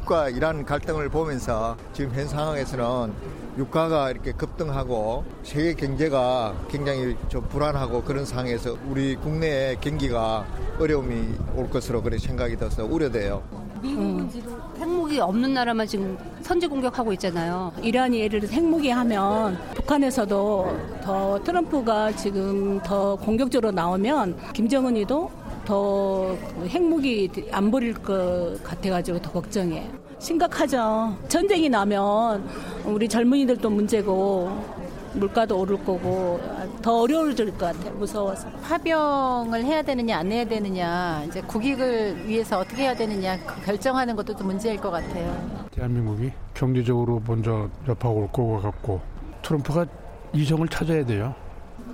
미국과 0.08 0.30
이란 0.30 0.64
갈등을 0.64 1.10
보면서 1.10 1.76
지금 1.92 2.12
현 2.14 2.26
상황에서는 2.26 3.12
유가가 3.58 4.10
이렇게 4.10 4.32
급등하고 4.32 5.24
세계 5.42 5.74
경제가 5.74 6.54
굉장히 6.68 7.16
좀 7.28 7.46
불안하고 7.48 8.02
그런 8.02 8.24
상황에서 8.24 8.76
우리 8.88 9.14
국내의 9.16 9.78
경기가 9.80 10.46
어려움이 10.80 11.34
올 11.54 11.68
것으로 11.68 12.02
그렇게 12.02 12.18
생각이 12.18 12.56
들어서 12.56 12.84
우려돼요. 12.84 13.42
미국은 13.82 14.28
지금 14.30 14.56
핵무기 14.78 15.20
없는 15.20 15.54
나라만 15.54 15.86
지금 15.86 16.18
선제 16.42 16.66
공격하고 16.66 17.12
있잖아요. 17.12 17.72
이란이 17.82 18.20
예를 18.20 18.40
들어 18.40 18.52
핵무기 18.52 18.90
하면 18.90 19.58
북한에서도 19.74 20.78
더 21.04 21.40
트럼프가 21.44 22.12
지금 22.16 22.80
더 22.82 23.14
공격적으로 23.16 23.70
나오면 23.70 24.52
김정은이도 24.54 25.30
더 25.68 26.34
핵무기 26.66 27.30
안 27.52 27.70
버릴 27.70 27.92
것 27.92 28.58
같아가지고 28.64 29.20
더 29.20 29.30
걱정해요. 29.32 29.86
심각하죠. 30.18 31.14
전쟁이 31.28 31.68
나면 31.68 32.48
우리 32.86 33.06
젊은이들도 33.06 33.68
문제고 33.68 34.50
물가도 35.12 35.60
오를 35.60 35.76
거고 35.84 36.40
더 36.80 37.02
어려워질 37.02 37.50
것 37.58 37.66
같아요. 37.66 37.92
무서워서. 37.96 38.48
파병을 38.62 39.62
해야 39.62 39.82
되느냐 39.82 40.16
안 40.16 40.32
해야 40.32 40.46
되느냐 40.46 41.24
이제 41.28 41.42
국익을 41.42 42.26
위해서 42.26 42.60
어떻게 42.60 42.84
해야 42.84 42.94
되느냐 42.96 43.36
그 43.44 43.60
결정하는 43.66 44.16
것도 44.16 44.36
또 44.36 44.44
문제일 44.44 44.78
것 44.80 44.90
같아요. 44.90 45.66
대한민국이 45.70 46.32
경제적으로 46.54 47.20
먼저 47.26 47.68
옆하고 47.86 48.20
올 48.20 48.28
것 48.32 48.62
같고 48.62 49.02
트럼프가 49.42 49.84
이성을 50.32 50.66
찾아야 50.68 51.04
돼요. 51.04 51.34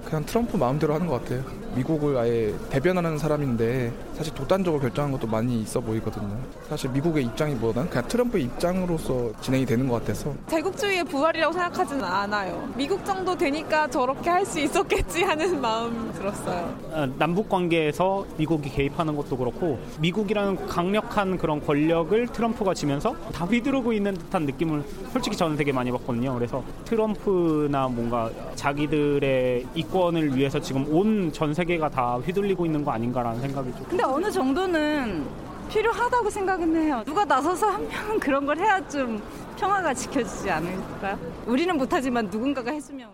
그냥 0.05 0.25
트럼프 0.25 0.57
마음대로 0.57 0.95
하는 0.95 1.07
것 1.07 1.23
같아요. 1.23 1.43
미국을 1.75 2.17
아예 2.17 2.55
대변하는 2.71 3.19
사람인데 3.19 3.93
사실 4.15 4.33
독단적으로 4.35 4.81
결정한 4.81 5.11
것도 5.13 5.27
많이 5.27 5.61
있어 5.63 5.81
보이거든요. 5.81 6.37
사실 6.69 6.91
미국의 6.91 7.25
입장이보다는 7.25 7.91
그냥 7.91 8.07
트럼프의 8.07 8.45
입장으로서 8.45 9.33
진행이 9.41 9.67
되는 9.67 9.89
것 9.89 10.01
같아서 10.01 10.33
제국주의의 10.49 11.05
부활이라고 11.05 11.53
생각하지는 11.53 12.05
않아요. 12.05 12.69
미국 12.77 13.05
정도 13.05 13.37
되니까 13.37 13.89
저렇게 13.89 14.31
할 14.31 14.45
수 14.45 14.61
있었겠지 14.61 15.23
하는 15.25 15.59
마음 15.61 16.13
들었어요. 16.13 16.77
어, 16.93 17.07
남북 17.19 17.49
관계에서 17.49 18.27
미국이 18.37 18.69
개입하는 18.69 19.17
것도 19.17 19.39
그렇고 19.39 19.79
미국이라는 20.01 20.67
강력한 20.67 21.39
그런 21.39 21.65
권력을 21.65 22.27
트럼프가 22.29 22.75
지면서 22.75 23.17
다 23.33 23.47
휘두르고 23.47 23.93
있는 23.95 24.13
듯한 24.15 24.45
느낌을 24.45 24.85
솔직히 25.13 25.35
저는 25.37 25.57
되게 25.57 25.73
많이 25.73 25.91
받거든요. 25.91 26.35
그래서 26.35 26.63
트럼프나 26.85 27.89
뭔가 27.89 28.31
자기들의 28.55 29.67
이권을 29.75 30.37
위해서 30.37 30.61
지금 30.61 30.87
온 30.95 31.15
전 31.33 31.55
세계가 31.55 31.89
다 31.89 32.17
휘둘리고 32.19 32.67
있는 32.67 32.85
거 32.85 32.91
아닌가라는 32.93 33.41
생각이 33.41 33.71
좀. 33.73 33.97
어느 34.07 34.31
정도는 34.31 35.27
필요하다고 35.69 36.31
생각은 36.31 36.77
해요. 36.77 37.03
누가 37.07 37.25
나서서 37.25 37.67
한 37.67 37.89
명은 37.89 38.21
그런 38.21 38.47
걸 38.47 38.59
해야 38.59 38.87
좀 38.89 39.23
평화가 39.59 39.95
지켜지지 39.95 40.51
않을까요? 40.51 41.19
우리는 41.47 41.77
못하지만 41.77 42.27
누군가가 42.27 42.71
해주면. 42.71 43.11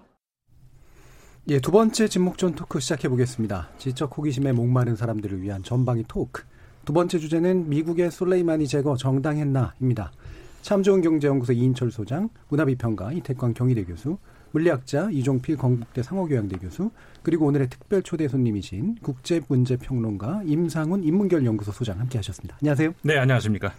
예, 1.48 1.58
두 1.58 1.70
번째 1.70 2.06
진목전 2.06 2.54
토크 2.54 2.80
시작해 2.80 3.08
보겠습니다. 3.08 3.68
지적 3.78 4.16
호기심에 4.16 4.52
목마른 4.52 4.94
사람들을 4.94 5.40
위한 5.42 5.62
전방위 5.62 6.04
토크. 6.06 6.42
두 6.84 6.92
번째 6.92 7.18
주제는 7.18 7.68
미국의 7.68 8.10
솔레이마니 8.10 8.66
제거 8.68 8.96
정당했나입니다. 8.96 10.12
참 10.62 10.82
좋은 10.82 11.00
경제연구소 11.00 11.52
이인철 11.52 11.90
소장, 11.90 12.28
문화비평가 12.48 13.12
이태광 13.12 13.54
경희대 13.54 13.84
교수, 13.84 14.18
물리학자 14.52 15.08
이종필 15.10 15.56
건국대 15.56 16.02
상호교양대 16.02 16.58
교수, 16.58 16.90
그리고 17.22 17.46
오늘의 17.46 17.68
특별 17.68 18.02
초대 18.02 18.28
손님이신 18.28 18.96
국제문제평론가 19.02 20.42
임상훈 20.46 21.04
인문결 21.04 21.44
연구소 21.44 21.72
소장 21.72 22.00
함께 22.00 22.18
하셨습니다. 22.18 22.56
안녕하세요. 22.60 22.94
네, 23.02 23.18
안녕하십니까. 23.18 23.72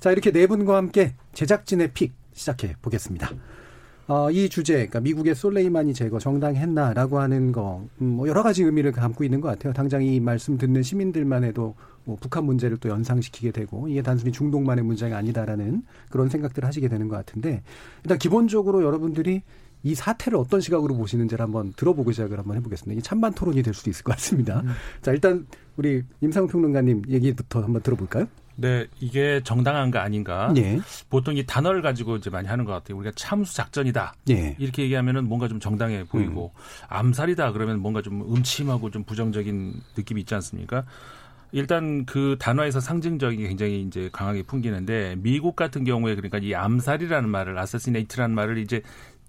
자, 0.00 0.12
이렇게 0.12 0.30
네 0.30 0.46
분과 0.46 0.76
함께 0.76 1.14
제작진의 1.32 1.92
픽 1.92 2.14
시작해 2.32 2.74
보겠습니다. 2.82 3.30
어, 4.08 4.30
이 4.30 4.48
주제, 4.48 4.74
그러니까 4.74 5.00
미국의 5.00 5.34
솔레이마니 5.34 5.92
제거 5.92 6.20
정당했나라고 6.20 7.18
하는 7.18 7.50
거, 7.50 7.84
음, 8.00 8.06
뭐 8.06 8.28
여러 8.28 8.42
가지 8.44 8.62
의미를 8.62 8.92
담고 8.92 9.24
있는 9.24 9.40
것 9.40 9.48
같아요. 9.48 9.72
당장 9.72 10.04
이 10.04 10.20
말씀 10.20 10.58
듣는 10.58 10.82
시민들만 10.82 11.42
해도 11.42 11.74
뭐 12.04 12.16
북한 12.20 12.44
문제를 12.44 12.76
또 12.76 12.88
연상시키게 12.88 13.50
되고 13.50 13.88
이게 13.88 14.00
단순히 14.02 14.30
중동만의 14.30 14.84
문제가 14.84 15.16
아니다라는 15.18 15.82
그런 16.08 16.28
생각들을 16.28 16.64
하시게 16.64 16.86
되는 16.88 17.08
것 17.08 17.16
같은데 17.16 17.64
일단 18.04 18.16
기본적으로 18.16 18.84
여러분들이 18.84 19.42
이 19.86 19.94
사태를 19.94 20.36
어떤 20.36 20.60
시각으로 20.60 20.96
보시는지를 20.96 21.40
한번 21.40 21.72
들어보고 21.74 22.10
시작을 22.10 22.36
한번 22.36 22.56
해보겠습니다. 22.56 22.92
이게 22.92 23.00
찬반 23.00 23.32
토론이 23.32 23.62
될 23.62 23.72
수도 23.72 23.88
있을 23.88 24.02
것 24.02 24.16
같습니다. 24.16 24.60
음. 24.64 24.70
자, 25.00 25.12
일단 25.12 25.46
우리 25.76 26.02
임상훈 26.20 26.48
평론가님 26.48 27.02
얘기부터 27.08 27.62
한번 27.62 27.82
들어볼까요? 27.82 28.26
네, 28.56 28.86
이게 28.98 29.40
정당한가 29.44 30.02
아닌가. 30.02 30.52
예. 30.56 30.80
보통 31.08 31.36
이 31.36 31.46
단어를 31.46 31.82
가지고 31.82 32.16
이제 32.16 32.30
많이 32.30 32.48
하는 32.48 32.64
것 32.64 32.72
같아요. 32.72 32.98
우리가 32.98 33.12
참수 33.14 33.54
작전이다. 33.54 34.14
예. 34.30 34.56
이렇게 34.58 34.82
얘기하면은 34.82 35.28
뭔가 35.28 35.46
좀 35.46 35.60
정당해 35.60 36.02
보이고 36.02 36.52
음. 36.52 36.60
암살이다 36.88 37.52
그러면 37.52 37.78
뭔가 37.78 38.02
좀 38.02 38.22
음침하고 38.22 38.90
좀 38.90 39.04
부정적인 39.04 39.74
느낌이 39.96 40.22
있지 40.22 40.34
않습니까? 40.34 40.84
일단 41.52 42.04
그 42.06 42.36
단어에서 42.40 42.80
상징적인 42.80 43.38
게 43.38 43.48
굉장히 43.48 43.82
이제 43.82 44.10
강하게 44.12 44.42
풍기는데 44.42 45.16
미국 45.18 45.54
같은 45.54 45.84
경우에 45.84 46.14
그러니까 46.16 46.38
이 46.38 46.54
암살이라는 46.54 47.28
말을 47.28 47.56
아세시네이트라는 47.56 48.34
말을 48.34 48.58
이제 48.58 48.82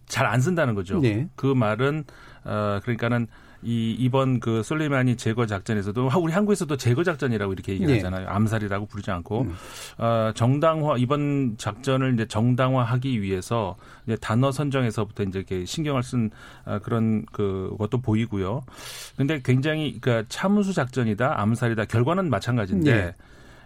잘 0.08 0.26
안 0.26 0.42
쓴다는 0.42 0.76
거죠. 0.76 1.00
네. 1.00 1.28
그 1.36 1.48
말은 1.48 2.04
어 2.44 2.80
그러니까는 2.84 3.28
이 3.64 3.96
이번 3.98 4.40
그 4.40 4.62
솔레이마니 4.62 5.18
제거 5.18 5.46
작전에서도 5.48 6.12
우리 6.22 6.32
한국에서도 6.32 6.78
제거 6.78 7.04
작전이라고 7.04 7.54
이렇게 7.54 7.74
얘기를 7.74 7.92
네. 7.92 8.00
하잖아요. 8.00 8.28
암살이라고 8.30 8.86
부르지 8.86 9.10
않고 9.12 9.42
음. 9.42 9.56
어 9.98 10.32
정당화 10.36 10.98
이번 10.98 11.56
작전을 11.58 12.14
이제 12.14 12.28
정당화하기 12.28 13.22
위해서 13.22 13.76
이제 14.06 14.16
단어 14.18 14.52
선정에서부터 14.52 15.24
이제 15.24 15.40
이렇게 15.40 15.66
신경을 15.66 16.04
쓴 16.04 16.30
어, 16.66 16.80
그런 16.84 17.26
그 17.32 17.76
것도 17.80 18.02
보이고요. 18.02 18.62
근데 19.18 19.42
굉장히 19.44 20.00
그러니까 20.00 20.28
참수 20.30 20.74
작전이다, 20.74 21.42
암살이다 21.42 21.86
결과는 21.86 22.30
마찬가지인데 22.30 22.94
네. 22.94 23.16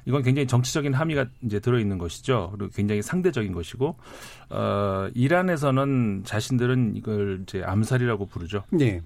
이건 0.05 0.23
굉장히 0.23 0.47
정치적인 0.47 0.93
함의가 0.93 1.27
이제 1.41 1.59
들어있는 1.59 1.97
것이죠. 1.97 2.53
그리고 2.57 2.71
굉장히 2.73 3.01
상대적인 3.01 3.53
것이고, 3.53 3.95
어, 4.49 5.09
이란에서는 5.13 6.23
자신들은 6.25 6.95
이걸 6.95 7.41
이제 7.43 7.63
암살이라고 7.63 8.25
부르죠. 8.27 8.63
네. 8.71 9.01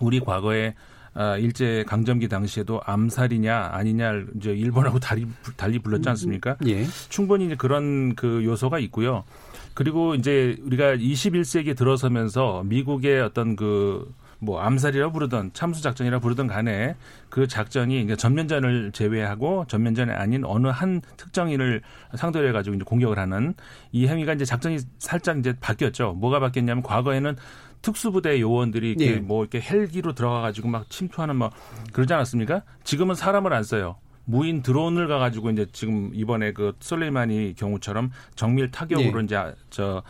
우리 0.00 0.20
과거에 0.20 0.74
아, 1.18 1.38
일제 1.38 1.82
강점기 1.86 2.28
당시에도 2.28 2.78
암살이냐 2.84 3.70
아니냐 3.72 4.24
이제 4.36 4.52
일본하고 4.52 4.98
달리 5.00 5.26
달리 5.56 5.78
불렀지 5.78 6.06
않습니까? 6.10 6.58
예. 6.66 6.84
충분히 7.08 7.46
이제 7.46 7.54
그런 7.54 8.14
그 8.14 8.44
요소가 8.44 8.78
있고요. 8.80 9.24
그리고 9.72 10.14
이제 10.14 10.58
우리가 10.62 10.96
21세기에 10.96 11.74
들어서면서 11.74 12.64
미국의 12.66 13.22
어떤 13.22 13.56
그 13.56 14.12
뭐 14.38 14.60
암살이라 14.60 15.12
부르던 15.12 15.52
참수 15.52 15.82
작전이라 15.82 16.18
부르던 16.18 16.46
간에 16.46 16.96
그 17.28 17.46
작전이 17.46 18.02
이제 18.02 18.16
전면전을 18.16 18.92
제외하고 18.92 19.66
전면전이 19.68 20.12
아닌 20.12 20.44
어느 20.44 20.68
한 20.68 21.00
특정인을 21.16 21.82
상대로 22.14 22.48
해가지고 22.48 22.76
이제 22.76 22.84
공격을 22.84 23.18
하는 23.18 23.54
이 23.92 24.06
행위가 24.06 24.34
이제 24.34 24.44
작전이 24.44 24.78
살짝 24.98 25.38
이제 25.38 25.54
바뀌었죠. 25.60 26.12
뭐가 26.14 26.40
바뀌었냐면 26.40 26.82
과거에는 26.82 27.36
특수부대 27.82 28.40
요원들이 28.40 28.90
이렇게 28.90 29.10
네. 29.12 29.20
뭐 29.20 29.42
이렇게 29.44 29.60
헬기로 29.60 30.14
들어가가지고 30.14 30.68
막 30.68 30.90
침투하는 30.90 31.36
막 31.36 31.52
그러지 31.92 32.12
않았습니까? 32.14 32.62
지금은 32.84 33.14
사람을 33.14 33.52
안 33.52 33.62
써요. 33.62 33.96
무인 34.26 34.62
드론을 34.62 35.08
가가지고 35.08 35.50
이제 35.50 35.66
지금 35.72 36.10
이번에 36.12 36.52
그 36.52 36.72
솔레이마니 36.80 37.54
경우처럼 37.56 38.10
정밀 38.34 38.70
타격으로 38.70 39.20
네. 39.20 39.24
이제 39.24 39.54
저 39.70 40.02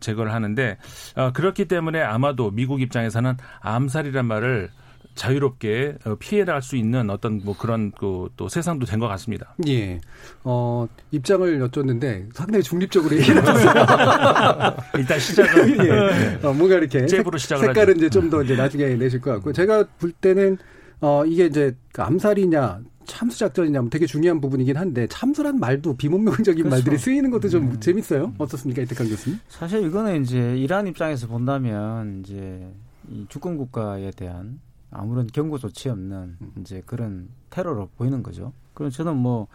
제거를 0.00 0.32
하는데 0.32 0.76
어, 1.16 1.30
그렇기 1.32 1.66
때문에 1.66 2.00
아마도 2.02 2.50
미국 2.50 2.80
입장에서는 2.80 3.36
암살이란 3.60 4.26
말을 4.26 4.70
자유롭게 5.14 5.96
어, 6.06 6.14
피해 6.20 6.44
나갈 6.44 6.62
수 6.62 6.76
있는 6.76 7.10
어떤 7.10 7.40
뭐 7.44 7.56
그런 7.56 7.90
그 7.92 8.28
또 8.36 8.48
세상도 8.48 8.86
된 8.86 9.00
것 9.00 9.08
같습니다. 9.08 9.54
예. 9.66 10.00
어, 10.44 10.86
입장을 11.10 11.60
여쭙는데 11.60 12.28
상당히 12.32 12.62
중립적으로 12.62 13.16
얘기를 13.16 13.42
했어요. 13.42 13.74
일단 14.96 15.18
시작은 15.18 15.78
예. 15.84 16.38
어, 16.46 16.52
뭔가 16.52 16.76
이렇게 16.76 17.06
색, 17.08 17.24
색깔은 17.36 17.96
이제 17.96 18.08
좀 18.08 18.30
더 18.30 18.42
이제 18.42 18.54
나중에 18.54 18.86
내실 18.94 19.20
것 19.20 19.32
같고 19.32 19.52
제가 19.52 19.84
볼 19.98 20.12
때는 20.12 20.56
어, 21.00 21.24
이게 21.26 21.46
이제 21.46 21.74
그 21.92 22.02
암살이냐 22.02 22.80
참수 23.08 23.38
작전이냐 23.38 23.80
뭐 23.80 23.90
되게 23.90 24.06
중요한 24.06 24.40
부분이긴 24.40 24.76
한데 24.76 25.06
참수란 25.08 25.58
말도 25.58 25.96
비문명적인 25.96 26.62
그렇죠. 26.62 26.68
말들이 26.68 26.98
쓰이는 26.98 27.30
것도 27.30 27.48
좀 27.48 27.64
음. 27.64 27.80
재밌어요. 27.80 28.34
어떻습니까, 28.38 28.82
이태강 28.82 29.08
교수님? 29.08 29.40
사실 29.48 29.84
이거는 29.84 30.22
이제 30.22 30.56
이란 30.56 30.86
입장에서 30.86 31.26
본다면 31.26 32.20
이제 32.20 32.70
이 33.10 33.26
주권 33.28 33.56
국가에 33.56 34.10
대한 34.12 34.60
아무런 34.90 35.26
경고 35.26 35.58
조치 35.58 35.88
없는 35.88 36.36
음. 36.40 36.52
이제 36.60 36.82
그런 36.86 37.28
테러로 37.50 37.88
보이는 37.96 38.22
거죠. 38.22 38.52
그럼 38.74 38.90
저는 38.90 39.16
뭐 39.16 39.48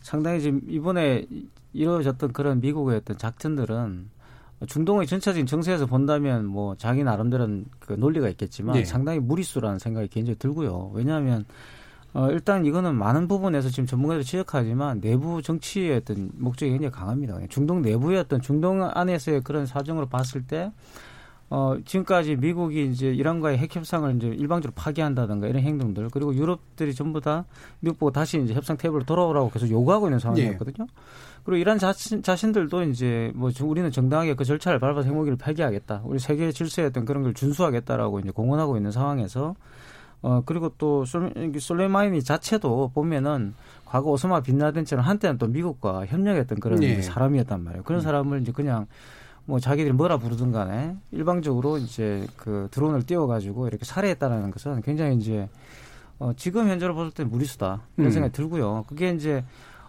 상당히 0.00 0.40
지금 0.40 0.62
이번에 0.66 1.26
이루어졌던 1.72 2.32
그런 2.32 2.60
미국의 2.60 2.96
어떤 2.96 3.18
작전들은 3.18 4.08
중동의 4.66 5.06
전체적인 5.06 5.46
정세에서 5.46 5.86
본다면 5.86 6.46
뭐 6.46 6.74
자기 6.76 7.02
나름대로는 7.02 7.66
그 7.78 7.94
논리가 7.94 8.28
있겠지만 8.30 8.76
네. 8.76 8.84
상당히 8.84 9.18
무리수라는 9.18 9.78
생각이 9.78 10.08
개인적으로 10.08 10.38
들고요. 10.38 10.90
왜냐하면 10.94 11.44
어, 12.12 12.28
일단 12.30 12.64
이거는 12.66 12.94
많은 12.96 13.28
부분에서 13.28 13.68
지금 13.68 13.86
전문가들이 13.86 14.24
지적하지만 14.24 15.00
내부 15.00 15.42
정치의 15.42 15.98
어떤 15.98 16.30
목적이 16.34 16.72
굉장히 16.72 16.90
강합니다. 16.90 17.38
중동 17.48 17.82
내부의 17.82 18.18
어떤 18.18 18.40
중동 18.40 18.82
안에서의 18.82 19.42
그런 19.42 19.66
사정으로 19.66 20.06
봤을 20.06 20.42
때 20.42 20.72
어, 21.52 21.76
지금까지 21.84 22.36
미국이 22.36 22.86
이제 22.86 23.08
이란과의 23.08 23.58
핵 23.58 23.74
협상을 23.74 24.16
이제 24.16 24.28
일방적으로 24.28 24.72
파기한다든가 24.76 25.48
이런 25.48 25.62
행동들 25.62 26.08
그리고 26.10 26.32
유럽들이 26.32 26.94
전부 26.94 27.20
다 27.20 27.44
미국 27.80 27.98
보고 27.98 28.12
다시 28.12 28.40
이제 28.40 28.54
협상 28.54 28.76
테이블로 28.76 29.04
돌아오라고 29.04 29.50
계속 29.50 29.68
요구하고 29.68 30.06
있는 30.06 30.20
상황이었거든요. 30.20 30.86
예. 30.88 30.94
그리고 31.42 31.56
이란 31.56 31.78
자신, 31.78 32.22
자신들도 32.22 32.84
이제 32.84 33.32
뭐 33.34 33.50
우리는 33.62 33.90
정당하게 33.90 34.34
그 34.34 34.44
절차를 34.44 34.78
밟아서 34.78 35.08
핵무기를 35.08 35.38
폐기하겠다. 35.38 36.02
우리 36.04 36.20
세계 36.20 36.52
질서였던 36.52 37.04
그런 37.04 37.24
걸 37.24 37.34
준수하겠다라고 37.34 38.20
이제 38.20 38.30
공언하고 38.30 38.76
있는 38.76 38.92
상황에서 38.92 39.56
어 40.22 40.42
그리고 40.44 40.72
또 40.76 41.04
솔레마니 41.04 42.22
자체도 42.22 42.90
보면은 42.94 43.54
과거 43.86 44.10
오스마 44.10 44.40
빈라덴처럼 44.40 45.04
한때는 45.04 45.38
또 45.38 45.46
미국과 45.46 46.06
협력했던 46.06 46.60
그런 46.60 46.82
예. 46.82 47.00
사람이었단 47.00 47.64
말이에요. 47.64 47.82
그런 47.84 48.00
음. 48.00 48.02
사람을 48.02 48.42
이제 48.42 48.52
그냥 48.52 48.86
뭐 49.46 49.58
자기들이 49.58 49.92
뭐라 49.94 50.18
부르든 50.18 50.52
간에 50.52 50.94
일방적으로 51.10 51.78
이제 51.78 52.26
그 52.36 52.68
드론을 52.70 53.02
띄워가지고 53.04 53.66
이렇게 53.66 53.84
살해했다라는 53.84 54.50
것은 54.50 54.82
굉장히 54.82 55.16
이제 55.16 55.48
어 56.18 56.32
지금 56.36 56.68
현재로 56.68 56.94
봤을 56.94 57.10
때 57.12 57.24
무리수다 57.24 57.80
이런 57.96 58.08
음. 58.08 58.12
생각이 58.12 58.32
들고요. 58.32 58.84
그게 58.86 59.10
이제 59.10 59.42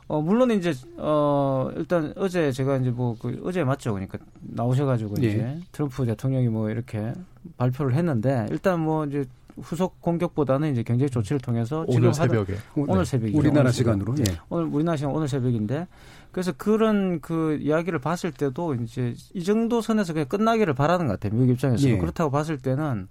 어 0.08 0.22
물론 0.22 0.50
이제 0.52 0.74
어 0.98 1.70
일단 1.76 2.14
어제 2.18 2.52
제가 2.52 2.78
이제 2.78 2.90
뭐 2.90 3.16
그 3.20 3.40
어제 3.46 3.64
맞죠 3.64 3.94
그러니까 3.94 4.18
나오셔가지고 4.42 5.16
예. 5.22 5.28
이제 5.28 5.60
트럼프 5.72 6.06
대통령이 6.06 6.48
뭐 6.48 6.70
이렇게 6.70 7.14
발표를 7.58 7.94
했는데 7.94 8.48
일단 8.50 8.80
뭐 8.80 9.06
이제 9.06 9.26
후속 9.62 10.02
공격보다는 10.02 10.72
이제 10.72 10.84
경제 10.84 11.08
조치를 11.08 11.40
통해서 11.40 11.86
오늘 11.88 12.14
새벽에 12.14 12.56
오늘 12.76 13.00
네. 13.00 13.06
새벽에 13.06 13.38
우리나라 13.38 13.72
시간으로 13.72 14.16
예. 14.20 14.38
오늘 14.50 14.66
우리나라 14.66 14.98
시간 14.98 15.14
오늘 15.14 15.28
새벽인데 15.28 15.88
그래서 16.32 16.52
그런 16.58 17.20
그 17.22 17.58
이야기를 17.62 18.00
봤을 18.00 18.32
때도 18.32 18.76
이제 18.76 19.14
이 19.34 19.44
정도 19.44 19.82
선에서 19.82 20.14
그냥 20.14 20.28
끝나기를 20.28 20.74
바라는 20.74 21.08
것 21.08 21.20
같아요. 21.20 21.40
미국 21.40 21.54
입장에서 21.54 21.88
예. 21.90 21.98
그렇다고 21.98 22.32
봤을 22.32 22.58
때는 22.58 23.08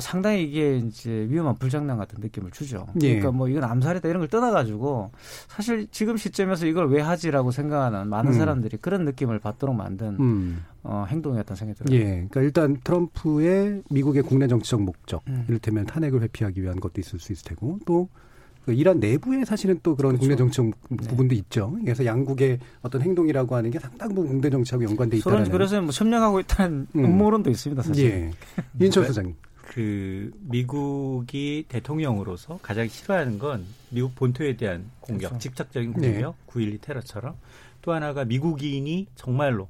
상당히 0.00 0.44
이게 0.44 0.78
이제 0.78 1.26
위험한 1.28 1.56
불장난 1.56 1.96
같은 1.98 2.18
느낌을 2.20 2.50
주죠. 2.50 2.86
예. 3.02 3.08
그러니까 3.08 3.32
뭐 3.32 3.48
이건 3.48 3.64
암살이다 3.64 4.08
이런 4.08 4.20
걸 4.20 4.28
떠나가지고 4.28 5.10
사실 5.48 5.86
지금 5.90 6.16
시점에서 6.16 6.66
이걸 6.66 6.88
왜 6.90 7.00
하지라고 7.00 7.50
생각하는 7.50 8.08
많은 8.08 8.32
음. 8.32 8.38
사람들이 8.38 8.76
그런 8.78 9.04
느낌을 9.04 9.38
받도록 9.38 9.74
만든 9.74 10.16
음. 10.20 10.64
어, 10.82 11.04
행동이었던 11.08 11.56
생각이 11.56 11.78
들어요. 11.78 11.98
예. 11.98 12.04
그러니까 12.04 12.42
일단 12.42 12.78
트럼프의 12.82 13.82
미국의 13.90 14.22
국내 14.22 14.46
정치적 14.46 14.82
목적, 14.82 15.22
음. 15.28 15.44
이를테면 15.48 15.86
탄핵을 15.86 16.22
회피하기 16.22 16.62
위한 16.62 16.78
것도 16.78 17.00
있을 17.00 17.18
수 17.18 17.32
있을 17.32 17.44
테고 17.44 17.80
또그 17.86 18.72
이란 18.72 19.00
내부에 19.00 19.44
사실은 19.44 19.80
또 19.82 19.96
그런 19.96 20.12
그렇죠. 20.12 20.20
국내 20.20 20.36
정치적 20.36 20.66
네. 20.90 21.08
부분도 21.08 21.34
있죠. 21.34 21.76
그래서 21.80 22.04
양국의 22.04 22.60
어떤 22.82 23.02
행동이라고 23.02 23.56
하는 23.56 23.70
게 23.70 23.78
상당 23.80 24.10
부분 24.10 24.28
국내 24.28 24.48
정치하고 24.48 24.84
연관돼 24.84 25.16
있다. 25.16 25.30
서로 25.30 25.44
그래서 25.50 25.80
뭐 25.80 25.90
협력하고 25.92 26.38
있다는 26.40 26.86
음. 26.94 27.04
음모론도 27.04 27.50
있습니다. 27.50 27.82
사실. 27.82 28.04
예. 28.06 28.30
윤철 28.80 29.06
소장님. 29.06 29.34
그 29.66 30.30
미국이 30.40 31.64
대통령으로서 31.68 32.58
가장 32.62 32.86
싫어하는 32.86 33.38
건 33.38 33.66
미국 33.90 34.14
본토에 34.14 34.56
대한 34.56 34.90
공격, 35.00 35.30
그렇죠. 35.30 35.38
직접적인 35.42 35.92
공격, 35.92 36.10
네. 36.12 36.22
9.12 36.46 36.80
테러처럼 36.80 37.36
또 37.82 37.92
하나가 37.92 38.24
미국인이 38.24 39.08
정말로 39.16 39.68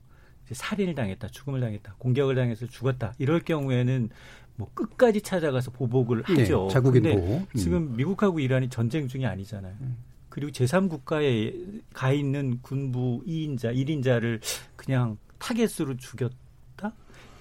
살인을 0.50 0.94
당했다, 0.94 1.28
죽음을 1.28 1.60
당했다, 1.60 1.94
공격을 1.98 2.34
당해서 2.34 2.66
죽었다 2.66 3.14
이럴 3.18 3.40
경우에는 3.40 4.10
뭐 4.56 4.70
끝까지 4.74 5.22
찾아가서 5.22 5.70
보복을 5.70 6.24
네, 6.28 6.40
하죠. 6.42 6.66
네, 6.68 6.72
자국인 6.72 7.02
보호. 7.02 7.36
음. 7.38 7.46
지금 7.56 7.96
미국하고 7.96 8.38
이란이 8.38 8.68
전쟁 8.68 9.08
중이 9.08 9.26
아니잖아요. 9.26 9.74
음. 9.80 9.96
그리고 10.28 10.52
제3국가에 10.52 11.82
가 11.94 12.12
있는 12.12 12.58
군부 12.60 13.22
2인자, 13.26 13.74
1인자를 13.74 14.40
그냥 14.76 15.16
타겟으로 15.38 15.96
죽였다? 15.96 16.92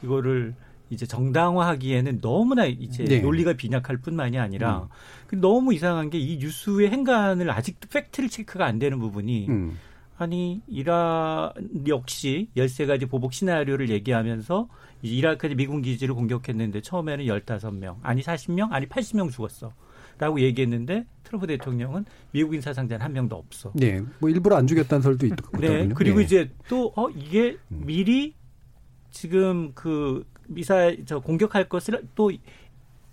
이거를 0.03 0.55
이제 0.89 1.05
정당화하기에는 1.05 2.21
너무나 2.21 2.65
이제 2.65 3.03
네. 3.05 3.19
논리가 3.19 3.53
빈약할 3.53 3.97
뿐만이 3.97 4.37
아니라 4.37 4.87
음. 5.31 5.41
너무 5.41 5.73
이상한 5.73 6.09
게 6.09 6.17
이 6.19 6.37
뉴스의 6.37 6.89
행간을 6.89 7.49
아직도 7.49 7.87
팩트를 7.89 8.29
체크가 8.29 8.65
안 8.65 8.79
되는 8.79 8.99
부분이 8.99 9.47
음. 9.49 9.77
아니 10.17 10.61
이란 10.67 11.51
역시 11.87 12.49
열세 12.55 12.85
가지 12.85 13.05
보복 13.05 13.33
시나리오를 13.33 13.89
얘기하면서 13.89 14.67
이라크에 15.01 15.55
미군 15.55 15.81
기지를 15.81 16.15
공격했는데 16.15 16.81
처음에는 16.81 17.25
열다섯 17.27 17.73
명 17.73 17.99
아니 18.01 18.21
사십 18.21 18.53
명 18.53 18.71
아니 18.73 18.85
팔십 18.85 19.17
명 19.17 19.29
죽었어. 19.29 19.73
라고 20.17 20.39
얘기했는데 20.39 21.05
트럼프 21.23 21.45
대통령은 21.45 22.05
미국인 22.31 22.61
사상자는 22.61 23.03
한 23.03 23.11
명도 23.11 23.35
없어. 23.35 23.73
네. 23.75 24.01
뭐 24.19 24.29
일부러 24.29 24.55
안 24.55 24.65
죽였다는 24.65 25.01
설도 25.01 25.25
있고. 25.25 25.57
네. 25.57 25.89
그리고 25.89 26.19
네. 26.19 26.23
이제 26.23 26.49
또, 26.69 26.93
어, 26.95 27.09
이게 27.09 27.57
음. 27.69 27.83
미리 27.85 28.33
지금 29.11 29.73
그 29.75 30.25
미사일, 30.47 31.05
저 31.05 31.19
공격할 31.19 31.69
것을 31.69 32.03
또 32.15 32.31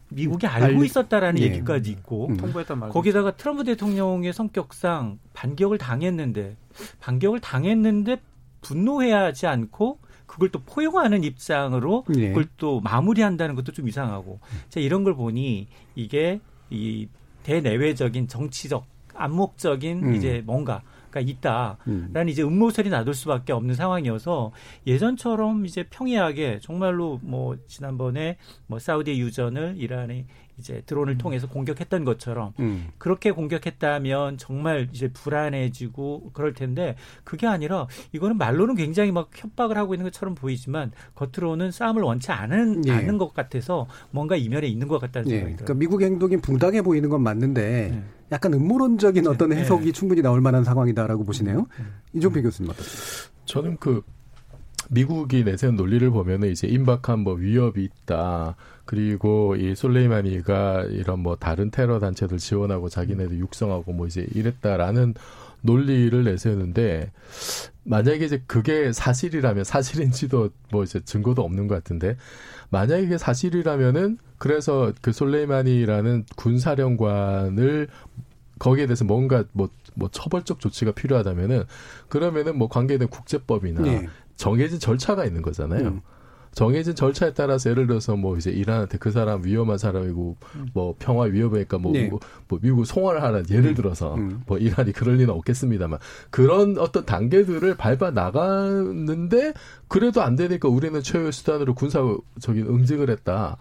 미국이 0.09 0.47
알고 0.47 0.80
알... 0.80 0.85
있었다라는 0.85 1.41
예. 1.41 1.47
얘기까지 1.47 1.91
있고 1.91 2.28
음. 2.28 2.37
통보했단 2.37 2.78
말 2.78 2.91
거기다가 2.91 3.37
트럼프 3.37 3.64
대통령의 3.64 4.33
성격상 4.33 5.18
반격을 5.33 5.78
당했는데 5.78 6.57
반격을 7.01 7.41
당했는데 7.41 8.18
분노해야 8.61 9.24
하지 9.24 9.47
않고 9.47 9.99
그걸 10.26 10.51
또 10.51 10.61
포용하는 10.61 11.24
입장으로 11.24 12.05
예. 12.16 12.28
그걸 12.28 12.47
또 12.57 12.80
마무리한다는 12.80 13.55
것도 13.55 13.72
좀 13.72 13.89
이상하고 13.89 14.41
자 14.68 14.80
이런 14.80 15.05
걸 15.05 15.14
보니 15.14 15.66
이게 15.95 16.41
이 16.70 17.09
대내외적인 17.43 18.28
정치적 18.28 18.87
암묵적인 19.14 20.05
음. 20.05 20.14
이제 20.14 20.43
뭔가 20.47 20.76
가 20.76 20.83
있다라는 21.21 21.77
음. 21.87 22.29
이제 22.29 22.43
음모설이 22.43 22.91
나돌 22.91 23.15
수밖에 23.15 23.53
없는 23.53 23.75
상황이어서 23.75 24.53
예전처럼 24.87 25.67
이제 25.67 25.85
평이하게 25.85 26.61
정말로 26.61 27.21
뭐 27.23 27.57
지난번에 27.67 28.37
뭐 28.67 28.79
사우디 28.79 29.19
유전을 29.21 29.77
이란이 29.79 30.27
이제 30.63 30.83
드론을 30.87 31.15
음. 31.15 31.19
통해서 31.19 31.49
공격했던 31.49 32.05
것처럼 32.05 32.53
음. 32.61 32.87
그렇게 32.99 33.33
공격했다면 33.33 34.39
정말 34.39 34.89
이제 34.93 35.09
불안해지고 35.09 36.31
그럴 36.33 36.55
텐데 36.55 36.95
그게 37.25 37.49
아니라 37.49 37.89
이거는 38.13 38.39
말로는 38.39 38.77
굉장히 38.77 39.11
막 39.11 39.31
협박을 39.35 39.77
하고 39.77 39.95
있는 39.95 40.05
것처럼 40.05 40.37
보이지만 40.37 40.93
겉으로는 41.17 41.73
싸움을 41.73 42.03
원치 42.03 42.31
않은 42.31 42.87
예. 42.87 42.93
않는 42.93 43.19
것 43.19 43.35
같아서 43.35 43.89
뭔가 44.13 44.37
이면에 44.37 44.69
있는 44.69 44.87
것 44.87 45.01
같다는 45.01 45.29
예. 45.29 45.37
생각이 45.37 45.57
들어요. 45.57 45.67
그러니까 45.67 45.79
미국 45.81 46.03
행동이 46.03 46.37
붕당해 46.37 46.81
보이는 46.81 47.09
건 47.09 47.23
맞는데 47.23 47.91
예. 47.93 48.03
약간 48.31 48.55
음모론적인 48.55 49.27
어떤 49.27 49.51
네. 49.51 49.57
해석이 49.57 49.87
네. 49.87 49.93
충분히 49.93 50.23
나올 50.23 50.41
만한 50.41 50.63
상황이다라고 50.63 51.25
보시네요. 51.25 51.67
음. 51.81 51.95
이종필 52.15 52.41
음. 52.41 52.45
교수님 52.45 52.71
어떠세요? 52.71 53.33
저는 53.47 53.77
그 53.79 54.03
미국이 54.93 55.43
내세운 55.43 55.76
논리를 55.76 56.09
보면은 56.11 56.51
이제 56.51 56.68
임박한 56.68 57.20
뭐 57.20 57.34
위협이 57.34 57.82
있다. 57.82 58.57
그리고 58.84 59.57
이 59.57 59.74
솔레이마니가 59.74 60.82
이런 60.90 61.20
뭐 61.20 61.34
다른 61.36 61.70
테러 61.70 61.99
단체들 61.99 62.36
지원하고 62.36 62.90
자기네들 62.90 63.38
육성하고 63.38 63.93
뭐 63.95 64.07
이제 64.07 64.26
이랬다라는 64.34 65.14
논리를 65.62 66.22
내세우는데 66.24 67.11
만약에 67.84 68.24
이제 68.24 68.43
그게 68.47 68.93
사실이라면 68.93 69.64
사실인지도 69.64 70.51
뭐 70.70 70.84
이제 70.84 71.01
증거도 71.01 71.43
없는 71.43 71.68
것 71.68 71.74
같은데 71.76 72.16
만약에 72.68 73.05
그게 73.05 73.16
사실이라면은 73.16 74.18
그래서 74.36 74.93
그 75.01 75.12
솔레이마니라는 75.12 76.26
군사령관을 76.36 77.88
거기에 78.59 78.86
대해서 78.86 79.05
뭔가 79.05 79.45
뭐, 79.53 79.70
뭐 79.95 80.11
처벌적 80.11 80.61
조치가 80.61 80.93
필요하다면은 80.93 81.64
그러면은 82.09 82.59
뭐 82.59 82.68
관계된 82.68 83.09
국제법이나 83.09 83.80
네. 83.82 84.09
정해진 84.43 84.80
절차가 84.80 85.24
있는 85.24 85.40
거잖아요. 85.40 85.86
음. 85.86 86.01
정해진 86.51 86.97
절차에 86.97 87.32
따라서 87.32 87.70
예를 87.70 87.86
들어서 87.86 88.16
뭐 88.16 88.36
이제 88.36 88.51
이란한테 88.51 88.99
그 88.99 89.12
사람 89.12 89.45
위험한 89.45 89.78
사람이고 89.78 90.36
음. 90.57 90.66
뭐 90.74 90.97
평화 90.99 91.24
위협이니까 91.26 91.78
뭐, 91.78 91.93
네. 91.93 92.09
뭐, 92.09 92.18
뭐 92.49 92.59
미국 92.61 92.84
송환을 92.84 93.22
하는 93.22 93.45
예를 93.49 93.66
음. 93.70 93.74
들어서 93.74 94.16
음. 94.16 94.43
뭐 94.49 94.59
이란이 94.59 94.93
그럴 94.93 95.14
리는 95.14 95.30
없겠습니다만 95.32 96.01
그런 96.30 96.76
어떤 96.78 97.07
단계들을 97.07 97.76
밟아 97.76 98.11
나갔는데 98.11 99.55
그래도 99.86 100.22
안 100.22 100.34
되니까 100.34 100.68
우리는 100.68 101.01
최후의 101.01 101.30
수단으로 101.30 101.76
군사적인 101.76 102.66
응징을 102.66 103.11
했다. 103.11 103.59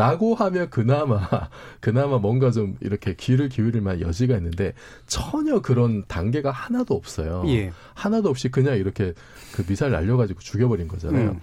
라고 0.00 0.34
하면 0.34 0.70
그나마 0.70 1.20
그나마 1.80 2.18
뭔가 2.18 2.50
좀 2.50 2.76
이렇게 2.80 3.14
귀를 3.14 3.48
기울일 3.48 3.82
만한 3.82 4.00
여지가 4.00 4.36
있는데 4.38 4.72
전혀 5.06 5.60
그런 5.60 6.04
단계가 6.08 6.50
하나도 6.50 6.94
없어요. 6.94 7.44
예. 7.48 7.70
하나도 7.94 8.30
없이 8.30 8.48
그냥 8.50 8.76
이렇게 8.76 9.12
그 9.54 9.64
미사일 9.64 9.92
날려가지고 9.92 10.40
죽여버린 10.40 10.88
거잖아요. 10.88 11.30
음. 11.32 11.40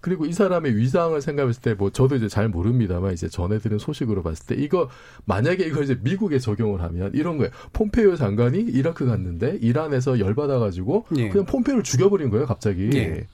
그리고 0.00 0.26
이 0.26 0.32
사람의 0.34 0.76
위상을 0.76 1.18
생각했을 1.22 1.62
때 1.62 1.74
뭐 1.74 1.88
저도 1.90 2.16
이제 2.16 2.28
잘 2.28 2.48
모릅니다만 2.48 3.14
이제 3.14 3.26
전해 3.28 3.58
들은 3.58 3.78
소식으로 3.78 4.22
봤을 4.22 4.46
때 4.46 4.54
이거 4.54 4.90
만약에 5.24 5.64
이걸 5.64 5.84
이제 5.84 5.98
미국에 6.02 6.38
적용을 6.38 6.82
하면 6.82 7.10
이런 7.14 7.38
거예요. 7.38 7.50
폼페이오 7.72 8.16
장관이 8.16 8.58
이라크 8.58 9.06
갔는데 9.06 9.58
이란에서 9.62 10.18
열받아 10.18 10.58
가지고 10.58 11.06
예. 11.16 11.30
그냥 11.30 11.46
폼페이오를 11.46 11.84
죽여버린 11.84 12.28
거예요, 12.30 12.44
갑자기. 12.46 12.90
예. 12.94 13.26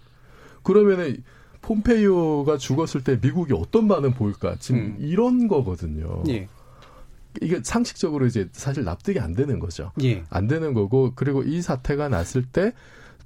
그러면은 0.62 1.24
폼페이오가 1.62 2.56
죽었을 2.56 3.04
때 3.04 3.18
미국이 3.20 3.52
어떤 3.54 3.88
반응 3.88 4.12
보일까? 4.12 4.56
지금 4.58 4.80
음. 4.80 4.96
이런 4.98 5.48
거거든요. 5.48 6.22
예. 6.28 6.48
이게 7.40 7.60
상식적으로 7.62 8.26
이제 8.26 8.48
사실 8.52 8.84
납득이 8.84 9.20
안 9.20 9.34
되는 9.34 9.58
거죠. 9.60 9.92
예. 10.02 10.24
안 10.30 10.46
되는 10.46 10.74
거고 10.74 11.12
그리고 11.14 11.42
이 11.42 11.62
사태가 11.62 12.08
났을 12.08 12.44
때 12.44 12.72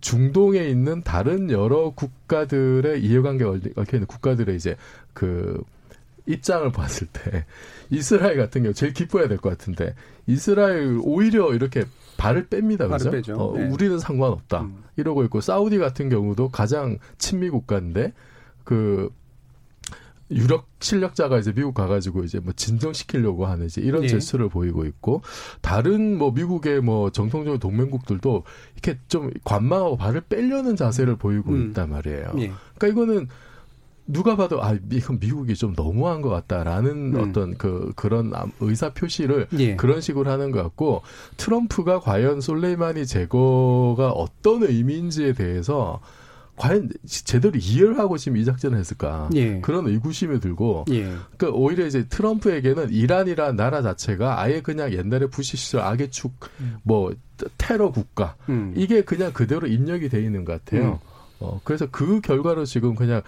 중동에 0.01 0.65
있는 0.69 1.03
다른 1.03 1.51
여러 1.51 1.91
국가들의 1.91 3.03
이해관계가 3.03 3.51
얽혀 3.77 3.97
있는 3.97 4.07
국가들의 4.07 4.55
이제 4.55 4.77
그 5.15 5.63
입장을 6.27 6.71
봤을 6.73 7.07
때 7.13 7.45
이스라엘 7.91 8.37
같은 8.37 8.63
경우 8.63 8.73
제일 8.75 8.93
기뻐해야 8.93 9.29
될 9.29 9.39
것 9.39 9.51
같은데 9.51 9.95
이스라엘 10.27 10.99
오히려 11.03 11.53
이렇게 11.55 11.85
발을 12.17 12.47
뺍니다. 12.49 12.89
그죠? 12.91 13.11
빼죠. 13.11 13.35
어, 13.35 13.59
네. 13.59 13.67
우리는 13.69 13.99
상관없다. 13.99 14.63
음. 14.63 14.85
이러고 14.97 15.25
있고 15.25 15.41
사우디 15.41 15.79
같은 15.79 16.09
경우도 16.09 16.49
가장 16.51 16.99
친미 17.19 17.51
국가인데 17.51 18.13
그 18.63 19.11
유력 20.31 20.67
실력자가 20.81 21.39
이제 21.39 21.53
미국 21.53 21.75
가가지고 21.75 22.25
이제 22.25 22.41
뭐 22.41 22.53
진정시키려고 22.55 23.45
하는 23.47 23.67
이제 23.67 23.83
이런 23.83 24.05
예. 24.05 24.09
제스처를 24.09 24.49
보이고 24.49 24.87
있고 24.87 25.21
다른 25.61 26.17
뭐 26.17 26.33
미국의 26.33 26.81
뭐 26.81 27.11
정통적인 27.11 27.61
동맹국들도 27.61 28.45
이렇게 28.73 28.99
좀 29.09 29.31
관망하고 29.45 29.97
발을 29.99 30.23
빼려는 30.23 30.77
자세를 30.77 31.17
보이고 31.17 31.53
음. 31.53 31.69
있단 31.69 31.91
말이에요. 31.91 32.33
예. 32.39 32.53
그러니까 32.77 32.87
이거는 32.89 33.29
누가 34.07 34.37
봐도 34.37 34.63
아 34.63 34.77
이건 34.91 35.19
미국이 35.19 35.55
좀 35.55 35.75
너무한 35.75 36.21
것 36.21 36.29
같다라는 36.29 37.15
음. 37.15 37.21
어떤 37.21 37.57
그 37.57 37.93
그런 37.97 38.33
의사 38.61 38.93
표시를 38.93 39.47
예. 39.59 39.77
그런 39.77 40.01
식으로 40.01 40.31
하는 40.31 40.51
것 40.51 40.63
같고 40.63 41.03
트럼프가 41.37 42.01
과연 42.01 42.41
솔레이마니 42.41 43.07
제거가 43.07 44.11
어떤 44.11 44.63
의미인지에 44.63 45.33
대해서 45.33 46.01
과연 46.57 46.91
제대로 47.05 47.59
이해를 47.59 47.99
하고 47.99 48.17
지금 48.17 48.37
이 48.37 48.45
작전을 48.45 48.79
했을까 48.79 49.29
예. 49.35 49.61
그런 49.61 49.89
의구심이 49.89 50.39
들고 50.39 50.85
예. 50.91 51.05
그러니까 51.37 51.49
오히려 51.53 51.87
이제 51.87 52.07
트럼프에게는 52.07 52.91
이란이라는 52.91 53.57
나라 53.57 53.83
자체가 53.83 54.41
아예 54.41 54.61
그냥 54.61 54.93
옛날에 54.93 55.27
부시 55.27 55.57
시절 55.57 55.81
악의 55.81 56.11
축뭐 56.11 57.15
테러 57.59 57.91
국가 57.91 58.37
음. 58.49 58.73
이게 58.77 59.03
그냥 59.03 59.33
그대로 59.33 59.67
입력이 59.67 60.11
돼 60.11 60.23
있는 60.23 60.45
것 60.45 60.65
같아요. 60.65 61.01
어 61.41 61.61
그래서 61.65 61.87
그 61.91 62.21
결과로 62.21 62.65
지금 62.65 62.95
그냥 62.95 63.23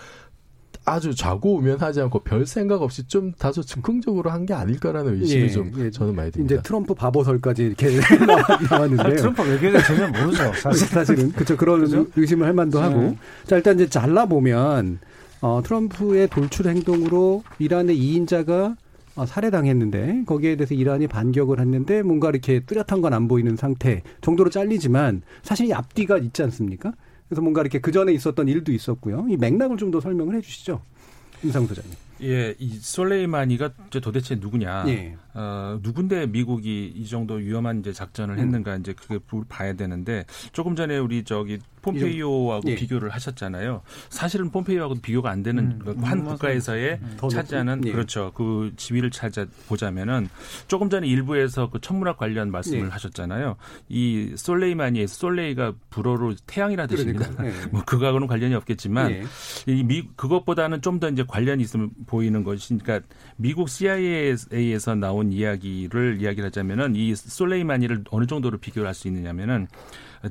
아주 0.87 1.15
좌고우면하지 1.15 2.01
않고 2.03 2.21
별 2.21 2.47
생각 2.47 2.81
없이 2.83 3.07
좀 3.09 3.33
다소 3.33 3.63
즉흥적으로 3.63 4.31
한 4.31 4.47
게 4.47 4.55
아닐까라는 4.55 5.21
의심이 5.21 5.43
예, 5.43 5.49
좀 5.51 5.73
예. 5.79 5.91
저는 5.91 6.15
많이 6.15 6.31
듭니다. 6.31 6.55
이제 6.55 6.63
트럼프 6.63 6.95
바보설까지 6.95 7.65
이렇게 7.65 7.89
나왔는데요. 8.71 9.17
트럼프 9.17 9.43
외교에 9.43 9.83
전혀 9.83 10.07
모르죠. 10.07 10.53
사실. 10.63 10.87
사실은 10.87 11.33
그렇죠. 11.33 11.57
그런 11.57 12.09
의심을 12.15 12.47
할 12.47 12.55
만도 12.55 12.81
하고. 12.81 13.01
네. 13.01 13.19
자 13.45 13.57
일단 13.57 13.75
이제 13.75 13.89
잘라 13.89 14.27
보면 14.27 15.01
어, 15.41 15.61
트럼프의 15.65 16.29
돌출 16.29 16.69
행동으로 16.69 17.43
이란의 17.59 17.99
2인자가 17.99 18.77
어, 19.17 19.27
살해당했는데 19.27 20.23
거기에 20.27 20.57
대해서 20.57 20.75
이란이 20.75 21.09
반격을 21.09 21.59
했는데 21.59 22.03
뭔가 22.03 22.29
이렇게 22.31 22.61
뚜렷한 22.61 23.01
건 23.01 23.13
안 23.13 23.27
보이는 23.29 23.57
상태 23.57 24.03
정도로 24.21 24.51
잘리지만 24.51 25.23
사실 25.43 25.67
이 25.67 25.73
앞뒤가 25.73 26.19
있지 26.19 26.43
않습니까? 26.45 26.93
그래서 27.29 27.43
뭔가 27.43 27.61
이렇게 27.61 27.81
그 27.81 27.91
전에 27.93 28.13
있었던 28.13 28.47
일도 28.49 28.73
있었고요. 28.73 29.27
이 29.29 29.37
맥락을 29.37 29.77
좀 29.77 29.91
더 29.91 30.01
설명을 30.01 30.35
해주시죠, 30.37 30.81
임상 31.45 31.67
소장님. 31.67 31.93
예, 32.23 32.55
이 32.59 32.71
솔레이마니가 32.71 33.71
도대체 34.03 34.37
누구냐? 34.37 34.85
예. 34.89 35.17
어, 35.35 35.79
누군데 35.83 36.27
미국이 36.27 36.87
이 36.97 37.07
정도 37.07 37.35
위험한 37.35 37.81
이제 37.81 37.93
작전을 37.93 38.37
음. 38.37 38.39
했는가 38.41 38.77
이제 38.77 38.95
그게 38.95 39.19
봐야 39.49 39.75
되는데 39.75 40.25
조금 40.53 40.75
전에 40.75 40.97
우리 40.99 41.25
저기 41.25 41.59
폼페이오하고 41.93 42.71
예. 42.71 42.75
비교를 42.75 43.11
하셨잖아요. 43.11 43.83
사실은 44.11 44.51
pompeo하고 44.51 44.97
비교가 44.97 45.31
안 45.31 45.43
되는 45.43 45.65
음, 45.65 45.79
그 45.79 45.91
음, 45.93 46.05
한. 46.05 46.25
국가에서의 46.27 46.99
음. 47.01 47.15
더 47.17 47.29
차지하는 47.29 47.77
높은? 47.77 47.89
예. 47.89 47.93
그렇죠. 47.93 48.33
그 48.35 48.73
지위를 48.77 49.11
찾아 49.13 49.47
보자면은 49.69 50.29
조금 50.67 50.91
전에 50.91 51.07
일부에서 51.07 51.71
그 51.71 51.81
천문학 51.81 52.17
관련 52.19 52.51
말씀을 52.51 52.87
예. 52.87 52.89
하셨잖아요. 52.91 53.57
이 53.89 54.33
솔레이마니의 54.37 55.07
솔레이가 55.07 55.75
불어로 55.91 56.35
태양이라 56.47 56.89
뜻입니다. 56.89 57.31
그러니까요. 57.31 57.63
예. 57.63 57.67
뭐 57.71 57.83
그거하고는 57.85 58.27
관련이 58.27 58.55
없겠지만 58.55 59.11
예. 59.13 59.23
이 59.67 59.85
미, 59.85 60.09
그것보다는 60.17 60.83
좀 60.83 60.97
더 60.97 61.11
이제 61.11 61.23
관련이 61.29 61.63
있으면 61.63 61.91
보이는 62.07 62.43
것이, 62.43 62.75
그러니까 62.79 63.07
미국 63.37 63.69
CIA에서 63.69 64.95
나온 64.95 65.31
이야기를 65.31 66.23
이야기를 66.23 66.47
하자면은 66.47 66.97
이 66.97 67.15
솔레이마니를 67.15 68.05
어느 68.11 68.27
정도로 68.27 68.57
비교를 68.57 68.89
할 68.89 68.95
수 68.95 69.09
있느냐면은 69.09 69.69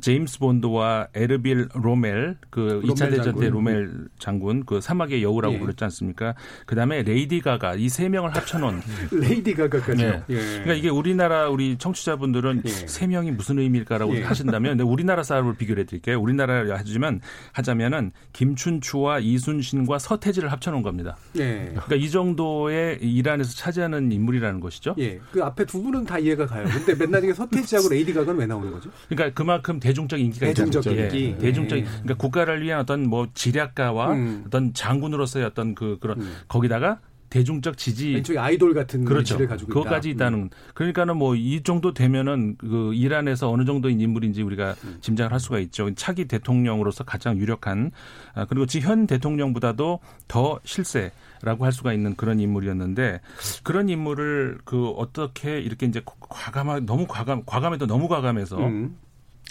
제임스 0.02 0.40
본드와 0.40 1.08
에르빈 1.14 1.70
로멜 1.74 2.36
그 2.50 2.60
로멜 2.84 2.88
2차 2.94 3.10
대전 3.10 3.36
때. 3.40 3.50
로멜 3.50 3.88
장군 4.20 4.66
그 4.66 4.82
사막의 4.82 5.22
여우라고 5.24 5.56
예. 5.56 5.60
불렀지 5.60 5.84
않습니까? 5.84 6.36
그다음에 6.66 7.04
레이디 7.04 7.42
가가 7.42 7.76
이 7.76 7.90
세 7.90 8.10
명을 8.10 8.36
합쳐 8.36 8.58
놓은 8.60 8.82
레이디 9.12 9.54
가가까지. 9.54 10.04
네. 10.04 10.24
그러니까 10.28 10.74
이게 10.74 10.90
우리나라 10.90 11.48
우리 11.50 11.78
청취자분들은 11.78 12.64
세 12.66 13.08
명이 13.08 13.32
무슨 13.32 13.60
의미일까라고 13.60 14.16
예. 14.18 14.24
하신다면 14.24 14.72
근데 14.72 14.84
우리나라 14.84 15.24
사람을 15.24 15.56
비교를 15.56 15.84
해드릴게요. 15.84 16.20
우리나라 16.20 16.66
하지만 16.78 17.22
하자면은 17.54 18.12
김춘추와 18.34 19.20
이순신과 19.20 20.00
서태지를 20.00 20.52
합쳐 20.52 20.72
놓은 20.72 20.82
겁니다. 20.82 21.16
예. 21.38 21.70
그러니까 21.72 21.96
이 21.96 22.10
정도의 22.10 23.00
이란에서 23.02 23.54
차지하는 23.54 24.12
인물이라는 24.12 24.60
것이죠. 24.60 24.96
예. 25.00 25.20
그 25.32 25.44
앞에 25.44 25.66
두 25.66 25.82
분은 25.82 26.06
다 26.06 26.20
이해가 26.20 26.46
가요. 26.48 26.66
근데 26.68 26.96
맨날 26.96 27.24
이게 27.24 27.34
서태지하고 27.34 27.90
레이디 27.90 28.14
가가는 28.14 28.40
왜 28.40 28.46
나오는 28.46 28.72
거죠? 28.72 28.90
그러니까 29.10 29.34
그만큼 29.34 29.80
대중적 29.86 30.20
인기가 30.20 30.48
대중적 30.48 30.84
있잖아요. 30.86 31.06
인기. 31.06 31.28
예, 31.28 31.38
대중적 31.38 31.78
예. 31.78 31.84
그러니까 31.84 32.16
국가를 32.16 32.64
위한 32.64 32.80
어떤 32.80 33.08
뭐 33.08 33.28
지략가와 33.36 34.14
음. 34.14 34.44
어떤 34.48 34.74
장군으로서의 34.74 35.46
어떤 35.46 35.76
그 35.76 35.98
그런 36.00 36.26
거기다가 36.48 37.00
대중적 37.30 37.78
지지 37.78 38.12
일종의 38.14 38.40
아이돌 38.40 38.74
같은 38.74 39.04
그렇죠. 39.04 39.38
그것까지 39.38 40.10
있다. 40.12 40.26
있다는 40.26 40.50
그러니까는 40.74 41.18
뭐 41.18 41.36
이 41.36 41.62
정도 41.64 41.94
되면은 41.94 42.56
그 42.58 42.94
이란에서 42.94 43.52
어느 43.52 43.66
정도인 43.66 44.00
인물인지 44.02 44.42
우리가 44.42 44.76
음. 44.86 44.98
짐작을 45.02 45.32
할 45.32 45.40
수가 45.40 45.60
있죠. 45.60 45.94
차기 45.96 46.26
대통령으로서 46.26 47.04
가장 47.04 47.38
유력한 47.38 47.92
아, 48.34 48.46
그리고 48.46 48.66
지현 48.66 49.06
대통령보다도 49.06 50.00
더 50.28 50.60
실세라고 50.64 51.66
할 51.66 51.72
수가 51.72 51.94
있는 51.94 52.16
그런 52.16 52.40
인물이었는데 52.40 53.20
그런 53.64 53.90
인물을 53.90 54.60
그 54.64 54.88
어떻게 54.90 55.60
이렇게 55.60 55.86
이제 55.86 56.02
과감하 56.06 56.80
너무 56.80 57.06
과감 57.08 57.44
과감해도 57.46 57.86
너무 57.86 58.08
과감해서 58.08 58.58
음. 58.66 58.98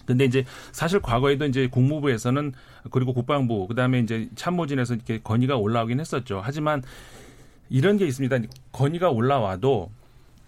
근데 0.06 0.24
이제 0.24 0.44
사실 0.72 1.00
과거에도 1.00 1.46
이제 1.46 1.66
국무부에서는 1.68 2.52
그리고 2.90 3.14
국방부 3.14 3.66
그다음에 3.66 4.00
이제 4.00 4.28
참모진에서 4.34 4.94
이렇게 4.94 5.20
건의가 5.22 5.56
올라오긴 5.56 6.00
했었죠. 6.00 6.40
하지만 6.42 6.82
이런 7.70 7.96
게 7.96 8.06
있습니다. 8.06 8.38
건의가 8.72 9.10
올라와도 9.10 9.90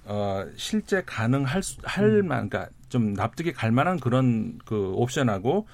어 0.05 0.44
실제 0.57 1.03
가능할 1.05 1.62
수, 1.62 1.78
할 1.82 2.22
만, 2.22 2.49
그러니까 2.49 2.70
좀 2.88 3.14
납득이 3.14 3.53
갈 3.53 3.72
만한 3.72 3.99
그런 3.99 4.59
그 4.64 4.92
옵션하고 4.94 5.66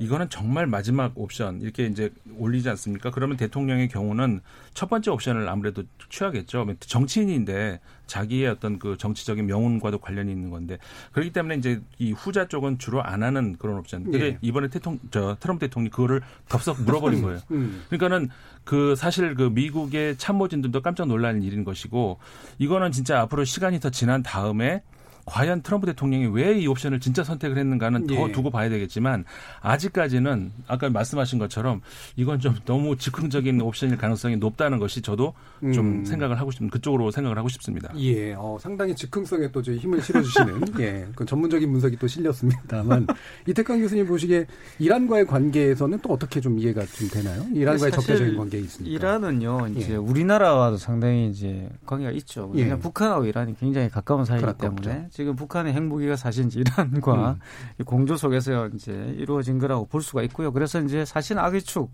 이거는 0.00 0.30
정말 0.30 0.66
마지막 0.66 1.12
옵션 1.14 1.60
이렇게 1.60 1.86
이제 1.86 2.10
올리지 2.38 2.68
않습니까? 2.70 3.10
그러면 3.10 3.36
대통령의 3.36 3.88
경우는 3.88 4.40
첫 4.72 4.88
번째 4.88 5.10
옵션을 5.10 5.48
아무래도 5.48 5.84
취하겠죠. 6.08 6.66
정치인인데 6.80 7.80
자기의 8.06 8.48
어떤 8.48 8.78
그 8.78 8.96
정치적인 8.96 9.46
명운과도 9.46 9.98
관련이 9.98 10.32
있는 10.32 10.50
건데 10.50 10.78
그렇기 11.12 11.32
때문에 11.32 11.56
이제 11.56 11.80
이 11.98 12.12
후자 12.12 12.48
쪽은 12.48 12.78
주로 12.78 13.02
안 13.02 13.22
하는 13.22 13.56
그런 13.58 13.76
옵션. 13.78 14.04
근데 14.04 14.20
예. 14.20 14.38
이번에 14.40 14.68
대통령 14.68 15.00
저 15.10 15.36
트럼프 15.38 15.66
대통령이 15.66 15.90
그거를 15.90 16.22
덥석 16.48 16.82
물어버린 16.82 17.22
거예요. 17.22 17.40
음. 17.50 17.82
그러니까는 17.90 18.30
그 18.64 18.96
사실 18.96 19.34
그 19.34 19.44
미국의 19.44 20.16
참모진들도 20.16 20.80
깜짝 20.80 21.08
놀라는 21.08 21.42
일인 21.42 21.62
것이고 21.62 22.18
이거는 22.58 22.90
진짜 22.92 23.20
앞으로 23.20 23.44
시간이 23.44 23.80
더 23.80 23.90
지난 23.90 24.22
다음에 24.22 24.82
과연 25.30 25.62
트럼프 25.62 25.86
대통령이 25.86 26.26
왜 26.26 26.50
이 26.60 26.66
옵션을 26.66 26.98
진짜 27.00 27.22
선택을 27.22 27.56
했는가는 27.56 28.06
더 28.08 28.28
예. 28.28 28.32
두고 28.32 28.50
봐야 28.50 28.68
되겠지만 28.68 29.24
아직까지는 29.60 30.50
아까 30.66 30.90
말씀하신 30.90 31.38
것처럼 31.38 31.80
이건 32.16 32.40
좀 32.40 32.56
너무 32.66 32.96
즉흥적인 32.96 33.60
옵션일 33.60 33.96
가능성이 33.96 34.36
높다는 34.36 34.78
것이 34.78 35.00
저도 35.00 35.32
좀 35.72 36.00
음. 36.00 36.04
생각을 36.04 36.38
하고 36.40 36.50
싶습니다. 36.50 36.72
그쪽으로 36.72 37.10
생각을 37.12 37.38
하고 37.38 37.48
싶습니다. 37.48 37.92
예, 37.96 38.34
어, 38.34 38.58
상당히 38.60 38.94
즉흥성에 38.94 39.52
또 39.52 39.62
저희 39.62 39.78
힘을 39.78 40.02
실어주시는 40.02 40.62
예, 40.80 41.06
그 41.14 41.24
전문적인 41.24 41.70
분석이 41.70 41.96
또 41.96 42.06
실렸습니다만 42.06 43.06
이태강 43.46 43.80
교수님 43.80 44.06
보시기에 44.06 44.46
이란과의 44.80 45.26
관계에서는 45.26 46.00
또 46.02 46.12
어떻게 46.12 46.40
좀 46.40 46.58
이해가 46.58 46.84
좀 46.86 47.08
되나요? 47.08 47.46
이란과의 47.54 47.92
적대적인 47.92 48.36
관계에 48.36 48.60
있습니까? 48.62 48.92
이란은요, 48.94 49.68
이제 49.76 49.92
예. 49.92 49.96
우리나라와도 49.96 50.76
상당히 50.76 51.30
이제 51.30 51.68
관계가 51.86 52.10
있죠. 52.12 52.50
예. 52.54 52.58
왜냐하면 52.62 52.80
북한하고 52.80 53.24
이란이 53.24 53.56
굉장히 53.58 53.88
가까운 53.88 54.24
사이이기. 54.24 54.50
때문에 54.58 55.06
지금 55.20 55.36
북한의 55.36 55.74
핵무기가 55.74 56.16
사실 56.16 56.48
이란과 56.56 57.32
음. 57.32 57.38
이 57.78 57.82
공조 57.82 58.16
속에서 58.16 58.68
이제 58.68 59.14
이루어진 59.18 59.58
거라고 59.58 59.84
볼 59.84 60.00
수가 60.00 60.22
있고요. 60.22 60.50
그래서 60.50 60.80
이제 60.80 61.04
사실 61.04 61.38
악의 61.38 61.60
축 61.60 61.90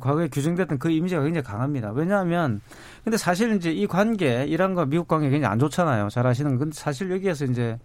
과거에 0.00 0.28
규정됐던 0.28 0.78
그 0.78 0.88
이미지가 0.88 1.24
굉장히 1.24 1.44
강합니다. 1.44 1.90
왜냐하면 1.90 2.60
근데 3.02 3.16
사실 3.16 3.56
이제 3.56 3.72
이 3.72 3.88
관계 3.88 4.44
이란과 4.44 4.86
미국 4.86 5.08
관계 5.08 5.30
굉장히 5.30 5.50
안 5.50 5.58
좋잖아요. 5.58 6.10
잘 6.10 6.28
아시는 6.28 6.58
근데 6.58 6.72
사실 6.74 7.10
여기에서 7.10 7.44
이제 7.44 7.76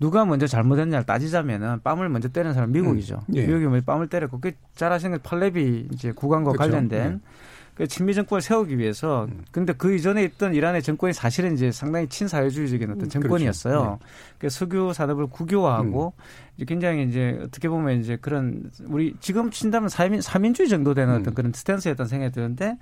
누가 0.00 0.24
먼저 0.24 0.46
잘못했냐를 0.46 1.04
따지자면은 1.04 1.80
빰을 1.80 2.08
먼저 2.08 2.28
때린 2.28 2.54
사람 2.54 2.70
은 2.70 2.72
미국이죠. 2.72 3.20
음. 3.28 3.34
예. 3.34 3.46
미국이 3.46 3.66
먼저 3.66 3.84
빰을 3.84 4.08
때렸고 4.08 4.40
그잘 4.40 4.90
아시는 4.90 5.18
건 5.18 5.20
팔레비 5.22 5.88
이제 5.92 6.12
구간과 6.12 6.52
그렇죠. 6.52 6.70
관련된 6.70 7.12
네. 7.12 7.20
그 7.78 7.86
친미 7.86 8.12
정권을 8.12 8.42
세우기 8.42 8.76
위해서 8.76 9.26
음. 9.30 9.44
근데 9.52 9.72
그 9.72 9.94
이전에 9.94 10.24
있던 10.24 10.52
이란의 10.52 10.82
정권이 10.82 11.12
사실은 11.12 11.54
이제 11.54 11.70
상당히 11.70 12.08
친사회주의적인 12.08 12.90
어떤 12.90 13.04
음, 13.04 13.08
정권이었어요. 13.08 13.72
그렇죠. 13.72 13.98
그 14.38 14.50
석유 14.50 14.92
산업을 14.92 15.28
국유화하고 15.28 16.12
이제 16.56 16.64
굉장히 16.66 17.04
이제 17.08 17.38
어떻게 17.40 17.68
보면 17.68 18.00
이제 18.00 18.16
그런 18.20 18.68
우리 18.86 19.14
지금 19.20 19.50
친다면 19.52 19.88
사민 19.88 20.20
사민주의 20.20 20.68
정도 20.68 20.92
되는 20.92 21.14
어떤 21.14 21.34
그런 21.34 21.52
스탠스였던 21.54 22.08
생각이 22.08 22.32
드는데 22.34 22.76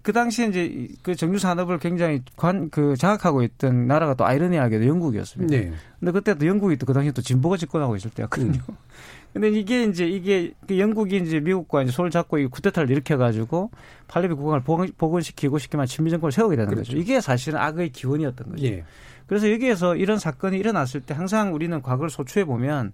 그 0.00 0.12
당시에 0.12 0.46
이제 0.48 0.64
이- 0.64 0.88
그 1.02 1.14
정유 1.14 1.38
산업을 1.38 1.78
굉장히 1.78 2.22
관 2.34 2.70
그 2.70 2.96
장악하고 2.96 3.42
있던 3.42 3.86
나라가 3.86 4.14
또 4.14 4.24
아이러니하게도 4.24 4.86
영국이었습니다. 4.86 5.54
네. 5.56 5.72
근데 6.00 6.10
그때도 6.10 6.46
영국이 6.46 6.76
또 6.76 6.86
그 6.86 6.92
당시에 6.94 7.12
또 7.12 7.20
진보가 7.22 7.56
집권하고 7.58 7.94
있을 7.96 8.10
때였거든요. 8.10 8.60
근데 9.32 9.48
이게 9.48 9.84
이제 9.84 10.06
이게 10.06 10.52
그 10.66 10.78
영국이 10.78 11.16
이제 11.16 11.40
미국과 11.40 11.82
이제 11.82 11.92
손을 11.92 12.10
잡고 12.10 12.38
이 12.38 12.46
쿠데타를 12.46 12.90
일으켜가지고 12.90 13.70
팔레비 14.08 14.34
국왕을 14.34 14.62
복원- 14.62 14.92
복원시키고 14.98 15.58
쉽게 15.58 15.76
말하면 15.78 15.86
친미 15.88 16.10
정권을 16.10 16.32
세우게 16.32 16.56
되는 16.56 16.74
거죠. 16.74 16.96
이게 16.96 17.20
사실은 17.20 17.58
악의 17.58 17.90
기원이었던 17.90 18.50
거죠. 18.50 18.64
예. 18.66 18.84
그래서 19.26 19.50
여기에서 19.50 19.96
이런 19.96 20.18
사건이 20.18 20.58
일어났을 20.58 21.00
때 21.00 21.14
항상 21.14 21.54
우리는 21.54 21.80
과거를 21.80 22.10
소추해 22.10 22.44
보면 22.44 22.92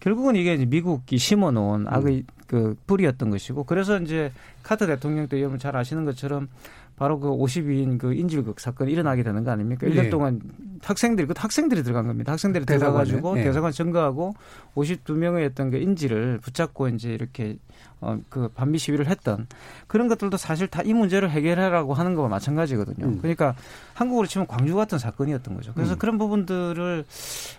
결국은 0.00 0.34
이게 0.34 0.54
이제 0.54 0.64
미국이 0.64 1.18
심어놓은 1.18 1.86
악의 1.88 2.24
그 2.48 2.76
뿌리였던 2.88 3.30
것이고 3.30 3.64
그래서 3.64 4.00
이제 4.00 4.32
카터 4.64 4.86
대통령 4.86 5.28
때 5.28 5.38
여러분 5.38 5.58
잘 5.60 5.76
아시는 5.76 6.04
것처럼 6.04 6.48
바로 6.96 7.20
그 7.20 7.28
50인 7.28 7.98
그 7.98 8.14
인질극 8.14 8.58
사건이 8.58 8.90
일어나게 8.90 9.22
되는 9.22 9.44
거 9.44 9.50
아닙니까? 9.50 9.86
일 9.86 9.94
네. 9.94 10.02
1년 10.08 10.10
동안 10.10 10.40
학생들이 10.82 11.26
그 11.26 11.34
학생들이 11.36 11.82
들어간 11.82 12.06
겁니다. 12.06 12.32
학생들이. 12.32 12.64
들어가가지고 12.64 13.34
네. 13.34 13.44
대사관 13.44 13.72
증거하고 13.72 14.34
52명의 14.74 15.50
어떤 15.50 15.70
그 15.70 15.76
인질을 15.78 16.38
붙잡고 16.42 16.88
이제 16.88 17.10
이렇게 17.12 17.58
어 18.00 18.18
그 18.28 18.48
반미 18.48 18.78
시위를 18.78 19.08
했던 19.08 19.46
그런 19.86 20.08
것들도 20.08 20.36
사실 20.36 20.66
다 20.68 20.82
이 20.86 20.94
문제를 20.94 21.30
해결하라고 21.30 21.94
하는 21.94 22.14
거와 22.14 22.28
마찬가지거든요. 22.28 23.06
음. 23.06 23.18
그러니까 23.20 23.54
한국으로 23.94 24.26
치면 24.26 24.46
광주 24.46 24.74
같은 24.76 24.98
사건이었던 24.98 25.54
거죠. 25.54 25.72
그래서 25.74 25.94
음. 25.94 25.98
그런 25.98 26.16
부분들을 26.18 27.04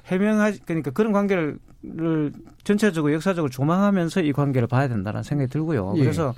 해명하지 0.05 0.61
그러니까 0.65 0.91
그런 0.91 1.11
관계를 1.11 1.59
전체적으로 2.63 3.13
역사적으로 3.13 3.49
조망하면서 3.49 4.21
이 4.21 4.31
관계를 4.31 4.67
봐야 4.67 4.87
된다는 4.87 5.23
생각이 5.23 5.49
들고요. 5.49 5.93
예. 5.97 6.01
그래서 6.01 6.33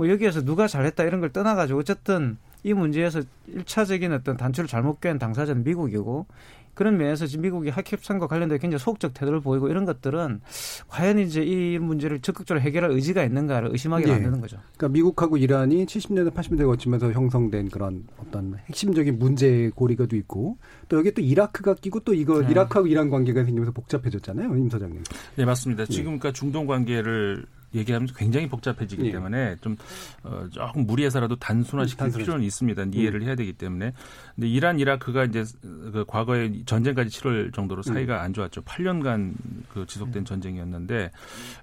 뭐 0.00 0.08
여기에서 0.08 0.42
누가 0.42 0.66
잘했다 0.66 1.04
이런 1.04 1.20
걸 1.20 1.28
떠나가지고 1.28 1.80
어쨌든 1.80 2.38
이 2.62 2.72
문제에서 2.72 3.20
일차적인 3.48 4.14
어떤 4.14 4.38
단추를 4.38 4.66
잘못 4.66 4.98
꿰는 5.02 5.18
당사자는 5.18 5.62
미국이고 5.62 6.24
그런 6.72 6.96
면에서 6.96 7.26
지금 7.26 7.42
미국이 7.42 7.68
하캡산과 7.68 8.26
관련된 8.26 8.58
굉장히 8.58 8.78
소극적 8.82 9.12
태도를 9.12 9.40
보이고 9.40 9.68
이런 9.68 9.84
것들은 9.84 10.40
과연 10.88 11.18
이제 11.18 11.42
이 11.42 11.78
문제를 11.78 12.20
적극적으로 12.20 12.62
해결할 12.62 12.92
의지가 12.92 13.24
있는가를 13.24 13.72
의심하게 13.72 14.06
예. 14.06 14.12
만드는 14.12 14.40
거죠. 14.40 14.56
그러니까 14.78 14.88
미국하고 14.88 15.36
이란이 15.36 15.84
70년대, 15.84 16.32
80년대 16.32 16.64
거치면서 16.64 17.12
형성된 17.12 17.68
그런 17.68 18.04
어떤 18.16 18.56
핵심적인 18.68 19.18
문제 19.18 19.70
고리가도 19.74 20.16
있고 20.16 20.56
또 20.88 20.96
여기 20.96 21.12
또 21.12 21.20
이라크가 21.20 21.74
끼고 21.74 22.00
또 22.00 22.14
이거 22.14 22.40
네. 22.40 22.52
이라크하고 22.52 22.86
이란 22.86 23.10
관계가 23.10 23.44
생기면서 23.44 23.72
복잡해졌잖아요, 23.72 24.56
임 24.56 24.70
소장님. 24.70 25.02
네, 25.36 25.44
맞습니다. 25.44 25.84
지금 25.84 26.18
그러니까 26.18 26.32
중동 26.32 26.66
관계를 26.66 27.44
얘기하면서 27.74 28.14
굉장히 28.14 28.48
복잡해지기 28.48 29.06
예. 29.06 29.12
때문에 29.12 29.56
좀 29.60 29.76
어, 30.22 30.46
조금 30.50 30.86
무리해서라도 30.86 31.36
단순화시킬 31.36 31.98
단순화. 31.98 32.24
필요는 32.24 32.44
있습니다. 32.44 32.84
이해를 32.92 33.22
해야 33.22 33.34
되기 33.34 33.52
때문에. 33.52 33.92
근데 34.34 34.48
이란, 34.48 34.78
이라크가 34.78 35.24
이제 35.24 35.44
그 35.62 36.04
과거에 36.06 36.52
전쟁까지 36.64 37.10
치를 37.10 37.52
정도로 37.52 37.82
사이가 37.82 38.22
안 38.22 38.32
좋았죠. 38.32 38.62
8년간 38.62 39.34
그 39.72 39.86
지속된 39.86 40.24
전쟁이었는데, 40.24 41.10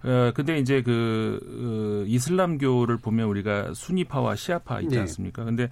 어 0.04 0.32
근데 0.34 0.60
이제 0.60 0.82
그 0.82 1.40
어, 1.44 2.06
이슬람교를 2.08 2.98
보면 2.98 3.28
우리가 3.28 3.74
순위파와 3.74 4.36
시아파 4.36 4.82
있지 4.82 4.96
네. 4.96 5.02
않습니까? 5.02 5.44
근데 5.44 5.70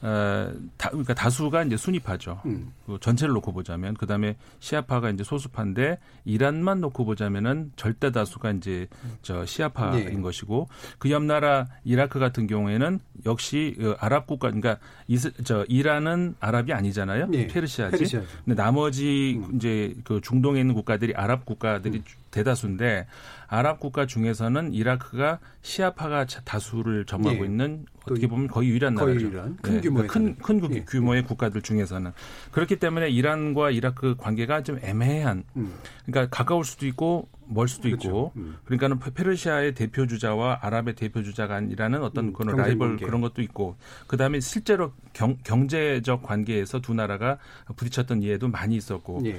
어, 0.00 0.52
다, 0.76 0.90
그러니까 0.90 1.12
다수가 1.14 1.64
이제 1.64 1.76
순위파죠. 1.76 2.40
음. 2.46 2.72
그 2.86 2.98
전체를 3.00 3.34
놓고 3.34 3.52
보자면 3.52 3.94
그 3.94 4.06
다음에 4.06 4.36
시아파가 4.60 5.10
이제 5.10 5.24
소수파인데 5.24 5.98
이란만 6.24 6.80
놓고 6.80 7.04
보자면은 7.04 7.72
절대 7.76 8.12
다수가 8.12 8.52
이제 8.52 8.86
저 9.22 9.44
시아파인 9.44 10.04
네. 10.04 10.20
것이고 10.20 10.68
그 10.98 11.08
옆 11.10 11.22
나라 11.24 11.66
이라크 11.84 12.18
같은 12.18 12.46
경우에는 12.46 13.00
역시 13.26 13.74
어, 13.80 13.96
아랍 13.98 14.26
국가 14.26 14.48
그러니까 14.48 14.78
이스, 15.08 15.32
저 15.44 15.64
이란은 15.68 16.36
아랍이 16.38 16.72
아니잖아요. 16.72 17.26
네. 17.28 17.46
페르시아지. 17.46 17.92
페르시아죠. 17.96 18.26
근데 18.44 18.62
나머지 18.62 19.40
이제 19.54 19.94
그 20.04 20.20
중동에 20.20 20.60
있는 20.60 20.74
국가들이 20.74 21.14
아랍 21.14 21.44
국가들이 21.44 22.02
대다수인데 22.38 23.06
아랍 23.48 23.80
국가 23.80 24.06
중에서는 24.06 24.72
이라크가 24.74 25.38
시아파가 25.62 26.26
차- 26.26 26.40
다수를 26.42 27.04
점하고 27.06 27.38
네. 27.40 27.44
있는 27.46 27.86
또 28.06 28.12
어떻게 28.14 28.26
보면 28.26 28.46
거의 28.48 28.68
유일한 28.70 28.94
거의 28.94 29.14
나라죠. 29.16 29.26
유일한 29.26 29.56
큰 29.60 29.80
규모의 29.80 30.04
예. 30.04 30.06
큰, 30.08 30.36
큰 30.38 30.60
규- 30.60 30.84
규모의 30.86 31.24
국가들 31.24 31.62
중에서는 31.62 32.12
그렇기 32.52 32.76
때문에 32.76 33.08
이란과 33.10 33.70
이라크 33.70 34.14
관계가 34.16 34.62
좀 34.62 34.78
애매한 34.82 35.44
음. 35.56 35.72
그러니까 36.06 36.34
가까울 36.34 36.64
수도 36.64 36.86
있고 36.86 37.28
멀 37.50 37.66
수도 37.68 37.88
있고 37.88 38.32
음. 38.36 38.56
그러니까는 38.66 38.98
페- 38.98 39.10
페르시아의 39.12 39.74
대표 39.74 40.06
주자와 40.06 40.58
아랍의 40.62 40.94
대표 40.94 41.22
주자가 41.22 41.56
아니라는 41.56 42.02
어떤 42.02 42.32
그런 42.34 42.48
경쟁 42.54 42.64
라이벌 42.66 42.88
관계. 42.88 43.06
그런 43.06 43.20
것도 43.22 43.40
있고 43.42 43.76
그다음에 44.06 44.40
실제로 44.40 44.92
경, 45.14 45.38
경제적 45.44 46.22
관계에서 46.22 46.80
두 46.80 46.92
나라가 46.94 47.38
부딪혔던 47.76 48.22
예도 48.22 48.48
많이 48.48 48.76
있었고 48.76 49.22
예. 49.24 49.38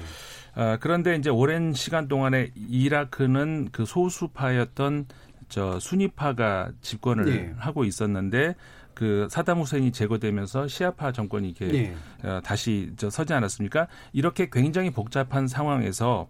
아, 0.54 0.78
그런데 0.80 1.16
이제 1.16 1.30
오랜 1.30 1.72
시간 1.72 2.08
동안에 2.08 2.50
이라크는 2.54 3.68
그 3.72 3.84
소수파였던 3.84 5.06
저 5.48 5.78
순위파가 5.80 6.70
집권을 6.80 7.28
예. 7.28 7.54
하고 7.58 7.84
있었는데 7.84 8.54
그 8.94 9.28
사담 9.30 9.58
후센이 9.58 9.92
제거되면서 9.92 10.68
시아파 10.68 11.12
정권이 11.12 11.54
이렇게 11.58 11.94
예. 12.24 12.28
어, 12.28 12.40
다시 12.42 12.92
저 12.96 13.10
서지 13.10 13.32
않았습니까? 13.32 13.88
이렇게 14.12 14.48
굉장히 14.50 14.90
복잡한 14.90 15.48
상황에서 15.48 16.28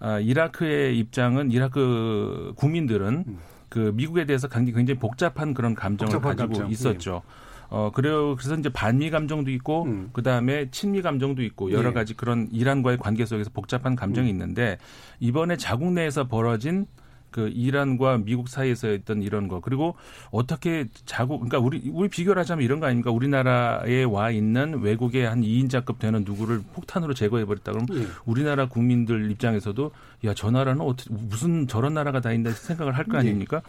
아, 0.00 0.18
이라크의 0.20 0.98
입장은 0.98 1.50
이라크 1.50 2.52
국민들은 2.56 3.24
그 3.68 3.92
미국에 3.94 4.24
대해서 4.24 4.48
굉장히 4.48 4.94
복잡한 4.94 5.54
그런 5.54 5.74
감정을 5.74 6.12
복잡한 6.12 6.36
가지고 6.36 6.48
감정. 6.48 6.68
예. 6.68 6.72
있었죠. 6.72 7.22
어 7.70 7.90
그래요. 7.92 8.34
그래서 8.36 8.54
이제 8.56 8.68
반미 8.70 9.10
감정도 9.10 9.50
있고 9.50 9.84
그 10.12 10.22
다음에 10.22 10.70
친미 10.70 11.02
감정도 11.02 11.42
있고 11.42 11.70
여러 11.72 11.90
예. 11.90 11.92
가지 11.92 12.14
그런 12.14 12.48
이란과의 12.50 12.98
관계 12.98 13.26
속에서 13.26 13.50
복잡한 13.52 13.94
감정이 13.94 14.28
있는데 14.30 14.78
이번에 15.20 15.56
자국 15.56 15.92
내에서 15.92 16.26
벌어진 16.28 16.86
그 17.30 17.50
이란과 17.54 18.18
미국 18.24 18.48
사이에서 18.48 18.90
있던 18.94 19.20
이런 19.20 19.48
거 19.48 19.60
그리고 19.60 19.96
어떻게 20.30 20.86
자국 21.04 21.40
그러니까 21.40 21.58
우리 21.58 21.90
우리 21.92 22.08
비교를 22.08 22.40
하자면 22.40 22.64
이런 22.64 22.80
거 22.80 22.86
아닙니까? 22.86 23.10
우리나라에 23.10 24.04
와 24.04 24.30
있는 24.30 24.80
외국의 24.80 25.28
한 25.28 25.42
2인자급 25.42 25.98
되는 25.98 26.24
누구를 26.24 26.62
폭탄으로 26.72 27.12
제거해 27.12 27.44
버렸다 27.44 27.72
그러면 27.72 27.88
예. 28.02 28.06
우리나라 28.24 28.66
국민들 28.68 29.30
입장에서도 29.30 29.90
야 30.24 30.32
저 30.34 30.50
나라는 30.50 30.80
어떻게 30.80 31.12
무슨 31.12 31.66
저런 31.68 31.92
나라가 31.92 32.22
다 32.22 32.32
있나 32.32 32.50
생각을 32.50 32.96
할거 32.96 33.16
예. 33.16 33.20
아닙니까? 33.20 33.60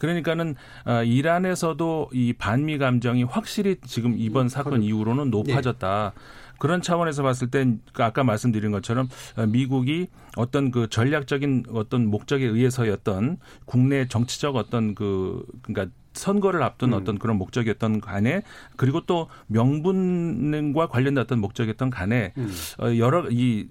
그러니까는 0.00 0.56
아, 0.84 1.02
이란에서도 1.02 2.10
이 2.12 2.32
반미 2.32 2.78
감정이 2.78 3.22
확실히 3.24 3.76
지금 3.86 4.16
이번 4.18 4.48
사건 4.48 4.82
이후로는 4.82 5.30
높아졌다. 5.30 6.12
그런 6.58 6.82
차원에서 6.82 7.22
봤을 7.22 7.50
땐그 7.50 8.02
아까 8.02 8.24
말씀드린 8.24 8.70
것처럼 8.70 9.08
어, 9.36 9.46
미국이 9.46 10.08
어떤 10.36 10.70
그 10.70 10.88
전략적인 10.88 11.66
어떤 11.72 12.06
목적에 12.06 12.44
의해서였던 12.44 13.38
국내 13.66 14.08
정치적 14.08 14.56
어떤 14.56 14.94
그 14.94 15.44
그러니까 15.62 15.94
선거를 16.12 16.62
앞둔 16.62 16.92
어떤 16.92 17.18
그런 17.18 17.36
목적이었던 17.38 18.00
간에 18.00 18.42
그리고 18.76 19.00
또 19.06 19.28
명분과 19.46 20.88
관련된 20.88 21.22
어떤 21.22 21.38
목적이었던 21.40 21.90
간에 21.90 22.32
어, 22.80 22.96
여러 22.96 23.28
이, 23.30 23.68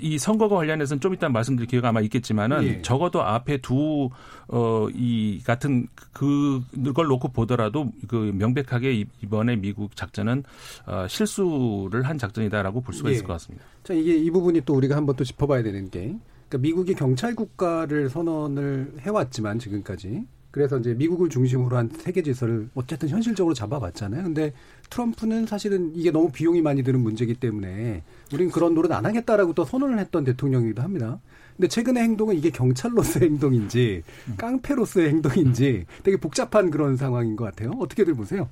이 0.00 0.18
선거가 0.18 0.56
관련해서는 0.56 1.00
좀 1.00 1.14
이따 1.14 1.28
말씀드릴 1.28 1.66
기회가 1.68 1.88
아마 1.88 2.00
있겠지만은 2.02 2.64
예. 2.64 2.82
적어도 2.82 3.22
앞에 3.22 3.58
두, 3.58 4.10
어, 4.48 4.86
이 4.94 5.40
같은 5.44 5.86
그, 6.12 6.62
그걸 6.84 7.06
놓고 7.06 7.28
보더라도 7.28 7.90
그 8.08 8.32
명백하게 8.34 8.92
이- 8.94 9.06
이번에 9.22 9.56
미국 9.56 9.96
작전은 9.96 10.44
어, 10.86 11.06
실수를 11.08 12.02
한 12.04 12.18
작전이다라고 12.18 12.80
볼 12.82 12.94
수가 12.94 13.08
예. 13.10 13.14
있을 13.14 13.24
것 13.24 13.32
같습니다. 13.34 13.64
자, 13.82 13.94
이게 13.94 14.16
이 14.16 14.30
부분이 14.30 14.62
또 14.64 14.74
우리가 14.74 14.96
한번 14.96 15.16
또 15.16 15.24
짚어봐야 15.24 15.62
되는 15.62 15.90
게, 15.90 16.16
그러니까 16.48 16.58
미국이 16.58 16.94
경찰 16.94 17.34
국가를 17.34 18.08
선언을 18.10 18.94
해왔지만 19.00 19.58
지금까지 19.58 20.26
그래서 20.56 20.78
이제 20.78 20.94
미국을 20.94 21.28
중심으로 21.28 21.76
한 21.76 21.90
세계 21.98 22.22
질서를 22.22 22.70
어쨌든 22.74 23.10
현실적으로 23.10 23.52
잡아봤잖아요. 23.52 24.22
근데 24.22 24.54
트럼프는 24.88 25.44
사실은 25.44 25.92
이게 25.94 26.10
너무 26.10 26.32
비용이 26.32 26.62
많이 26.62 26.82
드는 26.82 26.98
문제이기 27.00 27.34
때문에 27.34 28.02
우린 28.32 28.50
그런 28.50 28.72
노릇 28.72 28.90
안 28.90 29.04
하겠다라고 29.04 29.52
또 29.52 29.66
선언을 29.66 29.98
했던 29.98 30.24
대통령이기도 30.24 30.80
합니다. 30.80 31.20
근데 31.58 31.68
최근의 31.68 32.02
행동은 32.04 32.36
이게 32.36 32.48
경찰로서의 32.48 33.28
행동인지 33.28 34.02
깡패로서의 34.38 35.10
행동인지 35.10 35.84
되게 36.02 36.16
복잡한 36.16 36.70
그런 36.70 36.96
상황인 36.96 37.36
것 37.36 37.44
같아요. 37.44 37.72
어떻게들 37.78 38.14
보세요? 38.14 38.48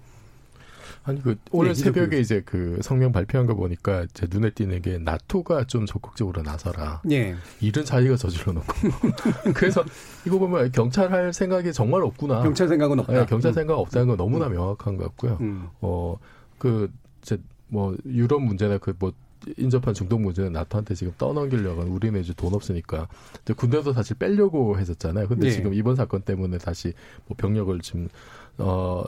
아니 1.06 1.22
그 1.22 1.36
오늘 1.50 1.74
네, 1.74 1.74
새벽에 1.74 2.18
이적규 2.18 2.20
이제 2.20 2.42
그 2.44 2.78
성명 2.82 3.12
발표한 3.12 3.46
거 3.46 3.54
보니까 3.54 4.06
제 4.14 4.26
눈에 4.28 4.50
띄는 4.50 4.80
게 4.80 4.98
나토가 4.98 5.64
좀 5.64 5.84
적극적으로 5.84 6.42
나서라. 6.42 7.02
예. 7.10 7.36
일은 7.60 7.84
자기가 7.84 8.16
저질러 8.16 8.54
놓고. 8.54 8.72
그래서 9.54 9.84
이거 10.26 10.38
보면 10.38 10.72
경찰 10.72 11.12
할 11.12 11.32
생각이 11.32 11.74
정말 11.74 12.02
없구나. 12.02 12.42
경찰 12.42 12.68
생각은 12.68 13.00
없다. 13.00 13.12
네, 13.12 13.26
경찰 13.26 13.50
음. 13.50 13.54
생각 13.54 13.78
없다는 13.78 14.08
건 14.08 14.16
너무나 14.16 14.48
명확한 14.48 14.96
것 14.96 15.04
같고요. 15.04 15.36
음. 15.42 15.68
어그 15.80 16.90
이제 17.20 17.38
뭐 17.68 17.94
유럽 18.06 18.40
문제나 18.40 18.78
그뭐 18.78 19.12
인접한 19.58 19.92
중동 19.92 20.22
문제는 20.22 20.52
나토한테 20.52 20.94
지금 20.94 21.12
떠넘기려고 21.18 21.82
하는 21.82 21.92
우리는 21.92 22.18
이제 22.18 22.32
돈 22.34 22.54
없으니까 22.54 23.08
이제 23.42 23.52
군대도 23.52 23.92
사실 23.92 24.16
빼려고 24.16 24.78
했었잖아요. 24.78 25.28
근데 25.28 25.48
네. 25.48 25.52
지금 25.52 25.74
이번 25.74 25.96
사건 25.96 26.22
때문에 26.22 26.56
다시 26.56 26.94
뭐 27.26 27.36
병력을 27.36 27.78
지금 27.80 28.08
어 28.56 29.04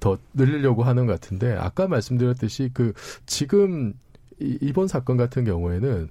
더 0.00 0.18
늘리려고 0.34 0.82
하는 0.82 1.06
것 1.06 1.12
같은데 1.20 1.52
아까 1.52 1.88
말씀드렸듯이 1.88 2.70
그 2.74 2.92
지금 3.26 3.94
이, 4.40 4.58
이번 4.60 4.88
사건 4.88 5.16
같은 5.16 5.44
경우에는 5.44 6.08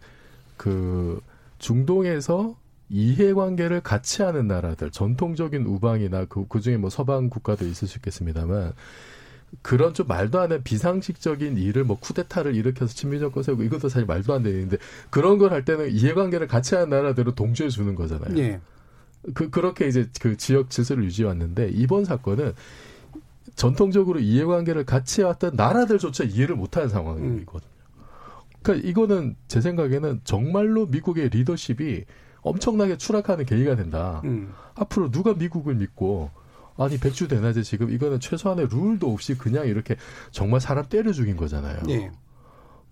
그 0.58 1.22
중동에서 1.60 2.58
이해관계를 2.90 3.82
같이 3.82 4.22
하는 4.22 4.48
나라들 4.48 4.92
전통적인 4.92 5.66
우방이나 5.66 6.26
그 6.26 6.48
그중에 6.48 6.78
뭐 6.78 6.90
서방 6.90 7.30
국가도 7.30 7.66
있을 7.66 7.88
수 7.88 7.98
있겠습니다만 7.98 8.74
그런 9.62 9.94
좀 9.94 10.08
말도 10.08 10.40
안 10.40 10.50
되는 10.50 10.64
비상식적인 10.64 11.58
일을 11.58 11.84
뭐 11.84 11.98
쿠데타를 12.00 12.56
일으켜서 12.56 12.94
친미 12.94 13.20
정권 13.20 13.42
세우고 13.44 13.64
이것도 13.64 13.90
사실 13.90 14.06
말도 14.06 14.34
안 14.34 14.44
되는 14.44 14.58
일인데 14.58 14.78
그런 15.10 15.38
걸 15.38 15.52
할 15.54 15.64
때는 15.64 15.92
이해관계를 15.92 16.48
같이 16.48 16.76
하는 16.76 16.90
나라들을 16.90 17.36
동조해 17.36 17.70
주는 17.70 17.96
거잖아요. 17.96 18.38
예. 18.38 18.60
그 19.34 19.50
그렇게 19.50 19.88
이제 19.88 20.08
그 20.22 20.38
지역 20.38 20.70
질서를 20.70 21.06
유지해 21.06 21.28
왔는데 21.28 21.70
이번 21.74 22.06
사건은 22.06 22.54
전통적으로 23.56 24.20
이해관계를 24.20 24.86
같이 24.86 25.22
해왔던 25.22 25.56
나라들조차 25.56 26.26
이해를 26.26 26.56
못하는 26.56 26.90
상황이거든요. 26.90 27.72
그러니까 28.62 28.88
이거는 28.88 29.36
제 29.48 29.62
생각에는 29.62 30.22
정말로 30.24 30.86
미국의 30.88 31.30
리더십이 31.30 32.06
엄청나게 32.42 32.98
추락하는 32.98 33.46
계기가 33.46 33.76
된다. 33.76 34.22
음. 34.26 34.54
앞으로 34.76 35.10
누가 35.10 35.34
미국을 35.34 35.76
믿고 35.76 36.32
아니 36.78 36.98
백주 36.98 37.28
대낮에 37.28 37.64
지금 37.64 37.90
이거는 37.90 38.20
최소한의 38.20 38.68
룰도 38.70 39.12
없이 39.12 39.38
그냥 39.38 39.68
이렇게 39.68 39.96
정말 40.32 40.60
사람 40.60 40.86
때려 40.88 41.12
죽인 41.12 41.38
거잖아요. 41.38 41.80
예. 41.90 42.12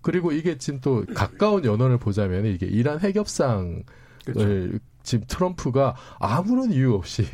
그리고 0.00 0.32
이게 0.32 0.58
지금 0.58 0.80
또 0.80 1.04
가까운 1.14 1.64
연원을 1.64 1.98
보자면 1.98 2.46
이게 2.46 2.66
이란 2.66 3.00
핵협상을 3.00 3.84
그렇죠. 4.24 4.78
지금 5.02 5.24
트럼프가 5.28 5.96
아무런 6.18 6.72
이유 6.72 6.94
없이 6.94 7.26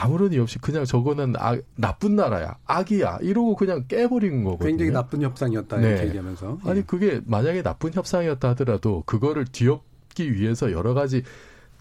아무런 0.00 0.32
이유 0.32 0.42
없이 0.42 0.58
그냥 0.60 0.84
저거는 0.84 1.34
아, 1.38 1.58
나쁜 1.74 2.14
나라야 2.14 2.56
악이야 2.66 3.18
이러고 3.22 3.56
그냥 3.56 3.84
깨버린 3.88 4.44
거거든요. 4.44 4.68
굉장히 4.68 4.92
나쁜 4.92 5.22
협상이었다 5.22 5.76
이렇게 5.80 6.06
얘기하면서. 6.06 6.58
예. 6.64 6.70
아니 6.70 6.86
그게 6.86 7.20
만약에 7.26 7.62
나쁜 7.62 7.92
협상이었다 7.92 8.50
하더라도 8.50 9.02
그거를 9.06 9.44
뒤엎기 9.46 10.32
위해서 10.34 10.70
여러 10.72 10.94
가지 10.94 11.22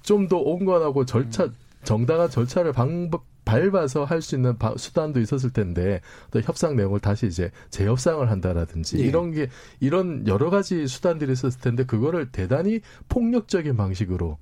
좀 0.01 0.27
더 0.29 0.37
온건하고 0.37 1.05
절차 1.05 1.43
음. 1.45 1.53
정당한 1.83 2.29
절차를 2.29 2.73
방법 2.73 3.23
밟아서 3.45 4.03
할 4.03 4.21
수 4.21 4.35
있는 4.35 4.57
바- 4.57 4.73
수단도 4.75 5.19
있었을 5.21 5.51
텐데 5.51 6.01
또 6.31 6.41
협상 6.41 6.75
내용을 6.75 6.99
다시 6.99 7.27
이제 7.27 7.51
재협상을 7.69 8.29
한다라든지 8.29 8.99
예. 8.99 9.03
이런 9.03 9.31
게 9.31 9.47
이런 9.79 10.27
여러 10.27 10.49
가지 10.49 10.87
수단들이 10.87 11.31
있었을 11.33 11.61
텐데 11.61 11.85
그거를 11.85 12.29
대단히 12.31 12.81
폭력적인 13.09 13.77
방식으로 13.77 14.37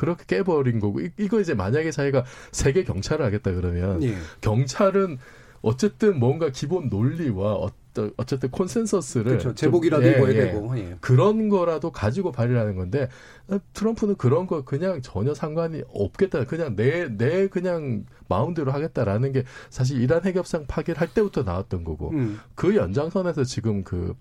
그렇게 0.00 0.24
깨버린 0.26 0.80
거고 0.80 1.00
이, 1.00 1.10
이거 1.18 1.40
이제 1.40 1.52
만약에 1.52 1.90
자기가 1.90 2.24
세계 2.52 2.84
경찰을 2.84 3.22
하겠다 3.24 3.52
그러면 3.52 4.02
예. 4.02 4.14
경찰은 4.40 5.18
어쨌든 5.60 6.18
뭔가 6.18 6.48
기본 6.48 6.88
논리와 6.88 7.52
어떤 7.54 8.14
어쨌든 8.16 8.50
콘센서스를 8.50 9.24
그렇죠. 9.24 9.48
좀- 9.50 9.54
제복이라도 9.56 10.06
예, 10.06 10.12
입어야 10.12 10.30
예. 10.30 10.34
되고, 10.46 10.78
예. 10.78 10.96
그런 11.02 11.50
거라도 11.50 11.90
가지고 11.92 12.32
발휘하는 12.32 12.76
건데 12.76 13.10
어, 13.48 13.58
트럼프는 13.74 14.14
그런 14.16 14.46
거 14.46 14.64
그냥 14.64 15.02
전혀 15.02 15.34
상관이 15.34 15.82
없겠다. 15.92 16.44
그냥 16.44 16.76
내내 16.76 17.48
그냥 17.48 18.06
마음대로 18.28 18.72
하겠다라는 18.72 19.32
게 19.32 19.44
사실 19.68 20.00
이란 20.00 20.24
핵협상 20.24 20.64
파기를 20.66 20.98
할 20.98 21.12
때부터 21.12 21.42
나왔던 21.42 21.84
거고 21.84 22.10
음. 22.12 22.38
그 22.54 22.74
연장선에서 22.74 23.44
지금 23.44 23.84
그뭐 23.84 24.14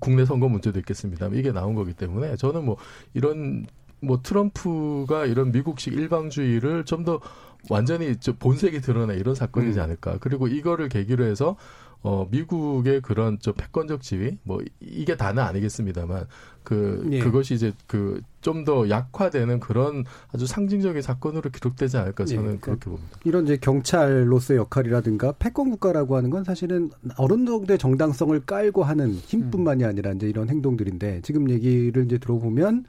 국내 0.00 0.24
선거 0.24 0.48
문제도 0.48 0.78
있겠습니다만 0.78 1.36
이게 1.38 1.52
나온 1.52 1.74
거기 1.74 1.92
때문에 1.92 2.36
저는 2.36 2.64
뭐 2.64 2.76
이런 3.12 3.66
뭐 4.04 4.20
트럼프가 4.22 5.26
이런 5.26 5.52
미국식 5.52 5.92
일방주의를 5.94 6.84
좀 6.84 7.04
더 7.04 7.20
완전히 7.70 8.16
저 8.20 8.32
본색이 8.34 8.80
드러나 8.80 9.12
이런 9.14 9.34
사건이지 9.34 9.78
음. 9.78 9.84
않을까. 9.84 10.18
그리고 10.20 10.48
이거를 10.48 10.88
계기로 10.88 11.24
해서 11.24 11.56
어 12.02 12.26
미국의 12.30 13.00
그런 13.00 13.38
저 13.40 13.52
패권적 13.52 14.02
지위 14.02 14.36
뭐 14.42 14.60
이- 14.60 14.66
이게 14.82 15.16
다는 15.16 15.42
아니겠습니다만 15.42 16.26
그 16.62 17.06
예. 17.10 17.18
그것이 17.20 17.54
이제 17.54 17.72
그 17.86 18.20
좀 18.42 18.64
더 18.66 18.90
약화되는 18.90 19.58
그런 19.60 20.04
아주 20.30 20.46
상징적인 20.46 21.00
사건으로 21.00 21.48
기록되지 21.50 21.96
않을까 21.96 22.26
저는 22.26 22.52
예, 22.52 22.58
그렇게 22.58 22.90
봅니다. 22.90 23.18
이런 23.24 23.44
이제 23.44 23.56
경찰로서의 23.56 24.58
역할이라든가 24.58 25.32
패권 25.38 25.70
국가라고 25.70 26.16
하는 26.18 26.28
건 26.28 26.44
사실은 26.44 26.90
어느 27.16 27.32
정도의 27.46 27.78
정당성을 27.78 28.38
깔고 28.44 28.84
하는 28.84 29.12
힘뿐만이 29.14 29.84
아니라 29.86 30.12
이제 30.12 30.28
이런 30.28 30.50
행동들인데 30.50 31.22
지금 31.22 31.48
얘기를 31.48 32.04
이제 32.04 32.18
들어보면 32.18 32.84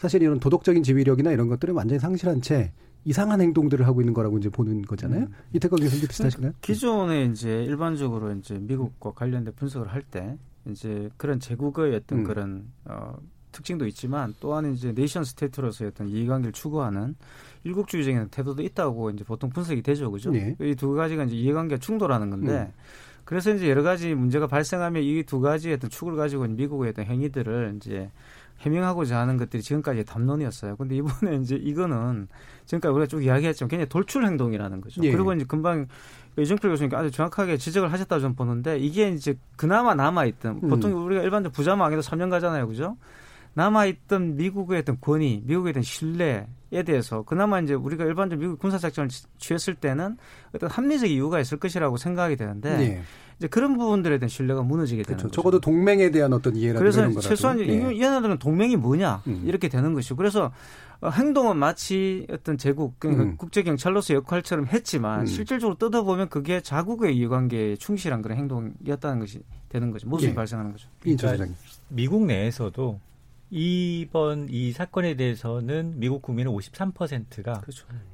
사실 0.00 0.22
이런 0.22 0.40
도덕적인 0.40 0.82
지휘력이나 0.82 1.30
이런 1.30 1.46
것들은 1.48 1.74
완전히 1.74 1.98
상실한 1.98 2.40
채 2.40 2.72
이상한 3.04 3.38
행동들을 3.42 3.86
하고 3.86 4.00
있는 4.00 4.14
거라고 4.14 4.38
이제 4.38 4.48
보는 4.48 4.82
거잖아요. 4.82 5.28
이태권 5.52 5.78
교수님 5.78 6.08
비슷하신가요? 6.08 6.52
기존에 6.62 7.26
이제 7.26 7.64
일반적으로 7.64 8.32
이제 8.32 8.54
미국과 8.58 9.12
관련된 9.12 9.52
분석을 9.56 9.88
할 9.88 10.02
때 10.10 10.38
이제 10.66 11.10
그런 11.18 11.38
제국의 11.38 11.94
어떤 11.96 12.20
음. 12.20 12.24
그런 12.24 12.64
어 12.86 13.14
특징도 13.52 13.86
있지만 13.88 14.32
또한 14.40 14.72
이제 14.72 14.92
네이션 14.92 15.24
스테이트로서의 15.24 15.90
어떤 15.90 16.08
이해관계를 16.08 16.52
추구하는 16.52 17.14
일국주의적인 17.64 18.28
태도도 18.30 18.62
있다고 18.62 19.10
이제 19.10 19.22
보통 19.24 19.50
분석이 19.50 19.82
되죠, 19.82 20.10
그죠? 20.10 20.30
네. 20.30 20.56
이두 20.60 20.92
가지가 20.94 21.24
이제 21.24 21.36
이해관계가 21.36 21.78
충돌하는 21.78 22.30
건데 22.30 22.52
음. 22.52 22.72
그래서 23.24 23.52
이제 23.54 23.68
여러 23.68 23.82
가지 23.82 24.14
문제가 24.14 24.46
발생하면 24.46 25.02
이 25.02 25.22
두 25.24 25.40
가지의 25.40 25.74
어떤 25.74 25.90
축을 25.90 26.16
가지고 26.16 26.46
있는 26.46 26.56
미국의 26.56 26.90
어떤 26.90 27.04
행위들을 27.04 27.74
이제 27.76 28.10
해명하고자 28.60 29.18
하는 29.18 29.36
것들이 29.36 29.62
지금까지 29.62 30.04
담론이었어요. 30.04 30.76
근데 30.76 30.96
이번에 30.96 31.36
이제 31.36 31.56
이거는 31.56 32.28
지금까지 32.66 32.92
우리가 32.92 33.06
쭉 33.06 33.24
이야기했지만 33.24 33.68
굉장히 33.68 33.88
돌출 33.88 34.24
행동이라는 34.26 34.80
거죠. 34.80 35.02
예. 35.04 35.10
그리고 35.12 35.32
이제 35.32 35.44
금방 35.46 35.86
이정필 36.38 36.70
교수님께 36.70 36.94
아주 36.96 37.10
정확하게 37.10 37.56
지적을 37.56 37.90
하셨다고 37.92 38.20
저는 38.20 38.36
보는데 38.36 38.78
이게 38.78 39.08
이제 39.10 39.34
그나마 39.56 39.94
남아있던 39.94 40.60
음. 40.62 40.68
보통 40.68 40.92
우리가 41.04 41.22
일반적으로 41.22 41.52
부자망에도 41.52 42.02
3년 42.02 42.30
가잖아요. 42.30 42.68
그죠? 42.68 42.96
남아있던 43.54 44.36
미국의 44.36 44.78
어떤 44.80 44.98
권위, 45.00 45.42
미국에 45.44 45.72
대한 45.72 45.82
신뢰에 45.82 46.46
대해서 46.86 47.22
그나마 47.22 47.58
이제 47.60 47.74
우리가 47.74 48.04
일반적으로 48.04 48.46
미국 48.48 48.58
군사작전을 48.60 49.08
지- 49.08 49.24
취했을 49.38 49.74
때는 49.74 50.16
어떤 50.54 50.70
합리적 50.70 51.10
이유가 51.10 51.40
있을 51.40 51.58
것이라고 51.58 51.96
생각이 51.96 52.36
되는데 52.36 52.70
예. 52.80 53.02
이제 53.40 53.48
그런 53.48 53.78
부분들에 53.78 54.18
대한 54.18 54.28
신뢰가 54.28 54.60
무너지게 54.62 55.02
되는 55.02 55.16
그렇죠. 55.16 55.28
거죠. 55.28 55.34
적어도 55.34 55.60
동맹에 55.60 56.10
대한 56.10 56.34
어떤 56.34 56.54
이해라든가 56.56 56.78
그래서 56.80 57.00
이런 57.00 57.12
거라도. 57.14 57.26
최소한 57.26 57.58
이- 57.58 57.62
예. 57.68 57.98
얘네들은 58.02 58.38
동맹이 58.38 58.76
뭐냐 58.76 59.22
이렇게 59.44 59.68
되는 59.70 59.94
것이고 59.94 60.14
그래서 60.16 60.52
어, 61.00 61.08
행동은 61.08 61.56
마치 61.56 62.26
어떤 62.30 62.58
제국 62.58 63.00
그러니까 63.00 63.24
음. 63.24 63.36
국제 63.38 63.62
경찰로서 63.62 64.12
역할처럼 64.12 64.66
했지만 64.66 65.20
음. 65.22 65.26
실질적으로 65.26 65.78
뜯어보면 65.78 66.28
그게 66.28 66.60
자국의 66.60 67.16
이해관계에 67.16 67.76
충실한 67.76 68.20
그런 68.20 68.36
행동이었다는 68.36 69.20
것이 69.20 69.40
되는 69.70 69.90
거죠. 69.90 70.06
모습이 70.10 70.32
예. 70.32 70.34
발생하는 70.34 70.72
거죠. 70.72 70.88
그러니까 71.00 71.46
미국 71.88 72.26
내에서도 72.26 73.00
이번 73.50 74.46
이 74.48 74.70
사건에 74.70 75.14
대해서는 75.14 75.94
미국 75.96 76.22
국민의 76.22 76.54
53%가 76.54 77.60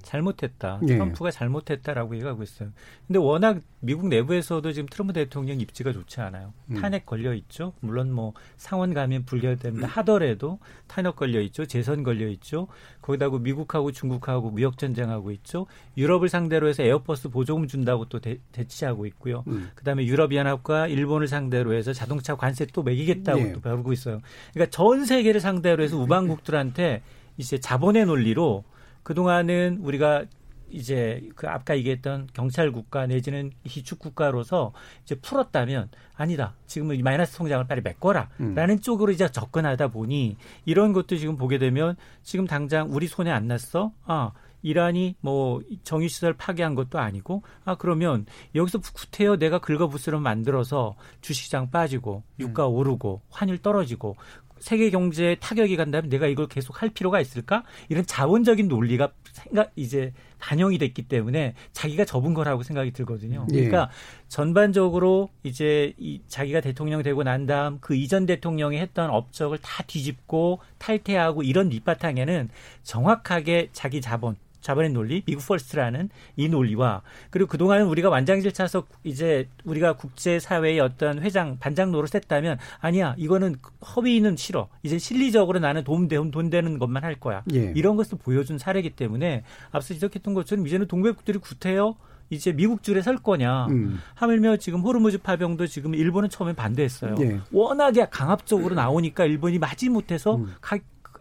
잘못했다. 0.02 0.80
예. 0.82 0.86
트럼프가 0.86 1.30
잘못했다라고 1.30 2.14
얘기하고 2.16 2.42
있어요. 2.42 2.70
근데 3.06 3.18
워낙 3.18 3.60
미국 3.80 4.08
내부에서도 4.08 4.72
지금 4.72 4.88
트럼프 4.88 5.12
대통령 5.12 5.60
입지가 5.60 5.92
좋지 5.92 6.20
않아요. 6.22 6.54
음. 6.70 6.76
탄핵 6.76 7.04
걸려 7.04 7.34
있죠. 7.34 7.74
물론 7.80 8.12
뭐 8.12 8.32
상원 8.56 8.94
가면 8.94 9.24
불결된다 9.26 9.86
하더라도 9.86 10.58
탄핵 10.86 11.16
걸려 11.16 11.40
있죠. 11.42 11.66
재선 11.66 12.02
걸려 12.02 12.26
있죠. 12.28 12.68
거기다가 13.02 13.38
미국하고 13.38 13.92
중국하고 13.92 14.50
무역 14.50 14.78
전쟁하고 14.78 15.32
있죠. 15.32 15.66
유럽을 15.98 16.28
상대로 16.28 16.68
해서 16.68 16.82
에어버스 16.82 17.28
보조금 17.28 17.68
준다고 17.68 18.06
또 18.06 18.20
대, 18.20 18.38
대치하고 18.52 19.04
있고요. 19.06 19.44
음. 19.48 19.70
그다음에 19.74 20.06
유럽 20.06 20.34
연합과 20.34 20.86
일본을 20.88 21.28
상대로 21.28 21.74
해서 21.74 21.92
자동차 21.92 22.36
관세 22.36 22.64
또 22.72 22.82
매기겠다고 22.82 23.40
예. 23.40 23.52
또 23.52 23.60
배우고 23.60 23.92
있어요. 23.92 24.20
그러니까 24.54 24.70
전 24.70 25.04
세계 25.04 25.25
를 25.32 25.40
상대로 25.40 25.82
해서 25.82 25.96
우방국들한테 25.98 27.02
이제 27.36 27.58
자본의 27.58 28.06
논리로 28.06 28.64
그동안은 29.02 29.78
우리가 29.82 30.24
이제 30.70 31.28
그 31.36 31.48
아까 31.48 31.76
얘기했던 31.76 32.28
경찰 32.32 32.72
국가 32.72 33.06
내지는 33.06 33.52
희축 33.64 33.98
국가로서 33.98 34.72
이제 35.04 35.14
풀었다면 35.14 35.90
아니다. 36.14 36.56
지금은 36.66 36.96
이 36.96 37.02
마이너스 37.02 37.36
통장을 37.36 37.66
빨리 37.66 37.82
메꿔라라는 37.82 38.74
음. 38.74 38.80
쪽으로 38.80 39.12
이제 39.12 39.28
접근하다 39.28 39.88
보니 39.88 40.36
이런 40.64 40.92
것도 40.92 41.16
지금 41.16 41.36
보게 41.36 41.58
되면 41.58 41.96
지금 42.22 42.46
당장 42.46 42.92
우리 42.92 43.06
손에 43.06 43.30
안 43.30 43.46
났어. 43.46 43.92
아 44.04 44.32
이란이 44.62 45.14
뭐 45.20 45.60
정유 45.84 46.08
시설 46.08 46.32
파괴한 46.32 46.74
것도 46.74 46.98
아니고 46.98 47.42
아 47.64 47.76
그러면 47.76 48.26
여기서 48.54 48.80
구태여 48.80 49.36
내가 49.36 49.60
긁어부스럼 49.60 50.22
만들어서 50.22 50.96
주식시장 51.20 51.70
빠지고 51.70 52.24
유가 52.40 52.66
오르고 52.66 53.22
환율 53.30 53.58
떨어지고 53.58 54.16
세계 54.58 54.90
경제에 54.90 55.36
타격이 55.36 55.76
간다면 55.76 56.08
내가 56.08 56.26
이걸 56.26 56.46
계속 56.48 56.82
할 56.82 56.90
필요가 56.90 57.20
있을까? 57.20 57.62
이런 57.88 58.04
자본적인 58.06 58.68
논리가 58.68 59.12
생각 59.32 59.72
이제 59.76 60.12
반영이 60.38 60.78
됐기 60.78 61.02
때문에 61.02 61.54
자기가 61.72 62.04
접은 62.04 62.34
거라고 62.34 62.62
생각이 62.62 62.92
들거든요. 62.92 63.46
예. 63.52 63.54
그러니까 63.54 63.90
전반적으로 64.28 65.28
이제 65.42 65.94
이 65.98 66.20
자기가 66.28 66.60
대통령 66.60 67.02
되고 67.02 67.22
난 67.22 67.46
다음 67.46 67.78
그 67.80 67.94
이전 67.94 68.26
대통령이 68.26 68.78
했던 68.78 69.10
업적을 69.10 69.58
다 69.58 69.82
뒤집고 69.86 70.60
탈퇴하고 70.78 71.42
이런 71.42 71.68
밑바탕에는 71.68 72.48
정확하게 72.82 73.68
자기 73.72 74.00
자본 74.00 74.36
자본의 74.60 74.90
논리, 74.90 75.22
미국 75.26 75.46
first라는 75.46 76.08
이 76.36 76.48
논리와 76.48 77.02
그리고 77.30 77.48
그동안은 77.48 77.86
우리가 77.86 78.08
완장을 78.08 78.52
차서 78.52 78.86
이제 79.04 79.48
우리가 79.64 79.94
국제 79.94 80.38
사회의 80.38 80.80
어떤 80.80 81.20
회장 81.22 81.58
반장 81.58 81.92
노릇했다면 81.92 82.58
아니야 82.80 83.14
이거는 83.18 83.56
허위는 83.94 84.36
싫어 84.36 84.68
이제 84.82 84.98
실리적으로 84.98 85.58
나는 85.58 85.84
돈, 85.84 86.08
되, 86.08 86.16
돈 86.30 86.50
되는 86.50 86.78
것만 86.78 87.04
할 87.04 87.14
거야 87.14 87.42
예. 87.54 87.72
이런 87.76 87.96
것을 87.96 88.18
보여준 88.18 88.58
사례이기 88.58 88.90
때문에 88.90 89.44
앞서 89.70 89.94
지적했던 89.94 90.34
것처럼 90.34 90.66
이제는 90.66 90.86
동맹국들이 90.88 91.38
구태여 91.38 91.96
이제 92.30 92.52
미국 92.52 92.82
줄에 92.82 93.02
설 93.02 93.16
거냐 93.16 93.66
음. 93.66 94.00
하물며 94.14 94.56
지금 94.56 94.80
호르무즈 94.80 95.18
파병도 95.18 95.68
지금 95.68 95.94
일본은 95.94 96.28
처음에 96.28 96.54
반대했어요 96.54 97.14
예. 97.20 97.40
워낙에 97.52 98.08
강압적으로 98.10 98.74
나오니까 98.74 99.24
일본이 99.26 99.58
마지 99.58 99.88
못해서 99.88 100.36
음. 100.36 100.52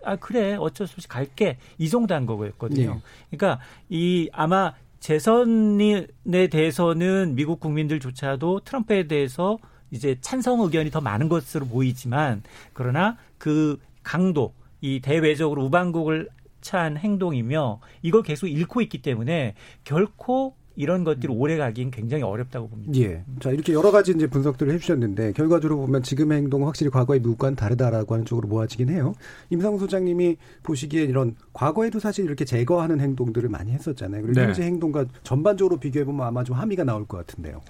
가, 0.06 0.12
아 0.12 0.16
그래 0.16 0.56
어쩔 0.56 0.88
수 0.88 0.94
없이 0.94 1.08
갈게 1.08 1.58
이 1.78 1.90
정도 1.90 2.14
한 2.14 2.26
거였거든요. 2.26 2.96
예. 2.96 3.38
그러니까 3.38 3.62
이 3.90 4.30
아마 4.32 4.74
재선에 5.00 6.08
대해서는 6.50 7.36
미국 7.36 7.60
국민들조차도 7.60 8.62
트럼프에 8.62 9.08
대해서 9.08 9.58
이제 9.92 10.18
찬성 10.22 10.62
의견이 10.62 10.90
더 10.92 11.02
많은 11.02 11.30
것으로 11.30 11.66
보이지만 11.68 12.44
그러나 12.74 13.18
그 13.38 13.80
강도 14.04 14.54
이 14.82 15.00
대외적으로 15.02 15.64
우방국을 15.66 16.30
찬 16.62 16.98
행동이며 16.98 17.80
이걸 18.02 18.24
계속 18.24 18.48
잃고 18.48 18.82
있기 18.82 19.02
때문에 19.02 19.54
결코 19.84 20.56
이런 20.76 21.04
것들이 21.04 21.32
오래 21.32 21.58
가긴 21.58 21.92
굉장히 21.92 22.24
어렵다고 22.24 22.68
봅니다. 22.68 22.94
예. 23.00 23.24
자, 23.40 23.52
이렇게 23.52 23.74
여러 23.74 23.92
가지 23.92 24.12
이제 24.12 24.28
분석들을 24.28 24.74
해주셨는데, 24.74 25.34
결과적으로 25.34 25.80
보면 25.82 26.04
지금의 26.04 26.40
행동은 26.40 26.66
확실히 26.66 26.92
과거의 26.92 27.22
미국과는 27.22 27.56
다르다라고 27.56 28.14
하는 28.14 28.26
쪽으로 28.26 28.48
모아지긴 28.48 28.90
해요. 28.90 29.14
임상훈 29.50 29.80
소장님이 29.80 30.38
보시기에 30.64 31.04
이런, 31.04 31.36
과거에도 31.54 32.00
사실 32.00 32.26
이렇게 32.26 32.46
제거하는 32.46 33.00
행동들을 33.00 33.48
많이 33.50 33.72
했었잖아요. 33.72 34.22
그리고 34.22 34.40
네. 34.40 34.48
현재 34.48 34.64
행동과 34.64 35.06
전반적으로 35.24 35.78
비교해보면 35.78 36.26
아마 36.26 36.44
좀 36.44 36.56
함의가 36.56 36.84
나올 36.84 37.06
것 37.06 37.18
같은데요. 37.18 37.62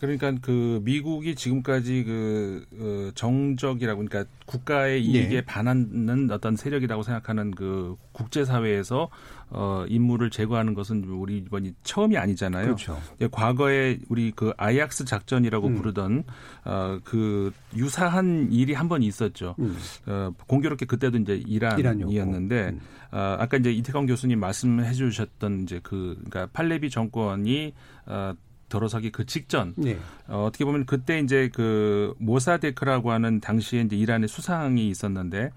그러니까 0.00 0.34
그 0.40 0.80
미국이 0.82 1.34
지금까지 1.34 2.04
그 2.04 2.64
어, 2.78 3.10
정적이라고 3.14 4.02
그러니까 4.02 4.30
국가의 4.46 5.04
이익에 5.04 5.36
예. 5.36 5.40
반하는 5.42 6.30
어떤 6.30 6.56
세력이라고 6.56 7.02
생각하는 7.02 7.50
그 7.50 7.96
국제 8.12 8.44
사회에서 8.44 9.10
어 9.50 9.84
임무를 9.88 10.30
제거하는 10.30 10.74
것은 10.74 11.04
우리 11.04 11.38
이번이 11.38 11.74
처음이 11.82 12.16
아니잖아요. 12.16 12.64
그렇죠. 12.66 13.00
예, 13.20 13.28
과거에 13.30 13.98
우리 14.08 14.30
그 14.30 14.52
아이악스 14.56 15.04
작전이라고 15.04 15.66
음. 15.66 15.74
부르던 15.76 16.24
어 16.64 16.98
그 17.04 17.52
유사한 17.76 18.48
일이 18.52 18.74
한 18.74 18.88
번 18.88 19.02
있었죠. 19.02 19.54
음. 19.58 19.76
어 20.06 20.32
공교롭게 20.46 20.86
그때도 20.86 21.18
이제 21.18 21.42
이란이었는데 21.46 22.68
음. 22.70 22.80
어, 23.12 23.36
아까 23.38 23.56
이제 23.56 23.72
이태광 23.72 24.06
교수님 24.06 24.38
말씀해 24.40 24.92
주셨던 24.92 25.62
이제 25.62 25.80
그 25.82 26.14
그러니까 26.16 26.48
팔레비 26.52 26.90
정권이 26.90 27.72
어 28.06 28.34
들어서기 28.68 29.10
그 29.10 29.26
직전 29.26 29.74
예. 29.84 29.98
어, 30.28 30.44
어떻게 30.44 30.64
보면 30.64 30.86
그때 30.86 31.18
이제 31.18 31.50
그 31.52 32.14
모사데크라고 32.18 33.10
하는 33.10 33.40
당시에 33.40 33.80
이제 33.82 33.96
이란의 33.96 34.28
수상이 34.28 34.88
있었는데 34.88 35.46
어, 35.46 35.50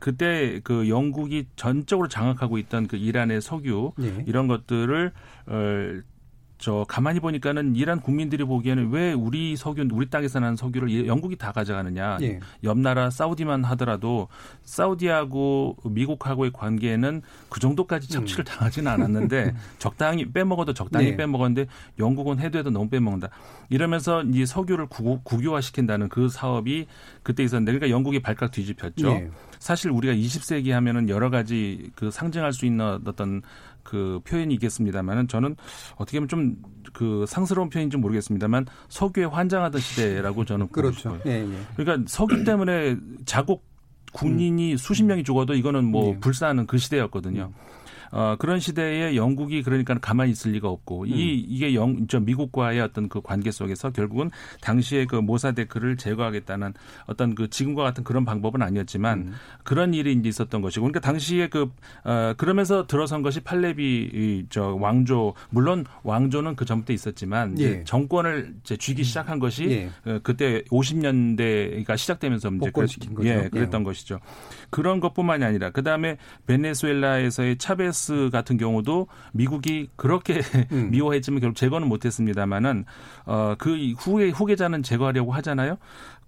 그때 0.00 0.60
그 0.62 0.88
영국이 0.88 1.46
전적으로 1.56 2.08
장악하고 2.08 2.58
있던 2.58 2.86
그 2.86 2.96
이란의 2.96 3.40
석유 3.40 3.92
예. 4.00 4.24
이런 4.26 4.46
것들을 4.48 5.12
어, 5.46 6.00
저 6.60 6.84
가만히 6.86 7.20
보니까는 7.20 7.74
이란 7.74 8.00
국민들이 8.00 8.44
보기에는 8.44 8.90
왜 8.90 9.14
우리 9.14 9.56
석유 9.56 9.88
우리 9.92 10.10
땅에서 10.10 10.40
나는 10.40 10.56
석유를 10.56 10.90
이- 10.90 11.06
영국이 11.06 11.36
다 11.36 11.52
가져가느냐 11.52 12.18
예. 12.20 12.38
옆 12.64 12.78
나라 12.78 13.08
사우디만 13.08 13.64
하더라도 13.64 14.28
사우디하고 14.62 15.76
미국하고의 15.84 16.52
관계는 16.52 17.22
그 17.48 17.60
정도까지 17.60 18.12
섭취를 18.12 18.44
당하지는 18.44 18.92
않았는데 18.92 19.54
적당히 19.78 20.30
빼먹어도 20.30 20.74
적당히 20.74 21.12
네. 21.12 21.16
빼먹었는데 21.16 21.66
영국은 21.98 22.38
해도 22.40 22.58
해도 22.58 22.70
너무 22.70 22.90
빼먹는다 22.90 23.28
이러면서 23.70 24.22
이 24.24 24.44
석유를 24.44 24.86
국, 24.86 25.24
국유화 25.24 25.62
시킨다는 25.62 26.08
그 26.10 26.28
사업이 26.28 26.86
그때 27.22 27.42
있었는데 27.42 27.72
그러니까 27.72 27.94
영국이 27.94 28.20
발칵 28.20 28.50
뒤집혔죠. 28.50 29.08
예. 29.08 29.30
사실 29.58 29.90
우리가 29.90 30.14
20세기 30.14 30.70
하면은 30.70 31.08
여러 31.08 31.28
가지 31.30 31.90
그 31.94 32.10
상징할 32.10 32.52
수 32.52 32.64
있는 32.66 32.98
어떤 33.06 33.42
그 33.90 34.20
표현이 34.24 34.54
있겠습니다만은 34.54 35.26
저는 35.26 35.56
어떻게 35.96 36.20
보면 36.20 36.28
좀 36.28 36.80
그 36.92 37.24
상스러운 37.26 37.70
표현인지 37.70 37.96
모르겠습니다만 37.96 38.66
석유에 38.88 39.24
환장하던 39.24 39.80
시대라고 39.80 40.44
저는 40.44 40.66
보고 40.66 40.74
그렇죠. 40.82 40.98
싶어요. 40.98 41.20
예, 41.26 41.42
예. 41.42 41.58
그러니까 41.76 42.04
석유 42.08 42.44
때문에 42.44 42.96
자국 43.24 43.64
군인이 44.12 44.76
수십 44.76 45.04
명이 45.04 45.22
죽어도 45.22 45.54
이거는 45.54 45.84
뭐 45.84 46.14
예. 46.14 46.18
불사하는 46.18 46.66
그 46.66 46.78
시대였거든요. 46.78 47.52
어, 48.12 48.36
그런 48.38 48.58
시대에 48.60 49.14
영국이 49.16 49.62
그러니까 49.62 49.94
가만히 49.98 50.32
있을 50.32 50.52
리가 50.52 50.68
없고 50.68 51.06
이 51.06 51.38
이게 51.38 51.74
영, 51.74 52.06
저 52.08 52.18
미국과의 52.20 52.80
어떤 52.80 53.08
그 53.08 53.20
관계 53.20 53.50
속에서 53.50 53.90
결국은 53.90 54.30
당시에 54.60 55.04
그 55.06 55.16
모사데크를 55.16 55.96
제거하겠다는 55.96 56.74
어떤 57.06 57.34
그 57.34 57.48
지금과 57.48 57.82
같은 57.84 58.02
그런 58.04 58.24
방법은 58.24 58.62
아니었지만 58.62 59.32
그런 59.64 59.94
일이 59.94 60.12
이제 60.12 60.28
있었던 60.28 60.60
것이고 60.60 60.82
그러니까 60.84 61.00
당시에 61.00 61.48
그 61.48 61.70
어, 62.04 62.34
그러면서 62.36 62.86
들어선 62.86 63.22
것이 63.22 63.40
팔레비 63.40 64.10
이, 64.12 64.46
저 64.50 64.74
왕조 64.74 65.34
물론 65.50 65.84
왕조는 66.02 66.56
그 66.56 66.64
전부터 66.64 66.92
있었지만 66.92 67.58
예. 67.60 67.84
정권을 67.84 68.54
이제 68.62 68.76
쥐기 68.76 69.04
시작한 69.04 69.38
것이 69.38 69.64
예. 69.70 70.10
어, 70.10 70.18
그때 70.22 70.62
50년대가 70.70 71.96
시작되면서 71.96 72.48
이제 72.48 72.58
복권시킨 72.58 73.14
그랬- 73.14 73.34
거죠. 73.34 73.44
예, 73.44 73.48
그랬던 73.48 73.84
것이죠. 73.84 74.20
그런 74.70 75.00
것뿐만이 75.00 75.44
아니라 75.44 75.70
그 75.70 75.82
다음에 75.82 76.16
베네수엘라에서의 76.46 77.58
차베스 77.58 77.99
같은 78.30 78.56
경우도 78.56 79.08
미국이 79.32 79.88
그렇게 79.96 80.40
음. 80.72 80.90
미워했지만 80.90 81.40
결국 81.40 81.56
제거는 81.56 81.88
못했습니다만은 81.88 82.84
어그 83.26 83.94
후에 83.98 84.30
후계자는 84.30 84.82
제거하려고 84.82 85.32
하잖아요. 85.32 85.78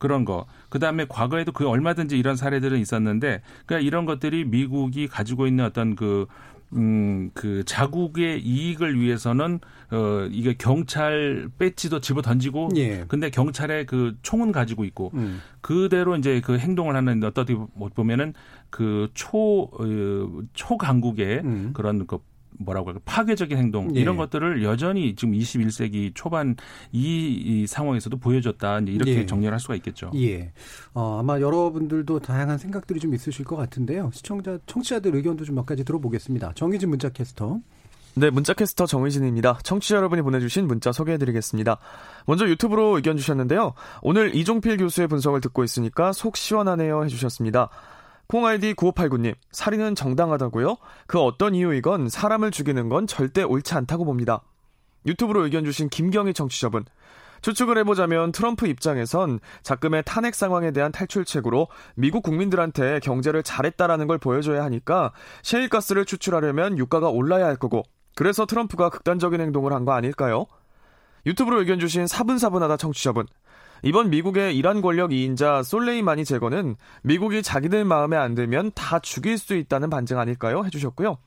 그런 0.02 0.24
거. 0.24 0.46
그 0.68 0.80
다음에 0.80 1.06
과거에도 1.08 1.52
그 1.52 1.68
얼마든지 1.68 2.18
이런 2.18 2.34
사례들은 2.34 2.80
있었는데, 2.80 3.40
그러니까 3.66 3.86
이런 3.86 4.04
것들이 4.04 4.44
미국이 4.44 5.06
가지고 5.06 5.46
있는 5.46 5.64
어떤 5.64 5.94
그 5.94 6.26
음, 6.74 7.30
그 7.34 7.64
자국의 7.64 8.40
이익을 8.40 8.98
위해서는 8.98 9.60
어 9.90 10.28
이게 10.30 10.54
경찰 10.54 11.48
배지도 11.58 12.00
집어 12.00 12.22
던지고 12.22 12.70
예. 12.76 13.04
근데 13.08 13.30
경찰의 13.30 13.86
그 13.86 14.16
총은 14.22 14.52
가지고 14.52 14.84
있고 14.84 15.10
음. 15.14 15.40
그대로 15.60 16.16
이제 16.16 16.40
그 16.40 16.58
행동을 16.58 16.96
하는 16.96 17.22
어떻게 17.24 17.56
보면은 17.94 18.32
그초 18.70 19.68
어, 19.72 20.42
초강국의 20.54 21.40
음. 21.44 21.70
그런 21.74 22.06
그 22.06 22.18
뭐라고 22.59 22.88
할까 22.88 23.00
파괴적인 23.05 23.57
행동 23.57 23.94
예. 23.96 24.00
이런 24.00 24.16
것들을 24.16 24.64
여전히 24.64 25.14
지금 25.14 25.34
21세기 25.34 26.12
초반 26.14 26.57
이, 26.90 27.28
이 27.32 27.66
상황에서도 27.66 28.16
보여줬다 28.18 28.80
이렇게 28.80 29.18
예. 29.18 29.26
정리를 29.26 29.53
할 29.53 29.61
수가 29.61 29.76
있겠죠. 29.76 30.11
예. 30.16 30.53
어, 30.92 31.20
아마 31.20 31.40
여러분들도 31.40 32.18
다양한 32.18 32.59
생각들이 32.59 32.98
좀 32.98 33.14
있으실 33.14 33.44
것 33.44 33.57
같은데요. 33.57 34.11
시청자, 34.12 34.59
청취자들 34.66 35.14
의견도 35.14 35.44
좀 35.44 35.53
몇 35.53 35.66
가지 35.66 35.84
들어보겠습니다. 35.84 36.53
정희진 36.55 36.90
문자 36.90 37.09
캐스터. 37.09 37.61
네, 38.14 38.28
문자캐스터 38.28 38.84
정의진입니다. 38.84 39.61
청취자 39.62 39.96
여러분이 39.96 40.20
보내주신 40.20 40.66
문자 40.66 40.92
소개해드리겠습니다. 40.92 41.78
먼저 42.26 42.46
유튜브로 42.46 42.96
의견 42.96 43.16
주셨는데요. 43.16 43.72
오늘 44.03 44.34
이종필 44.34 44.76
교수의 44.76 45.09
분석을 45.09 45.40
듣고 45.40 45.64
있으니까 45.64 46.12
속 46.12 46.36
시원하네요 46.36 47.05
해주셨습니다. 47.05 47.70
콩아이디 48.32 48.72
9589님, 48.72 49.34
살인은 49.50 49.94
정당하다고요? 49.94 50.78
그 51.06 51.20
어떤 51.20 51.54
이유이건 51.54 52.08
사람을 52.08 52.50
죽이는 52.50 52.88
건 52.88 53.06
절대 53.06 53.42
옳지 53.42 53.74
않다고 53.74 54.06
봅니다. 54.06 54.40
유튜브로 55.04 55.44
의견 55.44 55.66
주신 55.66 55.90
김경희 55.90 56.32
청취자분, 56.32 56.86
추측을 57.42 57.76
해보자면 57.76 58.32
트럼프 58.32 58.66
입장에선 58.68 59.38
작금의 59.62 60.04
탄핵 60.06 60.34
상황에 60.34 60.70
대한 60.70 60.92
탈출책으로 60.92 61.68
미국 61.94 62.22
국민들한테 62.22 63.00
경제를 63.00 63.42
잘했다라는 63.42 64.06
걸 64.06 64.16
보여줘야 64.16 64.64
하니까 64.64 65.12
셰일가스를 65.42 66.06
추출하려면 66.06 66.78
유가가 66.78 67.10
올라야 67.10 67.44
할 67.44 67.56
거고 67.56 67.82
그래서 68.14 68.46
트럼프가 68.46 68.88
극단적인 68.88 69.42
행동을 69.42 69.74
한 69.74 69.84
거 69.84 69.92
아닐까요? 69.92 70.46
유튜브로 71.26 71.58
의견 71.60 71.78
주신 71.78 72.06
사분사분하다 72.06 72.78
청취자분 72.78 73.26
이번 73.82 74.10
미국의 74.10 74.56
이란 74.56 74.80
권력 74.80 75.10
2인자 75.10 75.64
솔레이마니 75.64 76.24
제거는 76.24 76.76
미국이 77.02 77.42
자기들 77.42 77.84
마음에 77.84 78.16
안 78.16 78.34
들면 78.34 78.72
다 78.74 79.00
죽일 79.00 79.38
수 79.38 79.54
있다는 79.54 79.90
반증 79.90 80.18
아닐까요? 80.18 80.64
해주셨고요. 80.64 81.18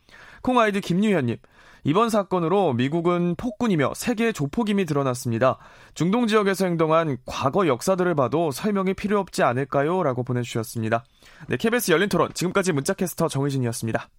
콩 0.42 0.60
아이디 0.60 0.80
김유현님. 0.80 1.38
이번 1.84 2.10
사건으로 2.10 2.74
미국은 2.74 3.36
폭군이며 3.36 3.94
세계 3.96 4.32
조폭임이 4.32 4.86
드러났습니다. 4.86 5.60
중동 5.94 6.26
지역에서 6.26 6.66
행동한 6.66 7.18
과거 7.28 7.68
역사들을 7.68 8.16
봐도 8.16 8.50
설명이 8.50 8.96
필요 8.96 9.20
없지 9.20 9.44
않을까요? 9.44 10.02
라고 10.02 10.24
보내주셨습니다. 10.24 11.04
네, 11.48 11.58
KBS 11.58 11.92
열린 11.92 12.10
토론. 12.10 12.32
지금까지 12.34 12.72
문자캐스터 12.72 13.28
정의진이었습니다. 13.28 14.10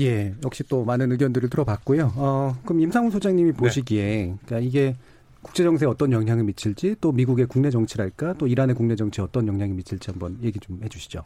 예, 0.00 0.34
역시 0.42 0.62
또 0.64 0.84
많은 0.86 1.12
의견들을 1.12 1.50
들어봤고요. 1.50 2.14
어, 2.16 2.56
그럼 2.64 2.80
임상훈 2.80 3.10
소장님이 3.10 3.52
보시기에, 3.52 4.34
그러니까 4.46 4.66
이게 4.66 4.96
국제 5.42 5.64
정세에 5.64 5.88
어떤 5.88 6.12
영향을 6.12 6.44
미칠지, 6.44 6.96
또 7.00 7.12
미국의 7.12 7.46
국내 7.46 7.70
정치랄까, 7.70 8.34
또 8.34 8.46
이란의 8.46 8.76
국내 8.76 8.96
정치에 8.96 9.24
어떤 9.24 9.46
영향이 9.48 9.72
미칠지 9.72 10.10
한번 10.10 10.38
얘기 10.42 10.58
좀 10.60 10.80
해주시죠. 10.82 11.24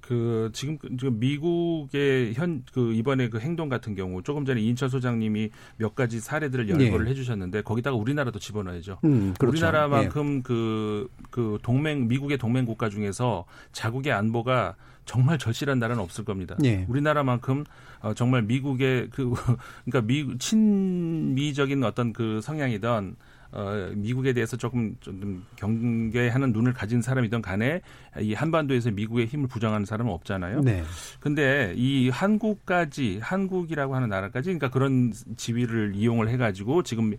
그 0.00 0.50
지금 0.52 0.76
지금 0.98 1.20
미국의 1.20 2.34
현 2.34 2.64
그 2.72 2.92
이번에 2.92 3.28
그 3.28 3.38
행동 3.38 3.68
같은 3.68 3.94
경우 3.94 4.22
조금 4.24 4.44
전에 4.44 4.60
이인철 4.60 4.90
소장님이 4.90 5.50
몇 5.76 5.94
가지 5.94 6.18
사례들을 6.18 6.68
열거를 6.68 7.06
예. 7.06 7.10
해주셨는데 7.10 7.62
거기다가 7.62 7.96
우리나라도 7.96 8.40
집어넣어야죠. 8.40 8.98
음, 9.04 9.34
그렇죠. 9.38 9.52
우리나라만큼 9.52 10.42
그, 10.42 11.08
그 11.30 11.58
동맹 11.62 12.08
미국의 12.08 12.38
동맹 12.38 12.66
국가 12.66 12.88
중에서 12.88 13.44
자국의 13.72 14.12
안보가 14.12 14.74
정말 15.04 15.38
절실한 15.38 15.78
나라는 15.78 16.02
없을 16.02 16.24
겁니다. 16.24 16.56
예. 16.64 16.86
우리나라만큼 16.88 17.64
어, 18.00 18.14
정말 18.14 18.42
미국의 18.42 19.10
그 19.10 19.32
그러니까 19.84 20.00
미 20.06 20.38
친미적인 20.38 21.84
어떤 21.84 22.12
그 22.12 22.40
성향이던 22.42 23.14
어, 23.52 23.90
미국에 23.96 24.32
대해서 24.32 24.56
조금 24.56 24.94
좀 25.00 25.44
경계하는 25.56 26.52
눈을 26.52 26.72
가진 26.72 27.02
사람이든 27.02 27.42
간에 27.42 27.80
이 28.20 28.32
한반도에서 28.34 28.90
미국의 28.92 29.26
힘을 29.26 29.48
부정하는 29.48 29.84
사람은 29.86 30.12
없잖아요. 30.12 30.60
네. 30.60 30.84
근데 31.18 31.74
이 31.76 32.08
한국까지 32.10 33.18
한국이라고 33.22 33.94
하는 33.96 34.08
나라까지 34.08 34.46
그러니까 34.50 34.70
그런 34.70 35.12
지위를 35.36 35.92
이용을 35.96 36.28
해가지고 36.28 36.82
지금 36.84 37.14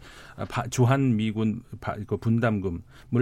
바- 0.50 0.68
주한 0.68 1.18
미군 1.18 1.62
바- 1.82 1.96
그 2.08 2.16
분담금을 2.18 2.80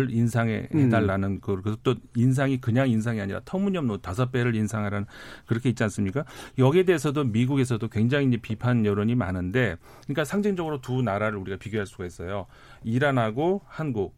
인상해 0.09 0.67
음. 0.75 0.79
해달라는 0.81 1.41
그 1.41 1.59
그래서 1.61 1.77
또 1.83 1.95
인상이 2.15 2.61
그냥 2.61 2.89
인상이 2.89 3.19
아니라 3.21 3.41
터무니없는 3.43 3.97
다섯 4.01 4.31
배를 4.31 4.55
인상하라는 4.55 5.07
그렇게 5.47 5.69
있지 5.69 5.83
않습니까? 5.83 6.25
여기에 6.59 6.83
대해서도 6.83 7.23
미국에서도 7.23 7.87
굉장히 7.87 8.27
이제 8.27 8.37
비판 8.37 8.85
여론이 8.85 9.15
많은데 9.15 9.77
그러니까 10.03 10.25
상징적으로 10.25 10.81
두 10.81 11.01
나라를 11.01 11.37
우리가 11.39 11.57
비교할 11.57 11.87
수가 11.87 12.05
있어요. 12.05 12.45
이 12.83 12.98
란하고 12.99 13.61
한국. 13.67 14.17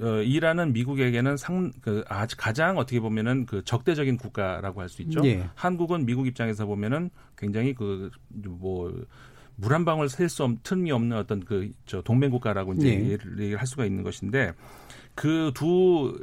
어, 0.00 0.06
이란은 0.22 0.72
미국에게는 0.72 1.36
상, 1.36 1.70
그, 1.80 2.02
아주 2.08 2.36
가장 2.36 2.78
어떻게 2.78 2.98
보면은 2.98 3.46
그 3.46 3.62
적대적인 3.64 4.16
국가라고 4.16 4.80
할 4.80 4.88
수 4.88 5.02
있죠. 5.02 5.20
예. 5.24 5.48
한국은 5.54 6.04
미국 6.04 6.26
입장에서 6.26 6.66
보면은 6.66 7.10
굉장히 7.36 7.74
그, 7.74 8.10
뭐, 8.28 8.92
물 9.56 9.72
한 9.72 9.84
방울 9.84 10.08
셀 10.08 10.28
수 10.28 10.42
없, 10.42 10.50
틈이 10.64 10.90
없는 10.90 11.16
어떤 11.16 11.44
그, 11.44 11.70
저, 11.86 12.02
동맹국가라고 12.02 12.72
이제 12.74 12.88
예. 12.88 12.92
얘기를 13.12 13.56
할 13.56 13.66
수가 13.68 13.84
있는 13.86 14.02
것인데 14.02 14.52
그 15.14 15.52
두 15.54 16.18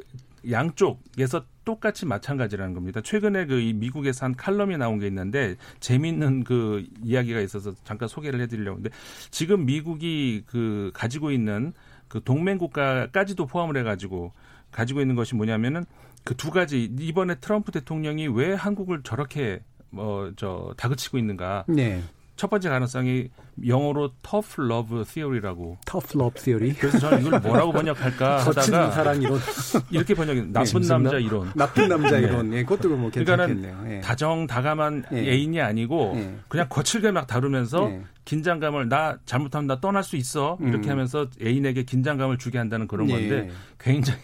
양쪽에서 0.50 1.44
똑같이 1.64 2.06
마찬가지라는 2.06 2.74
겁니다. 2.74 3.00
최근에 3.00 3.46
그 3.46 3.60
이 3.62 3.72
미국에서 3.72 4.26
한 4.26 4.34
칼럼이 4.34 4.76
나온 4.78 4.98
게 4.98 5.06
있는데 5.06 5.56
재미있는 5.80 6.42
그 6.44 6.84
이야기가 7.04 7.40
있어서 7.40 7.74
잠깐 7.84 8.08
소개를 8.08 8.40
해드리려고 8.40 8.78
하는데 8.78 8.90
지금 9.30 9.64
미국이 9.66 10.42
그 10.46 10.90
가지고 10.94 11.30
있는 11.30 11.72
그 12.08 12.20
동맹 12.24 12.58
국가까지도 12.58 13.46
포함을 13.46 13.76
해가지고 13.76 14.32
가지고 14.72 15.00
있는 15.00 15.14
것이 15.14 15.34
뭐냐면은 15.34 15.84
그 16.24 16.34
두 16.36 16.50
가지 16.50 16.84
이번에 16.98 17.36
트럼프 17.36 17.72
대통령이 17.72 18.28
왜 18.28 18.52
한국을 18.54 19.02
저렇게 19.02 19.62
뭐 19.90 20.32
저 20.36 20.74
다그치고 20.76 21.18
있는가? 21.18 21.64
네. 21.68 22.02
첫 22.36 22.48
번째 22.48 22.70
가능성이 22.70 23.28
영어로 23.66 24.12
tough 24.22 24.60
love 24.60 25.04
theory라고. 25.04 25.78
Tough 25.86 26.18
love 26.18 26.40
theory. 26.42 26.74
그래서 26.74 26.98
저는 26.98 27.26
이걸 27.26 27.40
뭐라고 27.40 27.72
번역할까 27.72 28.38
하다가 28.46 28.90
사랑 28.90 29.20
이론. 29.22 29.38
이렇게 29.90 30.14
번역이 30.14 30.52
나쁜 30.52 30.64
짐승남? 30.66 31.02
남자 31.02 31.18
이론. 31.18 31.50
나쁜 31.54 31.88
남자 31.88 32.18
네. 32.20 32.26
이론. 32.26 32.52
예, 32.54 32.62
그것도 32.64 32.88
뭐 32.96 33.10
그러니까는 33.10 33.46
괜찮겠네요. 33.46 33.96
예. 33.96 34.00
다정 34.00 34.46
다감한 34.46 35.04
예. 35.12 35.32
애인이 35.32 35.60
아니고 35.60 36.12
예. 36.16 36.34
그냥 36.48 36.66
거칠게 36.68 37.10
막 37.10 37.26
다루면서 37.26 37.90
예. 37.90 38.02
긴장감을 38.24 38.88
나 38.88 39.18
잘못하면 39.26 39.66
나 39.66 39.80
떠날 39.80 40.04
수 40.04 40.16
있어 40.16 40.56
이렇게 40.60 40.88
음. 40.88 40.92
하면서 40.92 41.26
애인에게 41.42 41.82
긴장감을 41.82 42.38
주게 42.38 42.56
한다는 42.56 42.86
그런 42.86 43.10
예. 43.10 43.14
건데 43.14 43.50
굉장히 43.80 44.20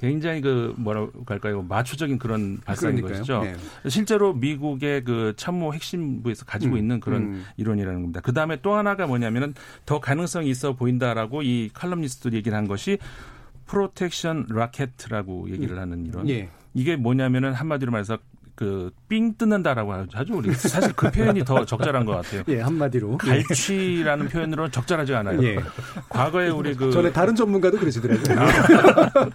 굉장히 0.00 0.40
그 0.40 0.72
뭐라고 0.78 1.10
할까요 1.26 1.62
마초적인 1.62 2.18
그런 2.18 2.60
발상인. 2.64 3.00
것이죠. 3.00 3.42
예. 3.44 3.88
실제로 3.90 4.32
미국의 4.34 5.02
그 5.02 5.34
참모 5.36 5.74
핵심부에서 5.74 6.44
가지고 6.44 6.74
음, 6.74 6.78
있는 6.78 7.00
그런 7.00 7.22
음. 7.22 7.44
이론이라는 7.56 8.00
겁니다. 8.00 8.20
그 8.22 8.32
다음에 8.32 8.60
또 8.62 8.69
하나가 8.74 9.06
뭐냐면은 9.06 9.54
더 9.86 10.00
가능성이 10.00 10.50
있어 10.50 10.74
보인다라고 10.74 11.42
이 11.42 11.70
칼럼니스트들이 11.72 12.36
얘기를 12.36 12.56
한 12.56 12.66
것이 12.66 12.98
프로텍션 13.66 14.46
라켓이라고 14.48 15.50
얘기를 15.50 15.78
하는 15.78 16.06
이론. 16.06 16.28
예. 16.28 16.48
이게 16.74 16.96
뭐냐면은 16.96 17.52
한마디로 17.52 17.92
말해서 17.92 18.18
그삥 18.60 19.38
뜯는다라고 19.38 19.94
하죠. 20.12 20.36
우리 20.36 20.52
사실 20.52 20.92
그 20.92 21.10
표현이 21.10 21.44
더 21.44 21.64
적절한 21.64 22.04
것 22.04 22.12
같아요. 22.16 22.42
예, 22.48 22.60
한마디로. 22.60 23.16
갈취라는 23.16 24.28
표현으로는 24.28 24.70
적절하지 24.70 25.14
않아요. 25.14 25.42
예. 25.42 25.58
과거에 26.10 26.48
우리 26.48 26.74
그 26.74 26.90
전에 26.90 27.10
다른 27.10 27.34
전문가도 27.34 27.78
그러시더라고요. 27.78 28.36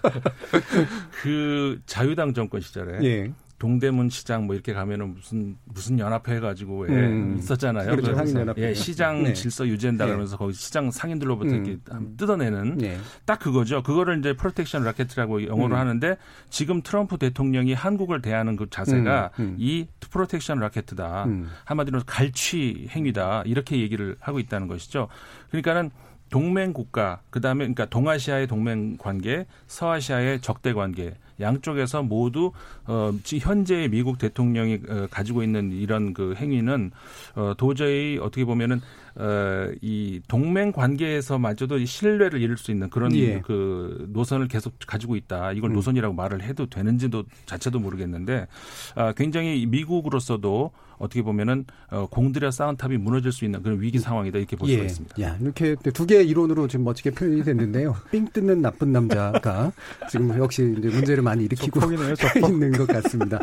그 1.22 1.80
자유당 1.86 2.34
정권 2.34 2.60
시절에 2.60 3.02
예. 3.02 3.32
동대문 3.58 4.10
시장 4.10 4.46
뭐 4.46 4.54
이렇게 4.54 4.74
가면은 4.74 5.14
무슨 5.14 5.56
무슨 5.64 5.98
연합회 5.98 6.36
해가지고 6.36 6.80
왜 6.80 6.90
음. 6.90 7.36
있었잖아요. 7.38 7.90
그렇죠, 7.90 8.14
상인연합회. 8.14 8.62
예, 8.62 8.74
시장 8.74 9.22
네. 9.22 9.32
질서 9.32 9.66
유지한다 9.66 10.04
네. 10.04 10.10
그러면서 10.10 10.36
거기 10.36 10.52
시장 10.52 10.90
상인들로부터 10.90 11.54
음. 11.54 11.64
이렇게 11.64 11.80
뜯어내는 12.18 12.82
예. 12.82 12.98
딱 13.24 13.38
그거죠. 13.38 13.82
그거를 13.82 14.18
이제 14.18 14.34
protection 14.34 14.84
racket이라고 14.84 15.46
영어로 15.46 15.74
음. 15.74 15.80
하는데 15.80 16.16
지금 16.50 16.82
트럼프 16.82 17.16
대통령이 17.16 17.72
한국을 17.72 18.20
대하는 18.20 18.56
그 18.56 18.68
자세가 18.68 19.30
음, 19.38 19.44
음. 19.44 19.56
이 19.58 19.86
protection 20.10 20.58
racket이다. 20.58 21.24
음. 21.24 21.48
한마디로 21.64 22.02
갈취 22.06 22.88
행위다. 22.90 23.42
이렇게 23.46 23.80
얘기를 23.80 24.16
하고 24.20 24.38
있다는 24.38 24.68
것이죠. 24.68 25.08
그러니까는 25.48 25.90
동맹 26.28 26.72
국가, 26.72 27.20
그다음에 27.30 27.60
그러니까 27.60 27.86
동아시아의 27.86 28.48
동맹 28.48 28.96
관계, 28.98 29.46
서아시아의 29.68 30.40
적대 30.40 30.72
관계 30.72 31.14
양쪽에서 31.40 32.02
모두 32.02 32.52
어 32.86 33.12
지- 33.22 33.38
현재의 33.38 33.88
미국 33.88 34.18
대통령이 34.18 34.80
어, 34.88 35.06
가지고 35.10 35.42
있는 35.42 35.72
이런 35.72 36.14
그 36.14 36.34
행위는 36.36 36.90
어 37.34 37.52
도저히 37.56 38.18
어떻게 38.18 38.44
보면은 38.44 38.80
어 39.18 39.56
이 39.82 40.20
동맹 40.28 40.72
관계에서마저도 40.72 41.78
이 41.78 41.86
신뢰를 41.86 42.40
잃을 42.40 42.56
수 42.56 42.70
있는 42.70 42.90
그런 42.90 43.14
예. 43.16 43.40
그 43.40 44.06
노선을 44.10 44.48
계속 44.48 44.74
가지고 44.86 45.16
있다. 45.16 45.52
이걸 45.52 45.72
노선이라고 45.72 46.14
말을 46.14 46.42
해도 46.42 46.66
되는지도 46.66 47.24
자체도 47.46 47.78
모르겠는데 47.78 48.46
아, 48.94 49.12
굉장히 49.12 49.66
미국으로서도 49.66 50.70
어떻게 50.98 51.20
보면은 51.20 51.66
어, 51.90 52.06
공들여 52.10 52.50
쌓은 52.50 52.76
탑이 52.76 52.96
무너질 52.96 53.30
수 53.30 53.44
있는 53.44 53.62
그런 53.62 53.80
위기 53.82 53.98
상황이다 53.98 54.38
이렇게 54.38 54.56
볼 54.56 54.68
수가 54.68 54.80
예. 54.80 54.86
있습니다. 54.86 55.22
야, 55.22 55.36
이렇게 55.40 55.76
두 55.92 56.06
개의 56.06 56.26
이론으로 56.26 56.68
지금 56.68 56.86
멋지게 56.86 57.10
표현이 57.10 57.44
됐는데요. 57.44 57.96
삥 58.10 58.24
뜯는 58.32 58.62
나쁜 58.62 58.92
남자가 58.92 59.72
지금 60.10 60.36
역시 60.38 60.74
이제 60.78 60.88
문제를 60.88 61.22
많이 61.22 61.44
일으키고 61.44 61.80
있는 62.48 62.72
것 62.72 62.86
같습니다. 62.86 63.40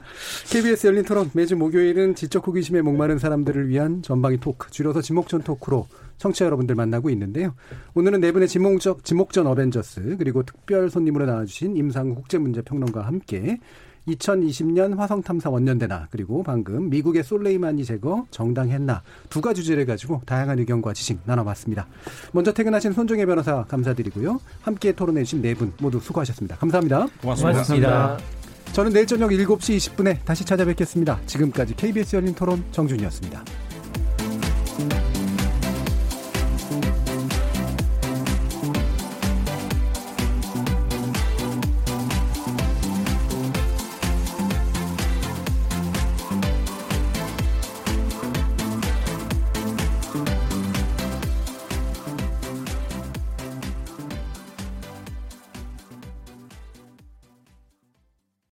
KBS 0.50 0.88
열린 0.88 1.04
토론 1.04 1.30
매주 1.34 1.56
목요일은 1.56 2.16
지적 2.16 2.48
호기심에 2.48 2.82
목마른 2.82 3.20
사람들을 3.20 3.70
위한 3.70 4.02
전방위 4.02 4.38
토크, 4.40 4.72
줄여서 4.72 5.02
지목전 5.02 5.44
토크 5.44 5.63
로 5.72 5.88
청취자 6.18 6.46
여러분들 6.46 6.76
만나고 6.76 7.10
있는데요. 7.10 7.54
오늘은 7.96 8.22
네 8.22 8.32
분의 8.32 8.48
지목적, 8.48 9.04
지목전 9.04 9.48
어벤져스 9.48 10.16
그리고 10.18 10.44
특별 10.44 10.90
손님으로 10.90 11.26
나와주신 11.26 11.76
임상우 11.76 12.16
국제문제평론가와 12.16 13.06
함께 13.08 13.60
2020년 14.08 14.98
화성탐사 14.98 15.50
원년대나 15.50 16.08
그리고 16.12 16.44
방금 16.44 16.90
미국의 16.90 17.24
솔레이마니 17.24 17.86
제거 17.86 18.26
정당했나 18.32 19.02
두 19.30 19.42
가지 19.42 19.62
주제를 19.62 19.86
가지고 19.86 20.22
다양한 20.26 20.60
의견과 20.60 20.94
지식 20.94 21.20
나눠봤습니다. 21.26 21.88
먼저 22.34 22.52
퇴근하신 22.52 22.92
손종혜 22.94 23.26
변호사 23.26 23.64
감사드리고요. 23.64 24.40
함께 24.62 24.92
토론해주신 24.92 25.42
네 25.42 25.54
분 25.54 25.72
모두 25.80 26.00
수고하셨습니다. 26.00 26.58
감사합니다. 26.58 27.08
고맙습니다. 27.22 27.52
고맙습니다. 27.52 28.18
저는 28.74 28.92
내일 28.92 29.06
저녁 29.06 29.30
7시 29.30 29.78
20분에 29.78 30.26
다시 30.26 30.44
찾아뵙겠습니다. 30.44 31.22
지금까지 31.26 31.76
KBS 31.76 32.16
열린 32.18 32.34
토론 32.34 32.64
정준이었습니다. 32.72 33.44